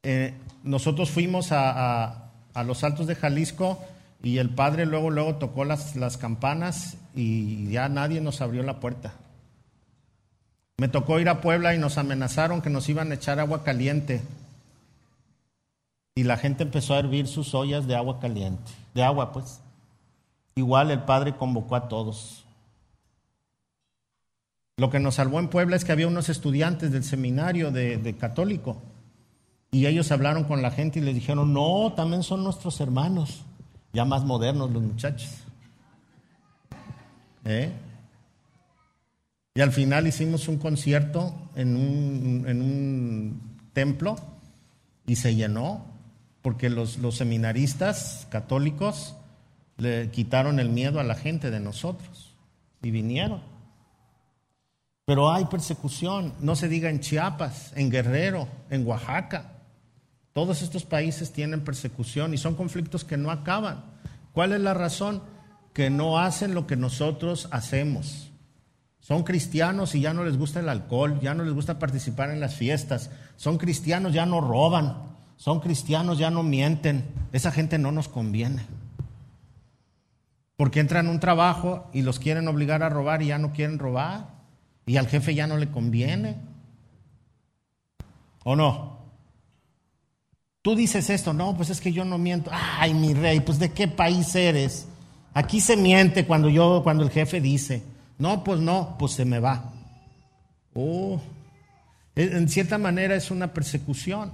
eh, 0.03 0.33
nosotros 0.63 1.09
fuimos 1.09 1.47
a, 1.51 2.29
los 2.65 2.83
altos 2.83 3.07
de 3.07 3.15
Jalisco 3.15 3.79
y 4.21 4.37
el 4.37 4.49
padre 4.49 4.85
luego, 4.85 5.09
luego 5.09 5.35
tocó 5.35 5.65
las, 5.65 5.95
las 5.95 6.17
campanas 6.17 6.97
y 7.15 7.69
ya 7.71 7.89
nadie 7.89 8.21
nos 8.21 8.41
abrió 8.41 8.63
la 8.63 8.79
puerta. 8.79 9.13
Me 10.77 10.87
tocó 10.87 11.19
ir 11.19 11.29
a 11.29 11.41
Puebla 11.41 11.73
y 11.73 11.77
nos 11.77 11.97
amenazaron 11.97 12.61
que 12.61 12.69
nos 12.69 12.89
iban 12.89 13.11
a 13.11 13.15
echar 13.15 13.39
agua 13.39 13.63
caliente. 13.63 14.21
Y 16.15 16.23
la 16.23 16.37
gente 16.37 16.63
empezó 16.63 16.93
a 16.93 16.99
hervir 16.99 17.27
sus 17.27 17.53
ollas 17.55 17.87
de 17.87 17.95
agua 17.95 18.19
caliente, 18.19 18.71
de 18.93 19.03
agua 19.03 19.31
pues. 19.31 19.61
Igual 20.55 20.91
el 20.91 21.03
padre 21.03 21.35
convocó 21.35 21.75
a 21.75 21.87
todos. 21.87 22.45
Lo 24.77 24.89
que 24.89 24.99
nos 24.99 25.15
salvó 25.15 25.39
en 25.39 25.49
Puebla 25.49 25.75
es 25.75 25.85
que 25.85 25.91
había 25.91 26.07
unos 26.07 26.29
estudiantes 26.29 26.91
del 26.91 27.03
seminario 27.03 27.71
de, 27.71 28.15
católico 28.19 28.81
y 29.73 29.87
ellos 29.87 30.11
hablaron 30.11 30.43
con 30.43 30.61
la 30.61 30.69
gente 30.69 30.99
y 30.99 31.01
les 31.01 31.15
dijeron, 31.15 31.51
no, 31.51 31.93
también 31.95 32.21
son 32.21 32.43
nuestros 32.43 32.79
hermanos, 32.79 33.41
ya 33.91 34.05
más 34.05 34.23
modernos 34.23 34.71
los 34.71 34.83
muchachos. 34.83 35.31
¿Eh? 37.43 37.71
Y 39.55 39.61
al 39.61 39.71
final 39.71 40.05
hicimos 40.05 40.47
un 40.47 40.57
concierto 40.57 41.33
en 41.55 41.75
un, 41.75 42.45
en 42.47 42.61
un 42.61 43.41
templo 43.73 44.15
y 45.07 45.15
se 45.15 45.33
llenó 45.33 45.83
porque 46.43 46.69
los, 46.69 46.99
los, 46.99 47.17
seminaristas 47.17 48.27
católicos 48.29 49.15
le 49.77 50.11
quitaron 50.11 50.59
el 50.59 50.69
miedo 50.69 50.99
a 50.99 51.03
la 51.03 51.15
gente 51.15 51.49
de 51.49 51.59
nosotros 51.59 52.35
y 52.83 52.91
vinieron. 52.91 53.41
Pero 55.05 55.31
hay 55.31 55.45
persecución, 55.45 56.33
no 56.41 56.55
se 56.55 56.69
diga 56.69 56.91
en 56.91 56.99
Chiapas, 56.99 57.73
en 57.75 57.89
Guerrero, 57.89 58.47
en 58.69 58.85
Oaxaca. 58.85 59.52
Todos 60.33 60.63
estos 60.63 60.83
países 60.83 61.31
tienen 61.31 61.63
persecución 61.63 62.33
y 62.33 62.37
son 62.37 62.55
conflictos 62.55 63.03
que 63.03 63.17
no 63.17 63.29
acaban. 63.29 63.85
¿Cuál 64.33 64.53
es 64.53 64.61
la 64.61 64.73
razón? 64.73 65.21
Que 65.73 65.89
no 65.91 66.17
hacen 66.17 66.55
lo 66.55 66.65
que 66.65 66.75
nosotros 66.75 67.47
hacemos. 67.51 68.31
Son 68.99 69.23
cristianos 69.23 69.95
y 69.95 70.01
ya 70.01 70.13
no 70.13 70.23
les 70.23 70.37
gusta 70.37 70.59
el 70.59 70.69
alcohol, 70.69 71.19
ya 71.21 71.33
no 71.33 71.43
les 71.43 71.53
gusta 71.53 71.77
participar 71.77 72.31
en 72.31 72.39
las 72.39 72.55
fiestas. 72.55 73.11
Son 73.35 73.57
cristianos, 73.57 74.13
ya 74.13 74.25
no 74.25 74.41
roban. 74.41 75.13
Son 75.35 75.59
cristianos, 75.59 76.17
ya 76.17 76.31
no 76.31 76.41
mienten. 76.41 77.05
Esa 77.31 77.51
gente 77.51 77.77
no 77.77 77.91
nos 77.91 78.07
conviene. 78.07 78.65
Porque 80.55 80.79
entran 80.79 81.07
a 81.07 81.11
un 81.11 81.19
trabajo 81.19 81.89
y 81.93 82.01
los 82.01 82.17
quieren 82.17 82.47
obligar 82.47 82.81
a 82.81 82.89
robar 82.89 83.21
y 83.21 83.27
ya 83.27 83.37
no 83.37 83.51
quieren 83.51 83.77
robar. 83.77 84.29
Y 84.85 84.97
al 84.97 85.07
jefe 85.07 85.35
ya 85.35 85.47
no 85.47 85.57
le 85.57 85.69
conviene. 85.69 86.37
¿O 88.45 88.55
no? 88.55 88.92
Tú 90.63 90.77
dices 90.77 91.09
esto, 91.09 91.33
no, 91.33 91.57
pues 91.57 91.69
es 91.69 91.81
que 91.81 91.91
yo 91.91 92.05
no 92.05 92.17
miento. 92.17 92.49
Ay, 92.53 92.93
mi 92.93 93.13
rey, 93.13 93.41
pues 93.41 93.59
de 93.59 93.73
qué 93.73 93.89
país 93.89 94.33
eres? 94.33 94.87
Aquí 95.33 95.59
se 95.59 95.75
miente 95.75 96.25
cuando 96.25 96.47
yo, 96.49 96.81
cuando 96.83 97.03
el 97.03 97.09
jefe 97.09 97.41
dice, 97.41 97.83
no, 98.17 98.45
pues 98.45 98.61
no, 98.61 98.95
pues 98.97 99.11
se 99.11 99.25
me 99.25 99.39
va. 99.39 99.73
Oh, 100.73 101.19
en 102.15 102.47
cierta 102.47 102.77
manera 102.77 103.13
es 103.13 103.29
una 103.29 103.53
persecución. 103.53 104.31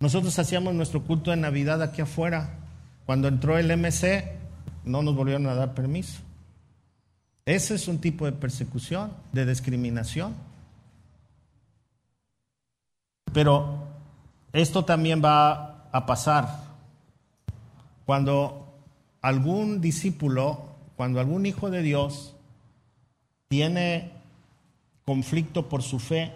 Nosotros 0.00 0.36
hacíamos 0.40 0.74
nuestro 0.74 1.04
culto 1.04 1.30
de 1.30 1.36
Navidad 1.36 1.82
aquí 1.82 2.00
afuera. 2.00 2.54
Cuando 3.06 3.28
entró 3.28 3.58
el 3.58 3.70
MC, 3.76 4.24
no 4.84 5.02
nos 5.02 5.14
volvieron 5.14 5.46
a 5.46 5.54
dar 5.54 5.72
permiso. 5.72 6.18
Ese 7.46 7.76
es 7.76 7.86
un 7.86 7.98
tipo 8.00 8.26
de 8.26 8.32
persecución, 8.32 9.12
de 9.32 9.46
discriminación. 9.46 10.34
Pero 13.32 13.87
esto 14.58 14.84
también 14.84 15.22
va 15.24 15.88
a 15.92 16.06
pasar 16.06 16.68
cuando 18.08 18.74
algún 19.20 19.82
discípulo, 19.82 20.64
cuando 20.96 21.20
algún 21.20 21.44
hijo 21.44 21.68
de 21.68 21.82
Dios 21.82 22.34
tiene 23.48 24.12
conflicto 25.04 25.68
por 25.68 25.82
su 25.82 25.98
fe, 25.98 26.32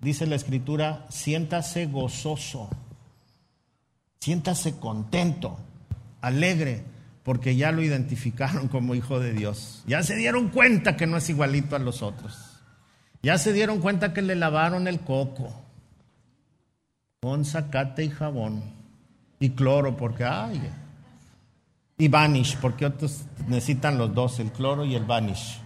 dice 0.00 0.26
la 0.26 0.36
escritura, 0.36 1.06
siéntase 1.08 1.86
gozoso, 1.86 2.70
siéntase 4.20 4.76
contento, 4.76 5.58
alegre, 6.20 6.84
porque 7.24 7.56
ya 7.56 7.72
lo 7.72 7.82
identificaron 7.82 8.68
como 8.68 8.94
hijo 8.94 9.18
de 9.18 9.32
Dios. 9.32 9.82
Ya 9.88 10.04
se 10.04 10.14
dieron 10.14 10.50
cuenta 10.50 10.96
que 10.96 11.08
no 11.08 11.16
es 11.16 11.28
igualito 11.28 11.74
a 11.74 11.80
los 11.80 12.02
otros. 12.02 12.60
Ya 13.22 13.36
se 13.36 13.52
dieron 13.52 13.80
cuenta 13.80 14.14
que 14.14 14.22
le 14.22 14.36
lavaron 14.36 14.86
el 14.86 15.00
coco 15.00 15.59
con 17.20 17.44
zacate 17.44 18.04
y 18.04 18.08
jabón 18.08 18.62
y 19.38 19.50
cloro, 19.50 19.94
porque 19.94 20.24
ay, 20.24 20.58
y 21.98 22.08
vanish, 22.08 22.56
porque 22.56 22.86
otros 22.86 23.24
necesitan 23.46 23.98
los 23.98 24.14
dos, 24.14 24.40
el 24.40 24.50
cloro 24.50 24.86
y 24.86 24.94
el 24.94 25.04
vanish. 25.04 25.60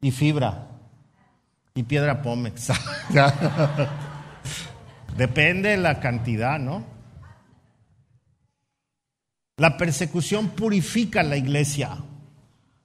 Y 0.00 0.10
fibra 0.10 0.66
y 1.72 1.84
piedra 1.84 2.20
pómex. 2.20 2.68
Depende 5.16 5.68
de 5.68 5.76
la 5.76 6.00
cantidad, 6.00 6.58
¿no? 6.58 6.84
La 9.56 9.76
persecución 9.76 10.48
purifica 10.48 11.22
la 11.22 11.36
iglesia, 11.36 11.96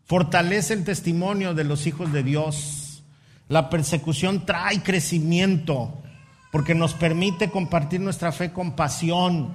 fortalece 0.06 0.76
el 0.76 0.84
testimonio 0.84 1.56
de 1.56 1.64
los 1.64 1.88
hijos 1.88 2.14
de 2.14 2.22
Dios. 2.22 3.04
La 3.48 3.72
persecución 3.72 4.46
trae 4.46 4.84
crecimiento, 4.84 6.04
porque 6.52 6.76
nos 6.76 6.94
permite 6.94 7.50
compartir 7.50 8.00
nuestra 8.00 8.32
fe 8.32 8.52
con 8.52 8.72
pasión. 8.72 9.54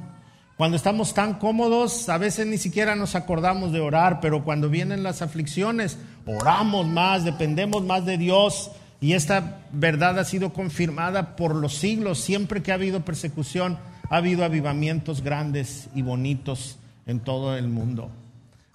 Cuando 0.57 0.77
estamos 0.77 1.15
tan 1.15 1.35
cómodos, 1.35 2.09
a 2.09 2.19
veces 2.19 2.47
ni 2.47 2.59
siquiera 2.59 2.95
nos 2.95 3.17
acordamos 3.17 3.73
de 3.73 3.81
orar, 3.81 4.21
pero 4.21 4.45
cuando 4.45 4.69
vienen 4.71 5.03
las 5.03 5.21
aflicciones, 5.21 5.99
oramos 6.27 6.87
más, 6.87 7.25
dependemos 7.25 7.83
más 7.83 8.05
de 8.07 8.19
Dios. 8.19 8.71
Y 9.01 9.15
esta 9.15 9.63
verdad 9.73 10.19
ha 10.19 10.25
sido 10.25 10.53
confirmada 10.53 11.35
por 11.35 11.57
los 11.57 11.75
siglos. 11.75 12.21
Siempre 12.21 12.63
que 12.63 12.71
ha 12.71 12.77
habido 12.77 13.05
persecución, 13.05 13.79
ha 14.09 14.17
habido 14.17 14.45
avivamientos 14.45 15.23
grandes 15.23 15.89
y 15.95 16.03
bonitos 16.03 16.79
en 17.07 17.19
todo 17.19 17.57
el 17.57 17.69
mundo. 17.69 18.11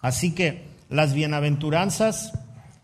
Así 0.02 0.36
que 0.36 0.66
las 0.90 1.14
bienaventuranzas, 1.14 2.34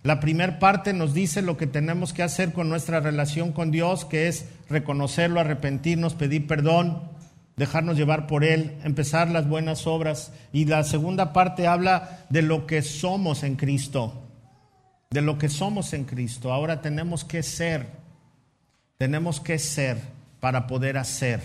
la 0.06 0.20
primera 0.20 0.60
parte 0.60 0.94
nos 0.94 1.16
dice 1.16 1.42
lo 1.42 1.58
que 1.58 1.66
tenemos 1.66 2.14
que 2.14 2.22
hacer 2.22 2.54
con 2.54 2.70
nuestra 2.70 3.00
relación 3.00 3.52
con 3.52 3.72
Dios, 3.72 4.06
que 4.06 4.28
es 4.28 4.46
reconocerlo, 4.70 5.40
arrepentirnos, 5.40 6.14
pedir 6.14 6.46
perdón, 6.46 7.02
dejarnos 7.58 7.98
llevar 7.98 8.28
por 8.28 8.44
Él, 8.44 8.78
empezar 8.84 9.32
las 9.32 9.50
buenas 9.50 9.88
obras. 9.88 10.32
Y 10.54 10.66
la 10.66 10.84
segunda 10.84 11.34
parte 11.34 11.66
habla 11.66 12.24
de 12.30 12.44
lo 12.44 12.68
que 12.68 12.84
somos 12.84 13.42
en 13.42 13.56
Cristo, 13.56 14.28
de 15.10 15.24
lo 15.24 15.40
que 15.40 15.50
somos 15.50 15.92
en 15.94 16.04
Cristo. 16.04 16.54
Ahora 16.54 16.84
tenemos 16.84 17.24
que 17.24 17.42
ser, 17.42 17.88
tenemos 19.00 19.40
que 19.40 19.58
ser 19.58 19.98
para 20.40 20.68
poder 20.68 21.00
hacer 21.00 21.42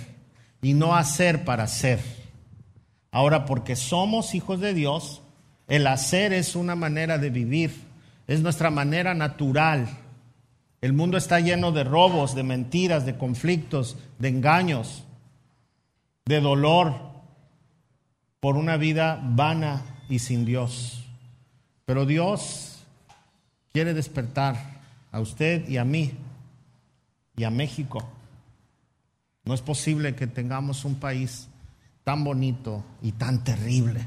y 0.60 0.74
no 0.74 0.94
hacer 0.94 1.46
para 1.46 1.66
ser. 1.66 2.00
Ahora, 3.10 3.46
porque 3.46 3.74
somos 3.74 4.34
hijos 4.34 4.60
de 4.60 4.74
Dios, 4.74 5.22
el 5.66 5.86
hacer 5.86 6.34
es 6.34 6.56
una 6.56 6.74
manera 6.74 7.16
de 7.16 7.30
vivir, 7.30 7.88
es 8.30 8.42
nuestra 8.42 8.70
manera 8.70 9.12
natural. 9.12 9.88
El 10.80 10.92
mundo 10.92 11.18
está 11.18 11.40
lleno 11.40 11.72
de 11.72 11.82
robos, 11.82 12.36
de 12.36 12.44
mentiras, 12.44 13.04
de 13.04 13.18
conflictos, 13.18 13.96
de 14.20 14.28
engaños, 14.28 15.02
de 16.26 16.40
dolor 16.40 16.94
por 18.38 18.56
una 18.56 18.76
vida 18.76 19.20
vana 19.20 19.82
y 20.08 20.20
sin 20.20 20.44
Dios. 20.44 21.04
Pero 21.86 22.06
Dios 22.06 22.84
quiere 23.72 23.94
despertar 23.94 24.80
a 25.10 25.18
usted 25.18 25.68
y 25.68 25.78
a 25.78 25.84
mí 25.84 26.12
y 27.36 27.42
a 27.42 27.50
México. 27.50 28.08
No 29.44 29.54
es 29.54 29.60
posible 29.60 30.14
que 30.14 30.28
tengamos 30.28 30.84
un 30.84 31.00
país 31.00 31.48
tan 32.04 32.22
bonito 32.22 32.84
y 33.02 33.10
tan 33.10 33.42
terrible, 33.42 34.06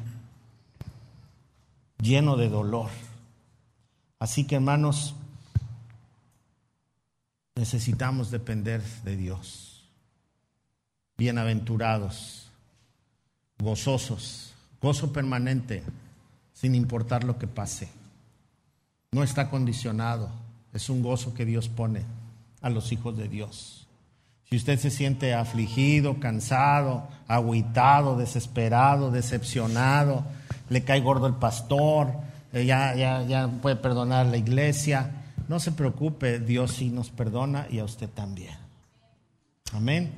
lleno 2.00 2.38
de 2.38 2.48
dolor. 2.48 2.90
Así 4.24 4.46
que 4.46 4.56
hermanos, 4.56 5.16
necesitamos 7.58 8.32
depender 8.32 8.82
de 9.04 9.18
Dios. 9.18 9.84
Bienaventurados, 11.18 12.48
gozosos, 13.60 14.54
gozo 14.82 15.12
permanente, 15.12 15.84
sin 16.54 16.74
importar 16.74 17.26
lo 17.26 17.38
que 17.38 17.48
pase. 17.48 17.90
No 19.12 19.24
está 19.24 19.50
condicionado, 19.50 20.30
es 20.72 20.90
un 20.90 21.04
gozo 21.04 21.34
que 21.34 21.44
Dios 21.44 21.68
pone 21.68 22.04
a 22.62 22.70
los 22.70 22.94
hijos 22.94 23.18
de 23.18 23.28
Dios. 23.28 23.88
Si 24.50 24.56
usted 24.56 24.80
se 24.80 24.90
siente 24.90 25.34
afligido, 25.34 26.22
cansado, 26.22 27.10
agüitado, 27.28 28.16
desesperado, 28.16 29.12
decepcionado, 29.12 30.24
le 30.70 30.86
cae 30.86 31.02
gordo 31.02 31.28
el 31.28 31.36
pastor, 31.36 32.14
eh, 32.54 32.66
ya, 32.66 32.96
ya, 32.96 33.24
ya 33.24 33.48
puede 33.48 33.76
perdonar 33.76 34.28
la 34.28 34.38
iglesia, 34.38 35.24
no 35.48 35.60
se 35.60 35.72
preocupe, 35.72 36.40
Dios 36.40 36.72
sí 36.74 36.90
nos 36.90 37.10
perdona 37.10 37.68
y 37.70 37.80
a 37.80 37.84
usted 37.84 38.10
también. 38.10 38.56
Amén. 39.74 40.12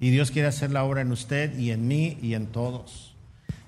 Y 0.00 0.10
Dios 0.10 0.30
quiere 0.30 0.48
hacer 0.48 0.70
la 0.72 0.84
obra 0.84 1.02
en 1.02 1.12
usted 1.12 1.56
y 1.58 1.70
en 1.70 1.86
mí 1.86 2.18
y 2.20 2.34
en 2.34 2.46
todos. 2.46 3.14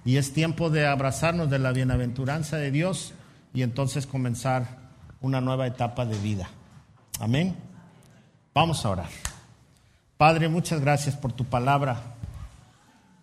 Y 0.04 0.16
es 0.16 0.32
tiempo 0.32 0.70
de 0.70 0.86
abrazarnos 0.86 1.48
de 1.50 1.58
la 1.58 1.72
bienaventuranza 1.72 2.56
de 2.56 2.70
Dios 2.70 3.14
y 3.52 3.62
entonces 3.62 4.06
comenzar 4.06 4.78
una 5.20 5.40
nueva 5.40 5.66
etapa 5.66 6.04
de 6.04 6.18
vida. 6.18 6.48
Amén. 7.20 7.54
Vamos 8.52 8.84
a 8.84 8.90
orar. 8.90 9.08
Padre, 10.16 10.48
muchas 10.48 10.80
gracias 10.80 11.16
por 11.16 11.32
tu 11.32 11.44
palabra. 11.44 12.00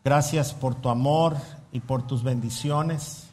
Gracias 0.03 0.53
por 0.53 0.75
tu 0.75 0.89
amor 0.89 1.37
y 1.71 1.79
por 1.79 2.07
tus 2.07 2.23
bendiciones. 2.23 3.30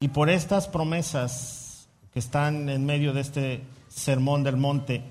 Y 0.00 0.08
por 0.08 0.28
estas 0.28 0.68
promesas 0.68 1.88
que 2.12 2.18
están 2.18 2.68
en 2.68 2.84
medio 2.84 3.12
de 3.12 3.20
este 3.20 3.62
sermón 3.88 4.44
del 4.44 4.56
monte 4.56 5.02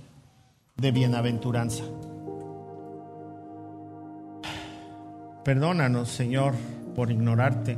de 0.77 0.91
bienaventuranza. 0.91 1.83
Perdónanos, 5.43 6.09
Señor, 6.09 6.53
por 6.95 7.11
ignorarte. 7.11 7.77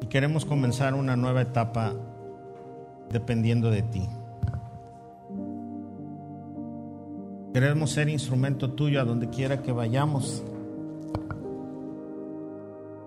Y 0.00 0.06
queremos 0.06 0.44
comenzar 0.44 0.94
una 0.94 1.16
nueva 1.16 1.42
etapa 1.42 1.94
dependiendo 3.10 3.70
de 3.70 3.82
ti. 3.82 4.08
Queremos 7.52 7.90
ser 7.90 8.08
instrumento 8.08 8.72
tuyo 8.72 9.00
a 9.00 9.04
donde 9.04 9.28
quiera 9.28 9.62
que 9.62 9.72
vayamos 9.72 10.42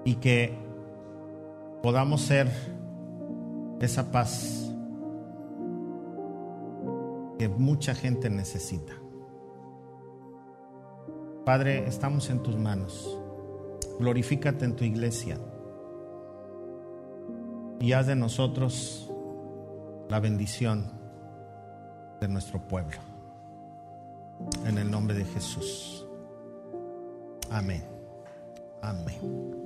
y 0.06 0.16
que 0.16 0.65
podamos 1.86 2.22
ser 2.22 2.50
esa 3.80 4.12
paz 4.12 4.72
que 7.38 7.48
mucha 7.48 7.94
gente 7.94 8.28
necesita. 8.28 8.94
Padre, 11.46 11.88
estamos 11.88 12.32
en 12.32 12.42
tus 12.42 12.58
manos. 12.58 13.16
Glorifícate 14.00 14.66
en 14.66 14.76
tu 14.76 14.84
iglesia 14.84 15.38
y 17.80 17.94
haz 17.94 18.08
de 18.08 18.16
nosotros 18.16 19.14
la 20.10 20.20
bendición 20.20 20.92
de 22.20 22.28
nuestro 22.28 22.68
pueblo. 22.68 22.98
En 24.66 24.80
el 24.80 24.90
nombre 24.90 25.16
de 25.16 25.26
Jesús. 25.26 26.04
Amén. 27.52 27.84
Amén. 28.82 29.65